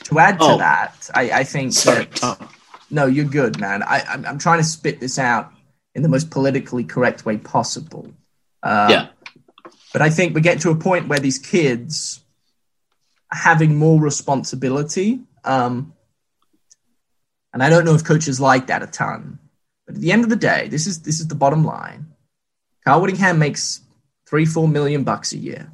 To 0.04 0.18
add 0.18 0.38
to 0.38 0.44
oh, 0.44 0.58
that, 0.58 1.10
I, 1.14 1.30
I 1.30 1.44
think 1.44 1.72
sorry, 1.72 2.04
that, 2.04 2.14
Tom. 2.16 2.48
No, 2.90 3.06
you're 3.06 3.24
good, 3.24 3.58
man. 3.60 3.82
I, 3.82 4.02
I'm, 4.08 4.24
I'm 4.24 4.38
trying 4.38 4.58
to 4.58 4.64
spit 4.64 5.00
this 5.00 5.18
out 5.18 5.52
in 5.94 6.02
the 6.02 6.08
most 6.08 6.30
politically 6.30 6.84
correct 6.84 7.24
way 7.24 7.38
possible. 7.38 8.12
Uh, 8.62 8.88
yeah. 8.90 9.08
But 9.92 10.02
I 10.02 10.10
think 10.10 10.34
we 10.34 10.40
get 10.40 10.60
to 10.60 10.70
a 10.70 10.76
point 10.76 11.08
where 11.08 11.18
these 11.18 11.38
kids 11.38 12.20
are 13.32 13.38
having 13.38 13.76
more 13.76 14.00
responsibility. 14.00 15.20
Um, 15.44 15.94
and 17.52 17.62
I 17.62 17.70
don't 17.70 17.84
know 17.84 17.94
if 17.94 18.04
coaches 18.04 18.40
like 18.40 18.66
that 18.66 18.82
a 18.82 18.86
ton. 18.86 19.38
But 19.86 19.94
at 19.94 20.00
the 20.00 20.12
end 20.12 20.24
of 20.24 20.30
the 20.30 20.36
day, 20.36 20.68
this 20.68 20.86
is 20.86 21.02
this 21.02 21.20
is 21.20 21.28
the 21.28 21.34
bottom 21.34 21.64
line. 21.64 22.06
Kyle 22.84 23.00
Whittingham 23.00 23.38
makes 23.38 23.80
three, 24.28 24.44
four 24.44 24.68
million 24.68 25.04
bucks 25.04 25.32
a 25.32 25.38
year. 25.38 25.72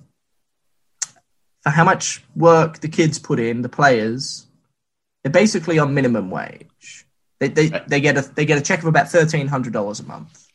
For 1.62 1.70
how 1.70 1.84
much 1.84 2.22
work 2.36 2.78
the 2.78 2.88
kids 2.88 3.18
put 3.18 3.40
in, 3.40 3.62
the 3.62 3.68
players, 3.68 4.46
they're 5.22 5.32
basically 5.32 5.78
on 5.78 5.94
minimum 5.94 6.30
wage. 6.30 6.68
They 7.42 7.48
they, 7.48 7.68
right. 7.70 7.88
they 7.88 8.00
get 8.00 8.16
a 8.16 8.22
they 8.22 8.44
get 8.44 8.56
a 8.56 8.60
check 8.62 8.78
of 8.78 8.86
about 8.86 9.08
thirteen 9.08 9.48
hundred 9.48 9.72
dollars 9.72 9.98
a 9.98 10.04
month 10.04 10.46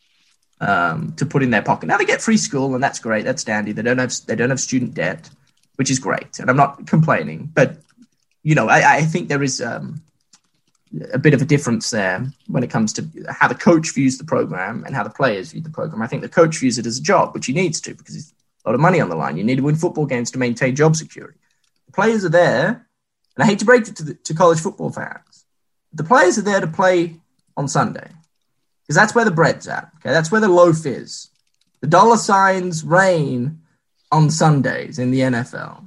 um, 0.62 1.12
to 1.16 1.26
put 1.26 1.42
in 1.42 1.50
their 1.50 1.60
pocket. 1.60 1.86
Now 1.86 1.98
they 1.98 2.06
get 2.06 2.22
free 2.22 2.38
school, 2.38 2.74
and 2.74 2.82
that's 2.82 2.98
great. 2.98 3.26
That's 3.26 3.44
dandy. 3.44 3.72
They 3.72 3.82
don't 3.82 3.98
have 3.98 4.14
they 4.26 4.34
don't 4.34 4.48
have 4.48 4.58
student 4.58 4.94
debt, 4.94 5.28
which 5.76 5.90
is 5.90 5.98
great, 5.98 6.38
and 6.38 6.48
I'm 6.48 6.56
not 6.56 6.86
complaining. 6.86 7.50
But 7.52 7.76
you 8.42 8.54
know, 8.54 8.70
I, 8.70 8.96
I 8.96 9.02
think 9.02 9.28
there 9.28 9.42
is 9.42 9.60
um, 9.60 10.00
a 11.12 11.18
bit 11.18 11.34
of 11.34 11.42
a 11.42 11.44
difference 11.44 11.90
there 11.90 12.26
when 12.46 12.64
it 12.64 12.70
comes 12.70 12.94
to 12.94 13.06
how 13.28 13.48
the 13.48 13.54
coach 13.54 13.92
views 13.92 14.16
the 14.16 14.24
program 14.24 14.82
and 14.86 14.94
how 14.94 15.02
the 15.02 15.10
players 15.10 15.52
view 15.52 15.60
the 15.60 15.68
program. 15.68 16.00
I 16.00 16.06
think 16.06 16.22
the 16.22 16.28
coach 16.30 16.56
views 16.56 16.78
it 16.78 16.86
as 16.86 16.96
a 16.96 17.02
job, 17.02 17.34
which 17.34 17.44
he 17.44 17.52
needs 17.52 17.82
to 17.82 17.94
because 17.94 18.14
there's 18.14 18.32
a 18.64 18.70
lot 18.70 18.74
of 18.76 18.80
money 18.80 18.98
on 18.98 19.10
the 19.10 19.16
line. 19.16 19.36
You 19.36 19.44
need 19.44 19.56
to 19.56 19.62
win 19.62 19.76
football 19.76 20.06
games 20.06 20.30
to 20.30 20.38
maintain 20.38 20.74
job 20.74 20.96
security. 20.96 21.38
The 21.84 21.92
players 21.92 22.24
are 22.24 22.30
there, 22.30 22.88
and 23.36 23.44
I 23.44 23.44
hate 23.44 23.58
to 23.58 23.66
break 23.66 23.88
it 23.88 23.96
to, 23.96 24.04
the, 24.04 24.14
to 24.14 24.32
college 24.32 24.60
football 24.60 24.90
fans. 24.90 25.27
The 25.92 26.04
players 26.04 26.38
are 26.38 26.42
there 26.42 26.60
to 26.60 26.66
play 26.66 27.16
on 27.56 27.68
Sunday 27.68 28.08
because 28.82 28.96
that's 28.96 29.14
where 29.14 29.24
the 29.24 29.30
bread's 29.30 29.68
at. 29.68 29.90
Okay, 29.96 30.10
that's 30.10 30.30
where 30.30 30.40
the 30.40 30.48
loaf 30.48 30.86
is. 30.86 31.30
The 31.80 31.86
dollar 31.86 32.16
signs 32.16 32.84
reign 32.84 33.60
on 34.10 34.30
Sundays 34.30 34.98
in 34.98 35.10
the 35.10 35.20
NFL. 35.20 35.84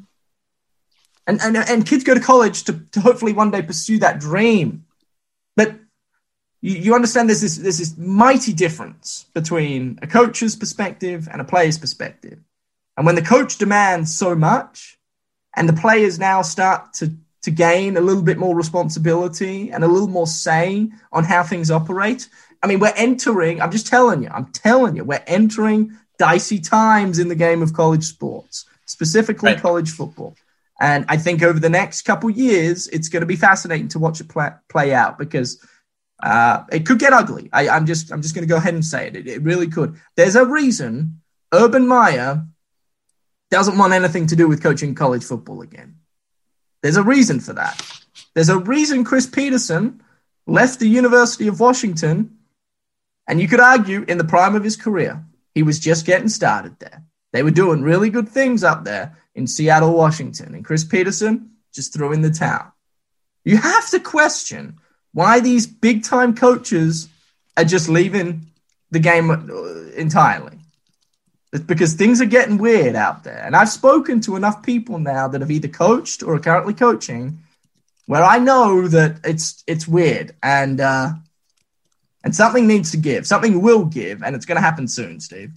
And, 1.27 1.39
and, 1.41 1.57
and 1.57 1.85
kids 1.85 2.03
go 2.03 2.13
to 2.13 2.19
college 2.19 2.63
to, 2.65 2.73
to 2.91 3.01
hopefully 3.01 3.33
one 3.33 3.51
day 3.51 3.61
pursue 3.61 3.99
that 3.99 4.19
dream. 4.19 4.85
But 5.55 5.75
you, 6.61 6.75
you 6.75 6.95
understand 6.95 7.29
there's 7.29 7.41
this, 7.41 7.57
there's 7.57 7.77
this 7.77 7.97
mighty 7.97 8.53
difference 8.53 9.25
between 9.33 9.99
a 10.01 10.07
coach's 10.07 10.55
perspective 10.55 11.27
and 11.31 11.41
a 11.41 11.45
player's 11.45 11.77
perspective. 11.77 12.39
And 12.97 13.05
when 13.05 13.15
the 13.15 13.21
coach 13.21 13.57
demands 13.57 14.15
so 14.15 14.35
much 14.35 14.97
and 15.55 15.67
the 15.67 15.73
players 15.73 16.19
now 16.19 16.41
start 16.41 16.93
to, 16.95 17.13
to 17.43 17.51
gain 17.51 17.97
a 17.97 18.01
little 18.01 18.21
bit 18.21 18.37
more 18.37 18.55
responsibility 18.55 19.71
and 19.71 19.83
a 19.83 19.87
little 19.87 20.07
more 20.07 20.27
say 20.27 20.89
on 21.11 21.23
how 21.23 21.43
things 21.43 21.71
operate, 21.71 22.29
I 22.61 22.67
mean, 22.67 22.79
we're 22.79 22.93
entering, 22.95 23.61
I'm 23.61 23.71
just 23.71 23.87
telling 23.87 24.23
you, 24.23 24.29
I'm 24.31 24.45
telling 24.47 24.95
you, 24.95 25.03
we're 25.03 25.23
entering 25.25 25.97
dicey 26.19 26.59
times 26.59 27.17
in 27.17 27.27
the 27.27 27.35
game 27.35 27.61
of 27.61 27.73
college 27.73 28.05
sports, 28.05 28.65
specifically 28.85 29.53
right. 29.53 29.61
college 29.61 29.89
football. 29.89 30.35
And 30.79 31.05
I 31.07 31.17
think 31.17 31.43
over 31.43 31.59
the 31.59 31.69
next 31.69 32.03
couple 32.03 32.29
years, 32.29 32.87
it's 32.87 33.09
going 33.09 33.21
to 33.21 33.27
be 33.27 33.35
fascinating 33.35 33.87
to 33.89 33.99
watch 33.99 34.19
it 34.19 34.27
play, 34.27 34.49
play 34.67 34.93
out 34.93 35.17
because 35.17 35.63
uh, 36.21 36.63
it 36.71 36.85
could 36.85 36.99
get 36.99 37.13
ugly. 37.13 37.49
I, 37.51 37.75
am 37.75 37.85
just 37.85 38.11
I'm 38.11 38.21
just 38.21 38.35
going 38.35 38.47
to 38.47 38.51
go 38.51 38.57
ahead 38.57 38.73
and 38.73 38.85
say 38.85 39.07
it. 39.07 39.15
it. 39.15 39.27
It 39.27 39.41
really 39.41 39.67
could. 39.67 39.99
There's 40.15 40.35
a 40.35 40.45
reason 40.45 41.21
Urban 41.51 41.87
Meyer 41.87 42.45
doesn't 43.49 43.77
want 43.77 43.93
anything 43.93 44.27
to 44.27 44.35
do 44.35 44.47
with 44.47 44.63
coaching 44.63 44.95
college 44.95 45.23
football 45.23 45.61
again. 45.61 45.97
There's 46.81 46.97
a 46.97 47.03
reason 47.03 47.39
for 47.39 47.53
that. 47.53 47.81
There's 48.33 48.49
a 48.49 48.57
reason 48.57 49.03
Chris 49.03 49.27
Petersen 49.27 50.01
left 50.47 50.79
the 50.79 50.89
University 50.89 51.47
of 51.47 51.59
Washington, 51.59 52.37
and 53.27 53.39
you 53.39 53.47
could 53.47 53.59
argue 53.59 54.03
in 54.07 54.17
the 54.17 54.23
prime 54.23 54.55
of 54.55 54.63
his 54.63 54.75
career, 54.75 55.23
he 55.53 55.63
was 55.63 55.79
just 55.79 56.05
getting 56.05 56.29
started 56.29 56.77
there. 56.79 57.03
They 57.33 57.43
were 57.43 57.51
doing 57.51 57.81
really 57.81 58.09
good 58.09 58.27
things 58.27 58.63
up 58.63 58.83
there 58.83 59.15
in 59.35 59.47
Seattle, 59.47 59.93
Washington, 59.93 60.55
and 60.55 60.65
Chris 60.65 60.83
Petersen 60.83 61.51
just 61.73 61.93
threw 61.93 62.11
in 62.11 62.21
the 62.21 62.29
towel. 62.31 62.73
You 63.45 63.57
have 63.57 63.89
to 63.91 63.99
question 63.99 64.79
why 65.13 65.39
these 65.39 65.67
big 65.67 66.03
time 66.03 66.35
coaches 66.35 67.07
are 67.57 67.63
just 67.63 67.89
leaving 67.89 68.47
the 68.91 68.99
game 68.99 69.29
entirely. 69.95 70.60
It's 71.53 71.63
because 71.63 71.93
things 71.93 72.21
are 72.21 72.25
getting 72.25 72.57
weird 72.57 72.95
out 72.95 73.23
there. 73.23 73.43
And 73.43 73.55
I've 73.55 73.69
spoken 73.69 74.21
to 74.21 74.37
enough 74.37 74.63
people 74.63 74.99
now 74.99 75.27
that 75.27 75.41
have 75.41 75.51
either 75.51 75.67
coached 75.67 76.23
or 76.23 76.35
are 76.35 76.39
currently 76.39 76.73
coaching 76.73 77.39
where 78.05 78.23
I 78.23 78.39
know 78.39 78.87
that 78.87 79.19
it's 79.23 79.63
it's 79.67 79.87
weird 79.87 80.35
and 80.43 80.81
uh, 80.81 81.11
and 82.23 82.35
something 82.35 82.67
needs 82.67 82.91
to 82.91 82.97
give. 82.97 83.25
Something 83.25 83.61
will 83.61 83.85
give, 83.85 84.21
and 84.23 84.35
it's 84.35 84.45
going 84.45 84.57
to 84.57 84.61
happen 84.61 84.87
soon, 84.87 85.19
Steve. 85.19 85.51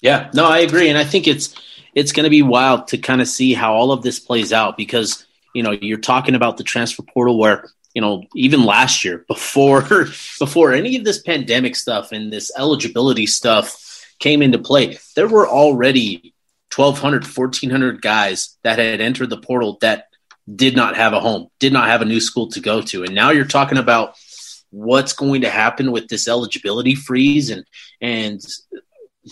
Yeah, 0.00 0.30
no, 0.34 0.46
I 0.46 0.58
agree, 0.58 0.88
and 0.88 0.98
I 0.98 1.04
think 1.04 1.26
it's 1.26 1.54
it's 1.94 2.12
going 2.12 2.24
to 2.24 2.30
be 2.30 2.42
wild 2.42 2.88
to 2.88 2.98
kind 2.98 3.20
of 3.20 3.28
see 3.28 3.54
how 3.54 3.74
all 3.74 3.90
of 3.90 4.02
this 4.02 4.20
plays 4.20 4.52
out 4.52 4.76
because 4.76 5.26
you 5.54 5.62
know 5.62 5.72
you're 5.72 5.98
talking 5.98 6.34
about 6.34 6.56
the 6.56 6.64
transfer 6.64 7.02
portal 7.02 7.38
where 7.38 7.70
you 7.94 8.02
know 8.02 8.24
even 8.34 8.64
last 8.64 9.04
year 9.04 9.24
before 9.26 9.82
before 10.38 10.72
any 10.72 10.96
of 10.96 11.04
this 11.04 11.22
pandemic 11.22 11.74
stuff 11.74 12.12
and 12.12 12.32
this 12.32 12.52
eligibility 12.56 13.26
stuff 13.26 13.87
came 14.18 14.42
into 14.42 14.58
play 14.58 14.98
there 15.16 15.28
were 15.28 15.48
already 15.48 16.34
1200 16.74 17.24
1400 17.24 18.02
guys 18.02 18.56
that 18.62 18.78
had 18.78 19.00
entered 19.00 19.30
the 19.30 19.38
portal 19.38 19.78
that 19.80 20.06
did 20.54 20.76
not 20.76 20.96
have 20.96 21.12
a 21.12 21.20
home 21.20 21.48
did 21.58 21.72
not 21.72 21.88
have 21.88 22.02
a 22.02 22.06
new 22.06 22.20
school 22.20 22.48
to 22.48 22.60
go 22.60 22.80
to 22.80 23.04
and 23.04 23.14
now 23.14 23.30
you're 23.30 23.44
talking 23.44 23.78
about 23.78 24.14
what's 24.70 25.12
going 25.14 25.40
to 25.42 25.50
happen 25.50 25.92
with 25.92 26.08
this 26.08 26.28
eligibility 26.28 26.94
freeze 26.94 27.50
and 27.50 27.64
and 28.00 28.44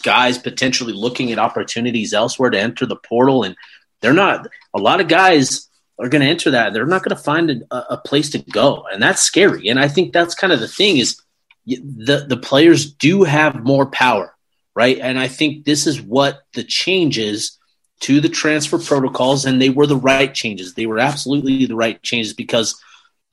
guys 0.03 0.39
potentially 0.39 0.93
looking 0.93 1.32
at 1.32 1.39
opportunities 1.39 2.12
elsewhere 2.12 2.51
to 2.51 2.61
enter 2.61 2.87
the 2.87 2.97
portal. 2.97 3.43
And 3.43 3.57
they're 4.01 4.12
not, 4.12 4.47
a 4.74 4.78
lot 4.78 5.01
of 5.01 5.09
guys 5.09 5.68
are 5.99 6.09
going 6.09 6.22
to 6.22 6.28
enter 6.28 6.51
that. 6.53 6.72
They're 6.72 6.87
not 6.87 7.03
going 7.03 7.16
to 7.16 7.22
find 7.22 7.64
a, 7.70 7.95
a, 7.95 7.97
place 7.97 8.30
to 8.30 8.39
go. 8.39 8.87
And 8.93 9.03
that's 9.03 9.22
scary. 9.22 9.68
And 9.68 9.78
I 9.78 9.89
think 9.89 10.12
that's 10.12 10.34
kind 10.34 10.53
of 10.53 10.61
the 10.61 10.68
thing 10.68 10.99
is 10.99 11.20
the, 11.66 12.26
the 12.28 12.37
players 12.37 12.93
do 12.93 13.24
have 13.24 13.64
more 13.64 13.87
power, 13.87 14.36
right? 14.77 14.99
And 15.01 15.18
I 15.18 15.27
think 15.27 15.64
this 15.64 15.87
is 15.87 16.01
what 16.01 16.43
the 16.55 16.62
changes 16.62 17.59
to 18.01 18.20
the 18.20 18.29
transfer 18.29 18.79
protocols, 18.79 19.47
and 19.47 19.61
they 19.61 19.70
were 19.70 19.87
the 19.87 19.97
right 19.97 20.33
changes. 20.33 20.74
They 20.74 20.87
were 20.87 20.99
absolutely 20.99 21.64
the 21.64 21.74
right 21.74 22.01
changes 22.03 22.35
because 22.35 22.81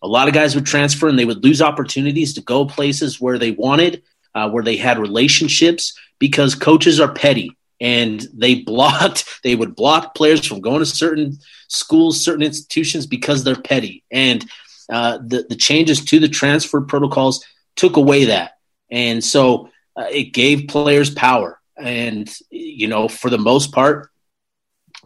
a 0.01 0.07
lot 0.07 0.29
of 0.29 0.33
guys 0.33 0.55
would 0.55 0.65
transfer 0.65 1.09
and 1.09 1.19
they 1.19 1.25
would 1.25 1.43
lose 1.43 1.61
opportunities 1.61 2.33
to 2.35 2.41
go 2.41 2.65
places 2.65 3.19
where 3.19 3.37
they 3.37 3.51
wanted, 3.51 4.03
uh, 4.33 4.49
where 4.49 4.63
they 4.63 4.77
had 4.77 4.97
relationships, 4.99 5.99
because 6.17 6.55
coaches 6.55 7.01
are 7.01 7.13
petty 7.13 7.55
and 7.81 8.25
they 8.33 8.55
blocked 8.55 9.25
they 9.43 9.55
would 9.55 9.75
block 9.75 10.15
players 10.15 10.45
from 10.45 10.61
going 10.61 10.79
to 10.79 10.85
certain 10.85 11.37
schools 11.67 12.21
certain 12.21 12.43
institutions 12.43 13.05
because 13.05 13.43
they're 13.43 13.55
petty 13.55 14.03
and 14.11 14.49
uh, 14.89 15.17
the, 15.17 15.45
the 15.49 15.55
changes 15.55 16.05
to 16.05 16.19
the 16.19 16.29
transfer 16.29 16.81
protocols 16.81 17.43
took 17.75 17.97
away 17.97 18.25
that 18.25 18.57
and 18.89 19.23
so 19.23 19.69
uh, 19.95 20.07
it 20.09 20.33
gave 20.33 20.67
players 20.67 21.09
power. 21.09 21.59
And 21.75 22.31
you 22.51 22.87
know 22.87 23.07
for 23.07 23.29
the 23.31 23.37
most 23.39 23.71
part 23.71 24.09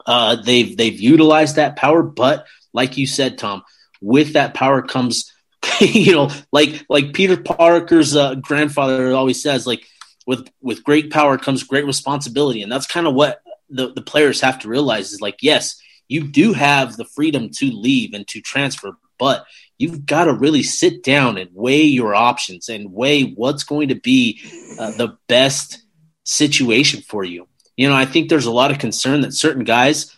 uh, 0.05 0.35
they've 0.35 0.75
they've 0.75 0.99
utilized 0.99 1.55
that 1.55 1.77
power. 1.77 2.03
But 2.03 2.45
like 2.73 2.97
you 2.97 3.07
said 3.07 3.37
tom 3.37 3.63
with 4.01 4.33
that 4.33 4.53
power 4.53 4.81
comes 4.81 5.31
you 5.79 6.13
know 6.13 6.29
like 6.51 6.85
like 6.89 7.13
peter 7.13 7.37
parker's 7.37 8.15
uh, 8.15 8.35
grandfather 8.35 9.13
always 9.13 9.41
says 9.41 9.65
like 9.65 9.87
with 10.27 10.51
with 10.61 10.83
great 10.83 11.09
power 11.09 11.39
comes 11.39 11.63
great 11.63 11.85
responsibility, 11.85 12.61
and 12.61 12.71
that's 12.71 12.85
kind 12.85 13.07
of 13.07 13.15
what 13.15 13.41
the 13.69 13.93
the 13.93 14.01
players 14.01 14.41
have 14.41 14.59
to 14.59 14.67
realize 14.67 15.11
is 15.11 15.21
like, 15.21 15.37
yes, 15.41 15.81
you 16.07 16.27
do 16.27 16.53
have 16.53 16.97
the 16.97 17.05
freedom 17.05 17.49
to 17.55 17.71
leave 17.71 18.13
and 18.13 18.27
to 18.27 18.41
transfer, 18.41 18.91
but 19.17 19.45
you've 19.77 20.05
got 20.05 20.25
to 20.25 20.33
really 20.33 20.63
sit 20.63 21.03
down 21.03 21.37
and 21.37 21.49
weigh 21.53 21.83
your 21.83 22.15
options 22.15 22.69
and 22.69 22.91
weigh 22.91 23.23
what's 23.23 23.63
going 23.63 23.89
to 23.89 23.95
be 23.95 24.41
uh, 24.79 24.91
the 24.91 25.17
best 25.27 25.83
situation 26.23 27.01
for 27.01 27.23
you. 27.23 27.47
You 27.75 27.87
know, 27.89 27.95
I 27.95 28.05
think 28.05 28.29
there's 28.29 28.45
a 28.45 28.51
lot 28.51 28.71
of 28.71 28.79
concern 28.79 29.21
that 29.21 29.33
certain 29.33 29.63
guys, 29.63 30.15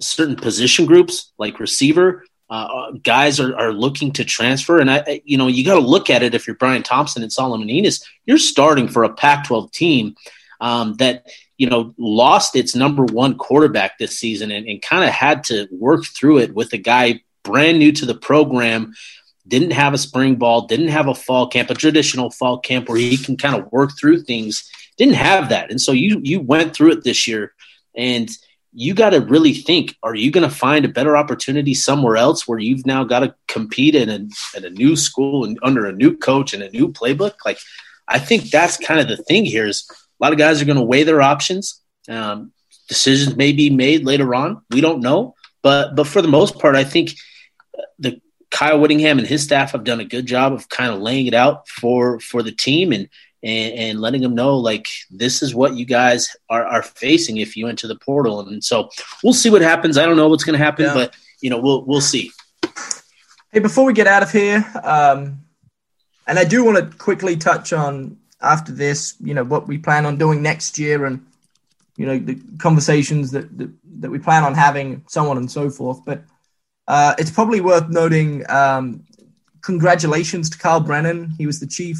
certain 0.00 0.36
position 0.36 0.86
groups 0.86 1.32
like 1.38 1.58
receiver, 1.58 2.24
uh, 2.50 2.92
guys 3.02 3.40
are, 3.40 3.56
are 3.56 3.72
looking 3.72 4.12
to 4.12 4.24
transfer. 4.24 4.78
And 4.78 4.90
I, 4.90 5.20
you 5.24 5.36
know, 5.36 5.48
you 5.48 5.64
got 5.64 5.74
to 5.74 5.80
look 5.80 6.10
at 6.10 6.22
it. 6.22 6.34
If 6.34 6.46
you're 6.46 6.56
Bryan 6.56 6.82
Thompson 6.82 7.22
and 7.22 7.32
Solomon 7.32 7.68
Enis, 7.68 8.02
you're 8.26 8.38
starting 8.38 8.88
for 8.88 9.04
a 9.04 9.12
Pac-12 9.12 9.70
team 9.72 10.14
um, 10.60 10.94
that 10.94 11.26
you 11.56 11.68
know 11.68 11.94
lost 11.98 12.56
its 12.56 12.74
number 12.74 13.04
one 13.04 13.36
quarterback 13.36 13.98
this 13.98 14.18
season 14.18 14.50
and, 14.50 14.66
and 14.66 14.82
kind 14.82 15.04
of 15.04 15.10
had 15.10 15.44
to 15.44 15.68
work 15.70 16.04
through 16.04 16.38
it 16.38 16.54
with 16.54 16.72
a 16.72 16.78
guy 16.78 17.20
brand 17.42 17.78
new 17.78 17.92
to 17.92 18.06
the 18.06 18.14
program. 18.14 18.94
Didn't 19.46 19.70
have 19.70 19.94
a 19.94 19.98
spring 19.98 20.36
ball, 20.36 20.66
didn't 20.66 20.88
have 20.88 21.08
a 21.08 21.14
fall 21.14 21.48
camp, 21.48 21.70
a 21.70 21.74
traditional 21.74 22.30
fall 22.30 22.58
camp 22.58 22.88
where 22.88 22.98
he 22.98 23.16
can 23.16 23.36
kind 23.36 23.56
of 23.56 23.72
work 23.72 23.92
through 23.98 24.22
things. 24.22 24.68
Didn't 24.98 25.14
have 25.14 25.48
that, 25.48 25.70
and 25.70 25.80
so 25.80 25.92
you 25.92 26.20
you 26.22 26.40
went 26.40 26.74
through 26.74 26.92
it 26.92 27.04
this 27.04 27.26
year, 27.26 27.54
and 27.96 28.28
you 28.72 28.94
got 28.94 29.10
to 29.10 29.20
really 29.20 29.54
think 29.54 29.96
are 30.02 30.14
you 30.14 30.30
going 30.30 30.48
to 30.48 30.54
find 30.54 30.84
a 30.84 30.88
better 30.88 31.16
opportunity 31.16 31.74
somewhere 31.74 32.16
else 32.16 32.46
where 32.46 32.58
you've 32.58 32.86
now 32.86 33.02
got 33.02 33.20
to 33.20 33.34
compete 33.46 33.94
in 33.94 34.08
a, 34.08 34.56
in 34.56 34.64
a 34.64 34.70
new 34.70 34.94
school 34.94 35.44
and 35.44 35.58
under 35.62 35.86
a 35.86 35.92
new 35.92 36.16
coach 36.16 36.52
and 36.52 36.62
a 36.62 36.70
new 36.70 36.88
playbook 36.88 37.34
like 37.44 37.58
i 38.06 38.18
think 38.18 38.50
that's 38.50 38.76
kind 38.76 39.00
of 39.00 39.08
the 39.08 39.16
thing 39.16 39.44
here 39.44 39.66
is 39.66 39.88
a 39.90 40.24
lot 40.24 40.32
of 40.32 40.38
guys 40.38 40.60
are 40.60 40.66
going 40.66 40.78
to 40.78 40.84
weigh 40.84 41.02
their 41.02 41.22
options 41.22 41.82
um, 42.08 42.52
decisions 42.88 43.36
may 43.36 43.52
be 43.52 43.70
made 43.70 44.04
later 44.04 44.34
on 44.34 44.62
we 44.70 44.80
don't 44.80 45.00
know 45.00 45.34
but 45.62 45.94
but 45.94 46.06
for 46.06 46.22
the 46.22 46.28
most 46.28 46.58
part 46.58 46.76
i 46.76 46.84
think 46.84 47.14
the 47.98 48.20
Kyle 48.50 48.80
Whittingham 48.80 49.18
and 49.18 49.26
his 49.26 49.42
staff 49.42 49.72
have 49.72 49.84
done 49.84 50.00
a 50.00 50.04
good 50.04 50.26
job 50.26 50.52
of 50.52 50.68
kind 50.68 50.92
of 50.92 51.00
laying 51.00 51.26
it 51.26 51.34
out 51.34 51.68
for 51.68 52.18
for 52.20 52.42
the 52.42 52.52
team 52.52 52.92
and 52.92 53.08
and, 53.42 53.74
and, 53.74 54.00
letting 54.00 54.20
them 54.20 54.34
know 54.34 54.56
like 54.56 54.88
this 55.12 55.42
is 55.42 55.54
what 55.54 55.74
you 55.74 55.84
guys 55.84 56.34
are, 56.50 56.64
are 56.64 56.82
facing 56.82 57.36
if 57.36 57.56
you 57.56 57.68
enter 57.68 57.86
the 57.86 57.94
portal. 57.94 58.40
And 58.40 58.64
so 58.64 58.90
we'll 59.22 59.32
see 59.32 59.48
what 59.48 59.62
happens. 59.62 59.96
I 59.96 60.06
don't 60.06 60.16
know 60.16 60.28
what's 60.28 60.42
going 60.42 60.58
to 60.58 60.64
happen, 60.64 60.86
yeah. 60.86 60.94
but 60.94 61.14
you 61.40 61.48
know 61.48 61.60
we'll 61.60 61.84
we'll 61.84 62.00
see. 62.00 62.32
Hey, 63.52 63.60
before 63.60 63.84
we 63.84 63.92
get 63.92 64.08
out 64.08 64.24
of 64.24 64.32
here, 64.32 64.64
um, 64.82 65.40
and 66.26 66.38
I 66.38 66.44
do 66.44 66.64
want 66.64 66.78
to 66.78 66.98
quickly 66.98 67.36
touch 67.36 67.72
on 67.72 68.18
after 68.40 68.72
this, 68.72 69.14
you 69.20 69.34
know, 69.34 69.44
what 69.44 69.68
we 69.68 69.78
plan 69.78 70.04
on 70.04 70.18
doing 70.18 70.42
next 70.42 70.76
year, 70.76 71.06
and 71.06 71.24
you 71.96 72.06
know 72.06 72.18
the 72.18 72.40
conversations 72.58 73.30
that 73.30 73.56
that, 73.56 73.70
that 73.98 74.10
we 74.10 74.18
plan 74.18 74.44
on 74.44 74.54
having, 74.54 75.04
so 75.08 75.30
on 75.30 75.36
and 75.36 75.50
so 75.50 75.70
forth. 75.70 76.04
But 76.04 76.24
uh, 76.86 77.14
it's 77.18 77.30
probably 77.30 77.60
worth 77.60 77.88
noting. 77.88 78.48
Um, 78.50 79.04
congratulations 79.60 80.50
to 80.50 80.58
Kyle 80.58 80.80
Brennan. 80.80 81.30
He 81.38 81.46
was 81.46 81.60
the 81.60 81.66
chief 81.66 81.98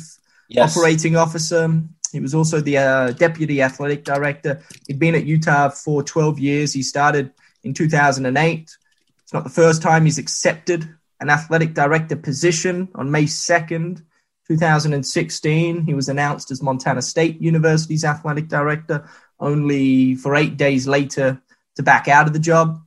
yes. 0.49 0.77
operating 0.77 1.17
officer. 1.17 1.83
He 2.13 2.21
was 2.21 2.35
also 2.35 2.61
the 2.61 2.79
uh, 2.79 3.11
deputy 3.13 3.61
athletic 3.61 4.05
director. 4.05 4.63
He'd 4.87 4.99
been 4.99 5.15
at 5.15 5.27
Utah 5.27 5.69
for 5.69 6.03
12 6.03 6.39
years. 6.39 6.73
He 6.73 6.83
started 6.83 7.33
in 7.63 7.75
2008. 7.75 8.77
It's 9.23 9.33
not 9.35 9.45
the 9.45 9.51
first 9.51 9.83
time 9.83 10.05
he's 10.05 10.19
accepted 10.19 10.89
an 11.21 11.31
athletic 11.31 11.75
director 11.75 12.17
position 12.17 12.89
on 12.95 13.11
May 13.11 13.25
2nd, 13.25 14.03
2016. 14.47 15.85
He 15.85 15.95
was 15.95 16.09
announced 16.09 16.51
as 16.51 16.63
Montana 16.63 17.03
State 17.03 17.41
University's 17.41 18.05
athletic 18.05 18.49
director, 18.49 19.09
only 19.41 20.15
for 20.15 20.35
eight 20.35 20.57
days 20.57 20.87
later 20.87 21.43
to 21.79 21.83
back 21.85 22.09
out 22.09 22.27
of 22.27 22.33
the 22.33 22.39
job. 22.39 22.83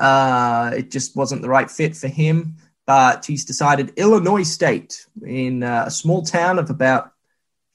Uh, 0.00 0.70
it 0.76 0.90
just 0.90 1.16
wasn't 1.16 1.42
the 1.42 1.48
right 1.48 1.70
fit 1.70 1.96
for 1.96 2.06
him, 2.06 2.54
but 2.86 3.26
he's 3.26 3.44
decided 3.44 3.92
Illinois 3.96 4.44
State 4.44 5.06
in 5.22 5.64
uh, 5.64 5.84
a 5.86 5.90
small 5.90 6.22
town 6.22 6.58
of 6.60 6.70
about 6.70 7.12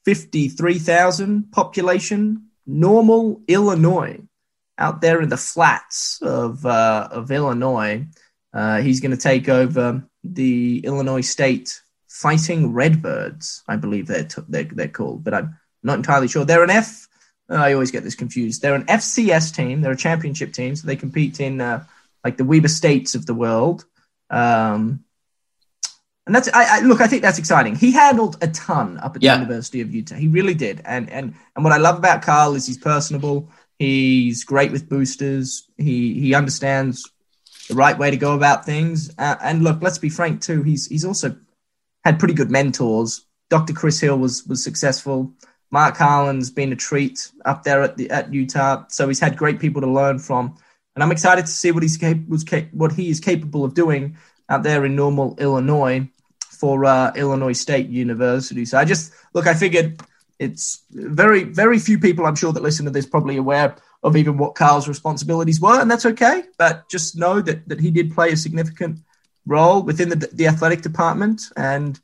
53,000 0.06 1.52
population, 1.52 2.48
Normal 2.66 3.42
Illinois, 3.48 4.22
out 4.78 5.02
there 5.02 5.22
in 5.22 5.28
the 5.28 5.38
flats 5.38 6.20
of, 6.22 6.66
uh, 6.66 7.10
of 7.12 7.30
Illinois. 7.30 8.08
Uh, 8.54 8.82
he's 8.82 9.02
going 9.02 9.12
to 9.12 9.18
take 9.18 9.50
over 9.50 10.02
the 10.24 10.80
Illinois 10.80 11.22
State 11.22 11.82
Fighting 12.08 12.72
Redbirds, 12.72 13.64
I 13.68 13.76
believe 13.76 14.08
they're, 14.08 14.24
t- 14.24 14.44
they're, 14.48 14.64
they're 14.64 14.88
called, 14.88 15.26
but 15.26 15.34
I'm 15.34 15.58
not 15.82 15.98
entirely 15.98 16.30
sure. 16.30 16.46
They're 16.46 16.64
an 16.64 16.70
F. 16.70 17.08
I 17.54 17.74
always 17.74 17.92
get 17.92 18.04
this 18.04 18.16
confused. 18.16 18.62
They're 18.62 18.76
an 18.76 18.86
FCS 18.86 19.56
team. 19.56 19.82
They're 19.82 19.92
a 19.92 19.98
championship 19.98 20.54
team, 20.54 20.76
so 20.76 20.88
they 20.88 20.96
compete 20.96 21.40
in 21.40 21.62
uh, 21.62 21.86
like 22.24 22.38
the 22.38 22.46
Weber 22.46 22.68
States 22.68 23.16
of 23.16 23.26
the 23.26 23.34
world. 23.34 23.86
Um, 24.30 25.04
and 26.26 26.34
that's 26.34 26.48
I, 26.54 26.78
I, 26.78 26.80
look. 26.82 27.02
I 27.02 27.08
think 27.08 27.22
that's 27.22 27.38
exciting. 27.38 27.76
He 27.76 27.92
handled 27.92 28.38
a 28.42 28.48
ton 28.48 28.98
up 29.00 29.16
at 29.16 29.22
the. 29.22 29.28
University 29.28 29.82
of 29.82 29.94
Utah. 29.94 30.16
He 30.16 30.30
really 30.30 30.54
did. 30.54 30.82
And 30.86 31.10
and 31.10 31.36
and 31.56 31.64
what 31.64 31.74
I 31.74 31.78
love 31.78 31.98
about 31.98 32.22
Kyle 32.22 32.56
is 32.56 32.66
he's 32.66 32.78
personable. 32.78 33.50
He's 33.78 34.46
great 34.46 34.72
with 34.72 34.88
boosters. 34.88 35.68
He 35.78 36.14
he 36.20 36.34
understands 36.34 37.12
the 37.68 37.76
right 37.76 37.98
way 37.98 38.10
to 38.10 38.18
go 38.18 38.36
about 38.36 38.66
things. 38.66 39.12
Uh, 39.18 39.36
and 39.42 39.64
look, 39.64 39.82
let's 39.82 39.98
be 39.98 40.10
frank 40.10 40.42
too. 40.42 40.64
He's 40.64 40.88
he's 40.88 41.04
also 41.04 41.36
had 42.06 42.20
pretty 42.20 42.34
good 42.34 42.50
mentors. 42.50 43.26
Dr. 43.50 43.74
Chris 43.74 44.00
Hill 44.00 44.18
was 44.18 44.46
was 44.46 44.64
successful. 44.64 45.34
Mark 45.74 45.98
Harlan's 45.98 46.52
been 46.52 46.72
a 46.72 46.76
treat 46.76 47.32
up 47.46 47.64
there 47.64 47.82
at 47.82 47.98
the 47.98 48.08
at 48.12 48.32
Utah. 48.32 48.84
So 48.90 49.08
he's 49.08 49.20
had 49.20 49.36
great 49.36 49.60
people 49.60 49.82
to 49.82 49.88
learn 49.88 50.20
from. 50.20 50.56
And 50.94 51.02
I'm 51.04 51.12
excited 51.12 51.48
to 51.48 51.52
see 51.52 51.72
what 51.72 51.82
he's 51.82 51.98
cap- 51.98 52.72
what 52.74 52.92
he 52.92 53.10
is 53.10 53.20
capable 53.20 53.66
of 53.66 53.74
doing 53.74 54.16
out 54.50 54.62
there 54.62 54.86
in 54.86 54.96
Normal, 54.96 55.36
Illinois, 55.40 56.08
for 56.52 56.86
uh, 56.86 57.12
Illinois 57.16 57.54
State 57.54 57.90
University. 57.90 58.66
So 58.66 58.78
I 58.78 58.86
just 58.86 59.14
look, 59.34 59.48
I 59.48 59.56
figured 59.56 60.00
it's 60.38 60.84
very, 60.92 61.44
very 61.44 61.80
few 61.80 61.98
people 61.98 62.28
I'm 62.28 62.36
sure 62.36 62.54
that 62.54 62.62
listen 62.62 62.86
to 62.86 62.92
this 62.92 63.08
probably 63.08 63.38
aware 63.38 63.76
of 64.04 64.16
even 64.16 64.38
what 64.38 64.54
Kyle's 64.54 64.88
responsibilities 64.88 65.60
were, 65.60 65.82
and 65.82 65.90
that's 65.90 66.06
okay. 66.06 66.44
But 66.60 66.88
just 66.88 67.18
know 67.18 67.42
that 67.42 67.68
that 67.68 67.80
he 67.80 67.90
did 67.90 68.14
play 68.14 68.32
a 68.32 68.38
significant 68.38 69.00
role 69.48 69.82
within 69.82 70.10
the, 70.10 70.18
the 70.34 70.46
athletic 70.46 70.84
department, 70.84 71.42
and 71.58 72.00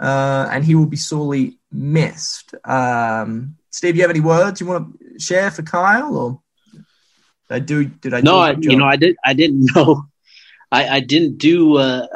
uh, 0.00 0.48
and 0.50 0.64
he 0.64 0.74
will 0.74 0.86
be 0.86 0.96
sorely 0.96 1.60
missed. 1.72 2.54
Um, 2.64 3.56
Steve, 3.70 3.96
you 3.96 4.02
have 4.02 4.10
any 4.10 4.20
words 4.20 4.60
you 4.60 4.66
want 4.66 4.98
to 4.98 5.18
share 5.18 5.50
for 5.50 5.62
Kyle, 5.62 6.16
or 6.16 6.40
did 7.48 7.54
I 7.54 7.58
do? 7.60 7.84
Did 7.84 8.14
I? 8.14 8.20
No, 8.20 8.38
I, 8.38 8.52
you 8.58 8.76
know, 8.76 8.86
I 8.86 8.96
did. 8.96 9.16
I 9.24 9.34
didn't 9.34 9.70
know. 9.74 10.06
I, 10.70 10.88
I 10.96 11.00
didn't 11.00 11.38
do. 11.38 11.76
Uh, 11.76 12.06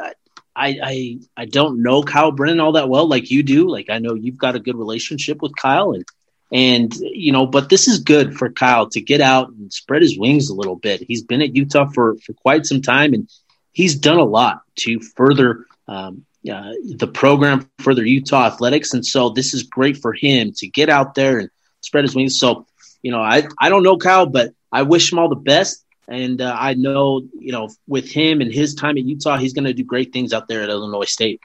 I, 0.55 0.79
I 0.83 1.19
I 1.37 1.45
don't 1.45 1.83
know 1.83 2.01
Kyle 2.01 2.31
Brennan 2.31 2.59
all 2.59 2.71
that 2.73 2.89
well, 2.89 3.07
like 3.07 3.29
you 3.29 3.43
do. 3.43 3.69
Like 3.69 3.89
I 3.89 3.99
know 3.99 4.15
you've 4.15 4.37
got 4.37 4.55
a 4.55 4.59
good 4.59 4.75
relationship 4.75 5.41
with 5.41 5.55
Kyle, 5.55 5.91
and 5.91 6.05
and 6.51 6.93
you 6.95 7.31
know, 7.31 7.45
but 7.45 7.69
this 7.69 7.87
is 7.87 7.99
good 7.99 8.35
for 8.35 8.51
Kyle 8.51 8.89
to 8.89 9.01
get 9.01 9.21
out 9.21 9.49
and 9.49 9.71
spread 9.71 10.01
his 10.01 10.17
wings 10.17 10.49
a 10.49 10.55
little 10.55 10.75
bit. 10.75 11.03
He's 11.07 11.23
been 11.23 11.41
at 11.41 11.55
Utah 11.55 11.87
for 11.93 12.17
for 12.25 12.33
quite 12.33 12.65
some 12.65 12.81
time, 12.81 13.13
and 13.13 13.29
he's 13.71 13.95
done 13.95 14.17
a 14.17 14.23
lot 14.23 14.61
to 14.77 14.99
further 14.99 15.65
um, 15.87 16.25
uh, 16.51 16.71
the 16.95 17.07
program, 17.07 17.69
further 17.79 18.05
Utah 18.05 18.45
athletics, 18.45 18.93
and 18.93 19.05
so 19.05 19.29
this 19.29 19.53
is 19.53 19.63
great 19.63 19.97
for 19.97 20.13
him 20.13 20.53
to 20.57 20.67
get 20.67 20.89
out 20.89 21.15
there 21.15 21.39
and 21.39 21.49
spread 21.81 22.03
his 22.03 22.15
wings. 22.15 22.39
So, 22.39 22.65
you 23.01 23.11
know, 23.11 23.21
I 23.21 23.47
I 23.59 23.69
don't 23.69 23.83
know 23.83 23.97
Kyle, 23.97 24.25
but 24.25 24.53
I 24.71 24.83
wish 24.83 25.11
him 25.11 25.19
all 25.19 25.29
the 25.29 25.35
best. 25.35 25.83
And 26.09 26.41
uh, 26.41 26.55
I 26.57 26.73
know, 26.73 27.27
you 27.37 27.51
know, 27.51 27.69
with 27.85 28.09
him 28.09 28.39
and 28.39 28.51
his 28.51 28.75
time 28.75 28.97
at 28.97 29.03
Utah, 29.03 29.37
he's 29.37 29.53
going 29.53 29.65
to 29.65 29.73
do 29.73 29.83
great 29.83 30.13
things 30.13 30.31
out 30.31 30.47
there 30.47 30.63
at 30.63 30.69
Illinois 30.69 31.03
State. 31.03 31.41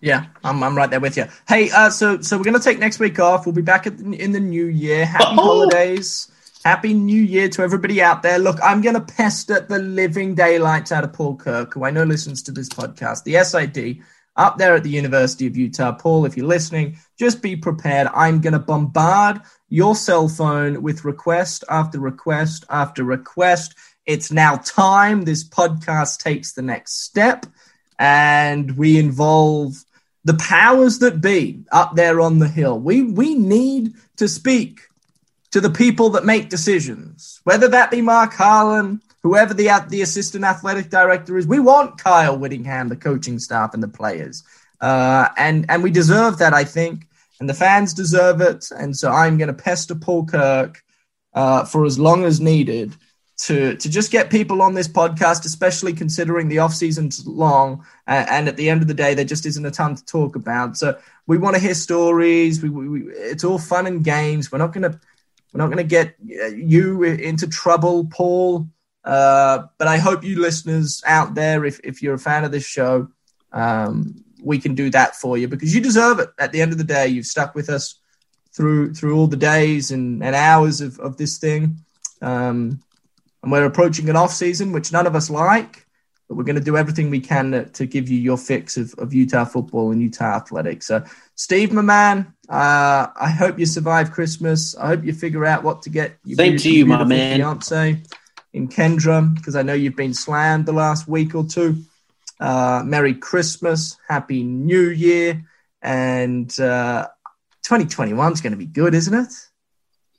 Yeah, 0.00 0.26
I'm, 0.44 0.62
I'm 0.62 0.76
right 0.76 0.88
there 0.88 1.00
with 1.00 1.16
you. 1.16 1.26
Hey, 1.48 1.70
uh, 1.70 1.90
so 1.90 2.20
so 2.20 2.36
we're 2.36 2.44
going 2.44 2.56
to 2.56 2.62
take 2.62 2.78
next 2.78 3.00
week 3.00 3.18
off. 3.18 3.44
We'll 3.44 3.54
be 3.54 3.62
back 3.62 3.84
the, 3.84 4.14
in 4.14 4.32
the 4.32 4.40
new 4.40 4.66
year. 4.66 5.04
Happy 5.04 5.24
oh. 5.30 5.34
holidays. 5.34 6.30
Happy 6.64 6.94
New 6.94 7.20
Year 7.20 7.48
to 7.48 7.62
everybody 7.62 8.00
out 8.00 8.22
there. 8.22 8.38
Look, 8.38 8.58
I'm 8.62 8.82
going 8.82 8.94
to 8.94 9.00
pester 9.00 9.66
the 9.68 9.80
living 9.80 10.36
daylights 10.36 10.92
out 10.92 11.02
of 11.02 11.12
Paul 11.12 11.34
Kirk, 11.34 11.74
who 11.74 11.84
I 11.84 11.90
know 11.90 12.04
listens 12.04 12.40
to 12.44 12.52
this 12.52 12.68
podcast, 12.68 13.24
the 13.24 13.42
SID, 13.42 14.04
up 14.36 14.58
there 14.58 14.76
at 14.76 14.84
the 14.84 14.90
University 14.90 15.48
of 15.48 15.56
Utah. 15.56 15.90
Paul, 15.90 16.24
if 16.24 16.36
you're 16.36 16.46
listening, 16.46 16.98
just 17.18 17.42
be 17.42 17.56
prepared. 17.56 18.06
I'm 18.14 18.40
going 18.40 18.52
to 18.52 18.60
bombard 18.60 19.40
your 19.70 19.96
cell 19.96 20.28
phone 20.28 20.82
with 20.82 21.04
request 21.04 21.64
after 21.68 21.98
request 21.98 22.64
after 22.70 23.02
request. 23.02 23.74
It's 24.06 24.30
now 24.30 24.58
time. 24.58 25.24
This 25.24 25.42
podcast 25.42 26.20
takes 26.20 26.52
the 26.52 26.62
next 26.62 27.02
step, 27.02 27.44
and 27.98 28.76
we 28.78 29.00
involve 29.00 29.84
the 30.24 30.34
powers 30.34 31.00
that 31.00 31.20
be 31.20 31.64
up 31.72 31.96
there 31.96 32.20
on 32.20 32.38
the 32.38 32.48
hill. 32.48 32.78
We 32.78 33.02
we 33.02 33.34
need 33.34 33.94
to 34.18 34.28
speak 34.28 34.82
to 35.52 35.60
the 35.60 35.70
people 35.70 36.10
that 36.10 36.24
make 36.24 36.48
decisions, 36.48 37.40
whether 37.44 37.68
that 37.68 37.90
be 37.90 38.00
Mark 38.00 38.32
Harlan, 38.34 39.00
whoever 39.22 39.54
the 39.54 39.70
the 39.88 40.02
assistant 40.02 40.44
athletic 40.44 40.90
director 40.90 41.38
is. 41.38 41.46
We 41.46 41.60
want 41.60 41.98
Kyle 41.98 42.36
Whittingham, 42.36 42.88
the 42.88 42.96
coaching 42.96 43.38
staff, 43.38 43.74
and 43.74 43.82
the 43.82 43.88
players, 43.88 44.42
uh, 44.80 45.28
and 45.36 45.66
and 45.68 45.82
we 45.82 45.90
deserve 45.90 46.38
that. 46.38 46.52
I 46.52 46.64
think 46.64 47.06
and 47.42 47.48
the 47.48 47.54
fans 47.54 47.92
deserve 47.92 48.40
it. 48.40 48.70
And 48.70 48.96
so 48.96 49.10
I'm 49.10 49.36
going 49.36 49.48
to 49.48 49.62
pester 49.62 49.96
Paul 49.96 50.26
Kirk 50.26 50.80
uh, 51.34 51.64
for 51.64 51.84
as 51.84 51.98
long 51.98 52.24
as 52.24 52.40
needed 52.40 52.94
to 53.38 53.74
to 53.74 53.90
just 53.90 54.12
get 54.12 54.30
people 54.30 54.62
on 54.62 54.74
this 54.74 54.86
podcast, 54.86 55.44
especially 55.44 55.92
considering 55.92 56.48
the 56.48 56.60
off 56.60 56.72
season's 56.72 57.26
long, 57.26 57.84
uh, 58.06 58.26
and 58.30 58.46
at 58.46 58.56
the 58.56 58.70
end 58.70 58.80
of 58.80 58.86
the 58.86 58.94
day, 58.94 59.14
there 59.14 59.24
just 59.24 59.44
isn't 59.44 59.66
a 59.66 59.72
ton 59.72 59.96
to 59.96 60.04
talk 60.04 60.36
about. 60.36 60.76
So 60.76 60.96
we 61.26 61.36
want 61.36 61.56
to 61.56 61.60
hear 61.60 61.74
stories. 61.74 62.62
We, 62.62 62.68
we, 62.68 62.88
we 62.88 63.00
it's 63.12 63.42
all 63.42 63.58
fun 63.58 63.88
and 63.88 64.04
games. 64.04 64.52
We're 64.52 64.58
not 64.58 64.72
gonna 64.72 65.00
we're 65.52 65.58
not 65.58 65.68
gonna 65.68 65.84
get 65.84 66.16
uh, 66.22 66.46
you 66.46 67.02
into 67.02 67.46
trouble, 67.46 68.06
Paul. 68.06 68.68
Uh, 69.04 69.64
but 69.78 69.88
I 69.88 69.98
hope 69.98 70.22
you 70.22 70.40
listeners 70.40 71.02
out 71.06 71.34
there, 71.34 71.64
if 71.64 71.80
if 71.84 72.02
you're 72.02 72.14
a 72.14 72.18
fan 72.18 72.44
of 72.44 72.52
this 72.52 72.64
show, 72.64 73.08
um, 73.52 74.24
we 74.42 74.58
can 74.58 74.74
do 74.74 74.90
that 74.90 75.16
for 75.16 75.36
you 75.36 75.48
because 75.48 75.74
you 75.74 75.80
deserve 75.80 76.20
it. 76.20 76.30
At 76.38 76.52
the 76.52 76.60
end 76.62 76.72
of 76.72 76.78
the 76.78 76.84
day, 76.84 77.08
you've 77.08 77.26
stuck 77.26 77.54
with 77.54 77.68
us 77.68 78.00
through 78.54 78.94
through 78.94 79.16
all 79.16 79.26
the 79.26 79.36
days 79.36 79.90
and, 79.90 80.22
and 80.22 80.34
hours 80.34 80.80
of, 80.80 80.98
of 81.00 81.16
this 81.16 81.38
thing. 81.38 81.78
Um, 82.20 82.80
and 83.42 83.50
we're 83.50 83.64
approaching 83.64 84.08
an 84.08 84.16
off 84.16 84.32
season, 84.32 84.72
which 84.72 84.92
none 84.92 85.06
of 85.06 85.16
us 85.16 85.28
like, 85.28 85.86
but 86.32 86.38
we're 86.38 86.44
going 86.44 86.56
to 86.56 86.62
do 86.62 86.78
everything 86.78 87.10
we 87.10 87.20
can 87.20 87.50
to, 87.50 87.66
to 87.66 87.84
give 87.84 88.08
you 88.08 88.18
your 88.18 88.38
fix 88.38 88.78
of, 88.78 88.94
of 88.96 89.12
Utah 89.12 89.44
football 89.44 89.90
and 89.90 90.00
Utah 90.00 90.36
athletics. 90.36 90.86
So, 90.86 91.04
Steve, 91.34 91.74
my 91.74 91.82
man, 91.82 92.32
uh, 92.48 93.08
I 93.14 93.28
hope 93.28 93.58
you 93.58 93.66
survive 93.66 94.12
Christmas. 94.12 94.74
I 94.74 94.86
hope 94.86 95.04
you 95.04 95.12
figure 95.12 95.44
out 95.44 95.62
what 95.62 95.82
to 95.82 95.90
get 95.90 96.16
your 96.24 96.36
Same 96.36 96.56
to 96.56 96.72
you, 96.72 96.86
my 96.86 97.04
man. 97.04 97.36
fiance 97.36 98.00
in 98.54 98.68
Kendra, 98.68 99.34
because 99.34 99.56
I 99.56 99.62
know 99.62 99.74
you've 99.74 99.94
been 99.94 100.14
slammed 100.14 100.64
the 100.64 100.72
last 100.72 101.06
week 101.06 101.34
or 101.34 101.44
two. 101.44 101.82
Uh, 102.40 102.82
Merry 102.82 103.12
Christmas, 103.12 103.98
Happy 104.08 104.42
New 104.42 104.88
Year, 104.88 105.44
and 105.82 106.48
uh, 106.58 107.08
2021 107.64 108.32
is 108.32 108.40
going 108.40 108.52
to 108.52 108.56
be 108.56 108.64
good, 108.64 108.94
isn't 108.94 109.12
it? 109.12 109.34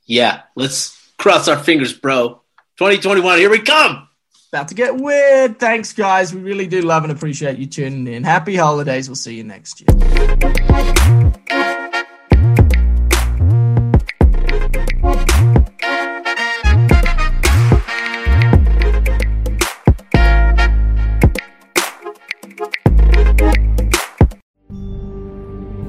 Yeah, 0.06 0.42
let's 0.54 0.96
cross 1.18 1.48
our 1.48 1.58
fingers, 1.58 1.92
bro. 1.92 2.40
2021, 2.78 3.38
here 3.38 3.50
we 3.50 3.58
come. 3.58 4.08
About 4.54 4.68
to 4.68 4.74
get 4.76 4.94
weird. 4.94 5.58
Thanks, 5.58 5.92
guys. 5.92 6.32
We 6.32 6.40
really 6.40 6.68
do 6.68 6.80
love 6.80 7.02
and 7.02 7.10
appreciate 7.10 7.58
you 7.58 7.66
tuning 7.66 8.06
in. 8.06 8.22
Happy 8.22 8.54
holidays. 8.54 9.08
We'll 9.08 9.16
see 9.16 9.34
you 9.34 9.42
next 9.42 9.80
year. 9.80 9.88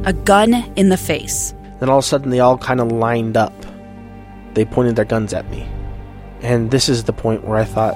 a 0.06 0.14
gun 0.14 0.56
in 0.76 0.90
the 0.90 0.98
face. 0.98 1.54
Then 1.80 1.92
all 1.92 2.00
of 2.00 2.04
a 2.04 2.08
sudden, 2.08 2.32
they 2.32 2.40
all 2.40 2.58
kind 2.58 2.82
of 2.82 2.92
lined 2.92 3.38
up. 3.38 3.54
They 4.56 4.66
pointed 4.66 4.96
their 4.96 5.06
guns 5.06 5.36
at 5.36 5.52
me. 5.52 5.70
And 6.42 6.72
this 6.72 6.90
is 6.90 7.04
the 7.04 7.14
point 7.14 7.44
where 7.44 7.60
I 7.60 7.64
thought, 7.64 7.96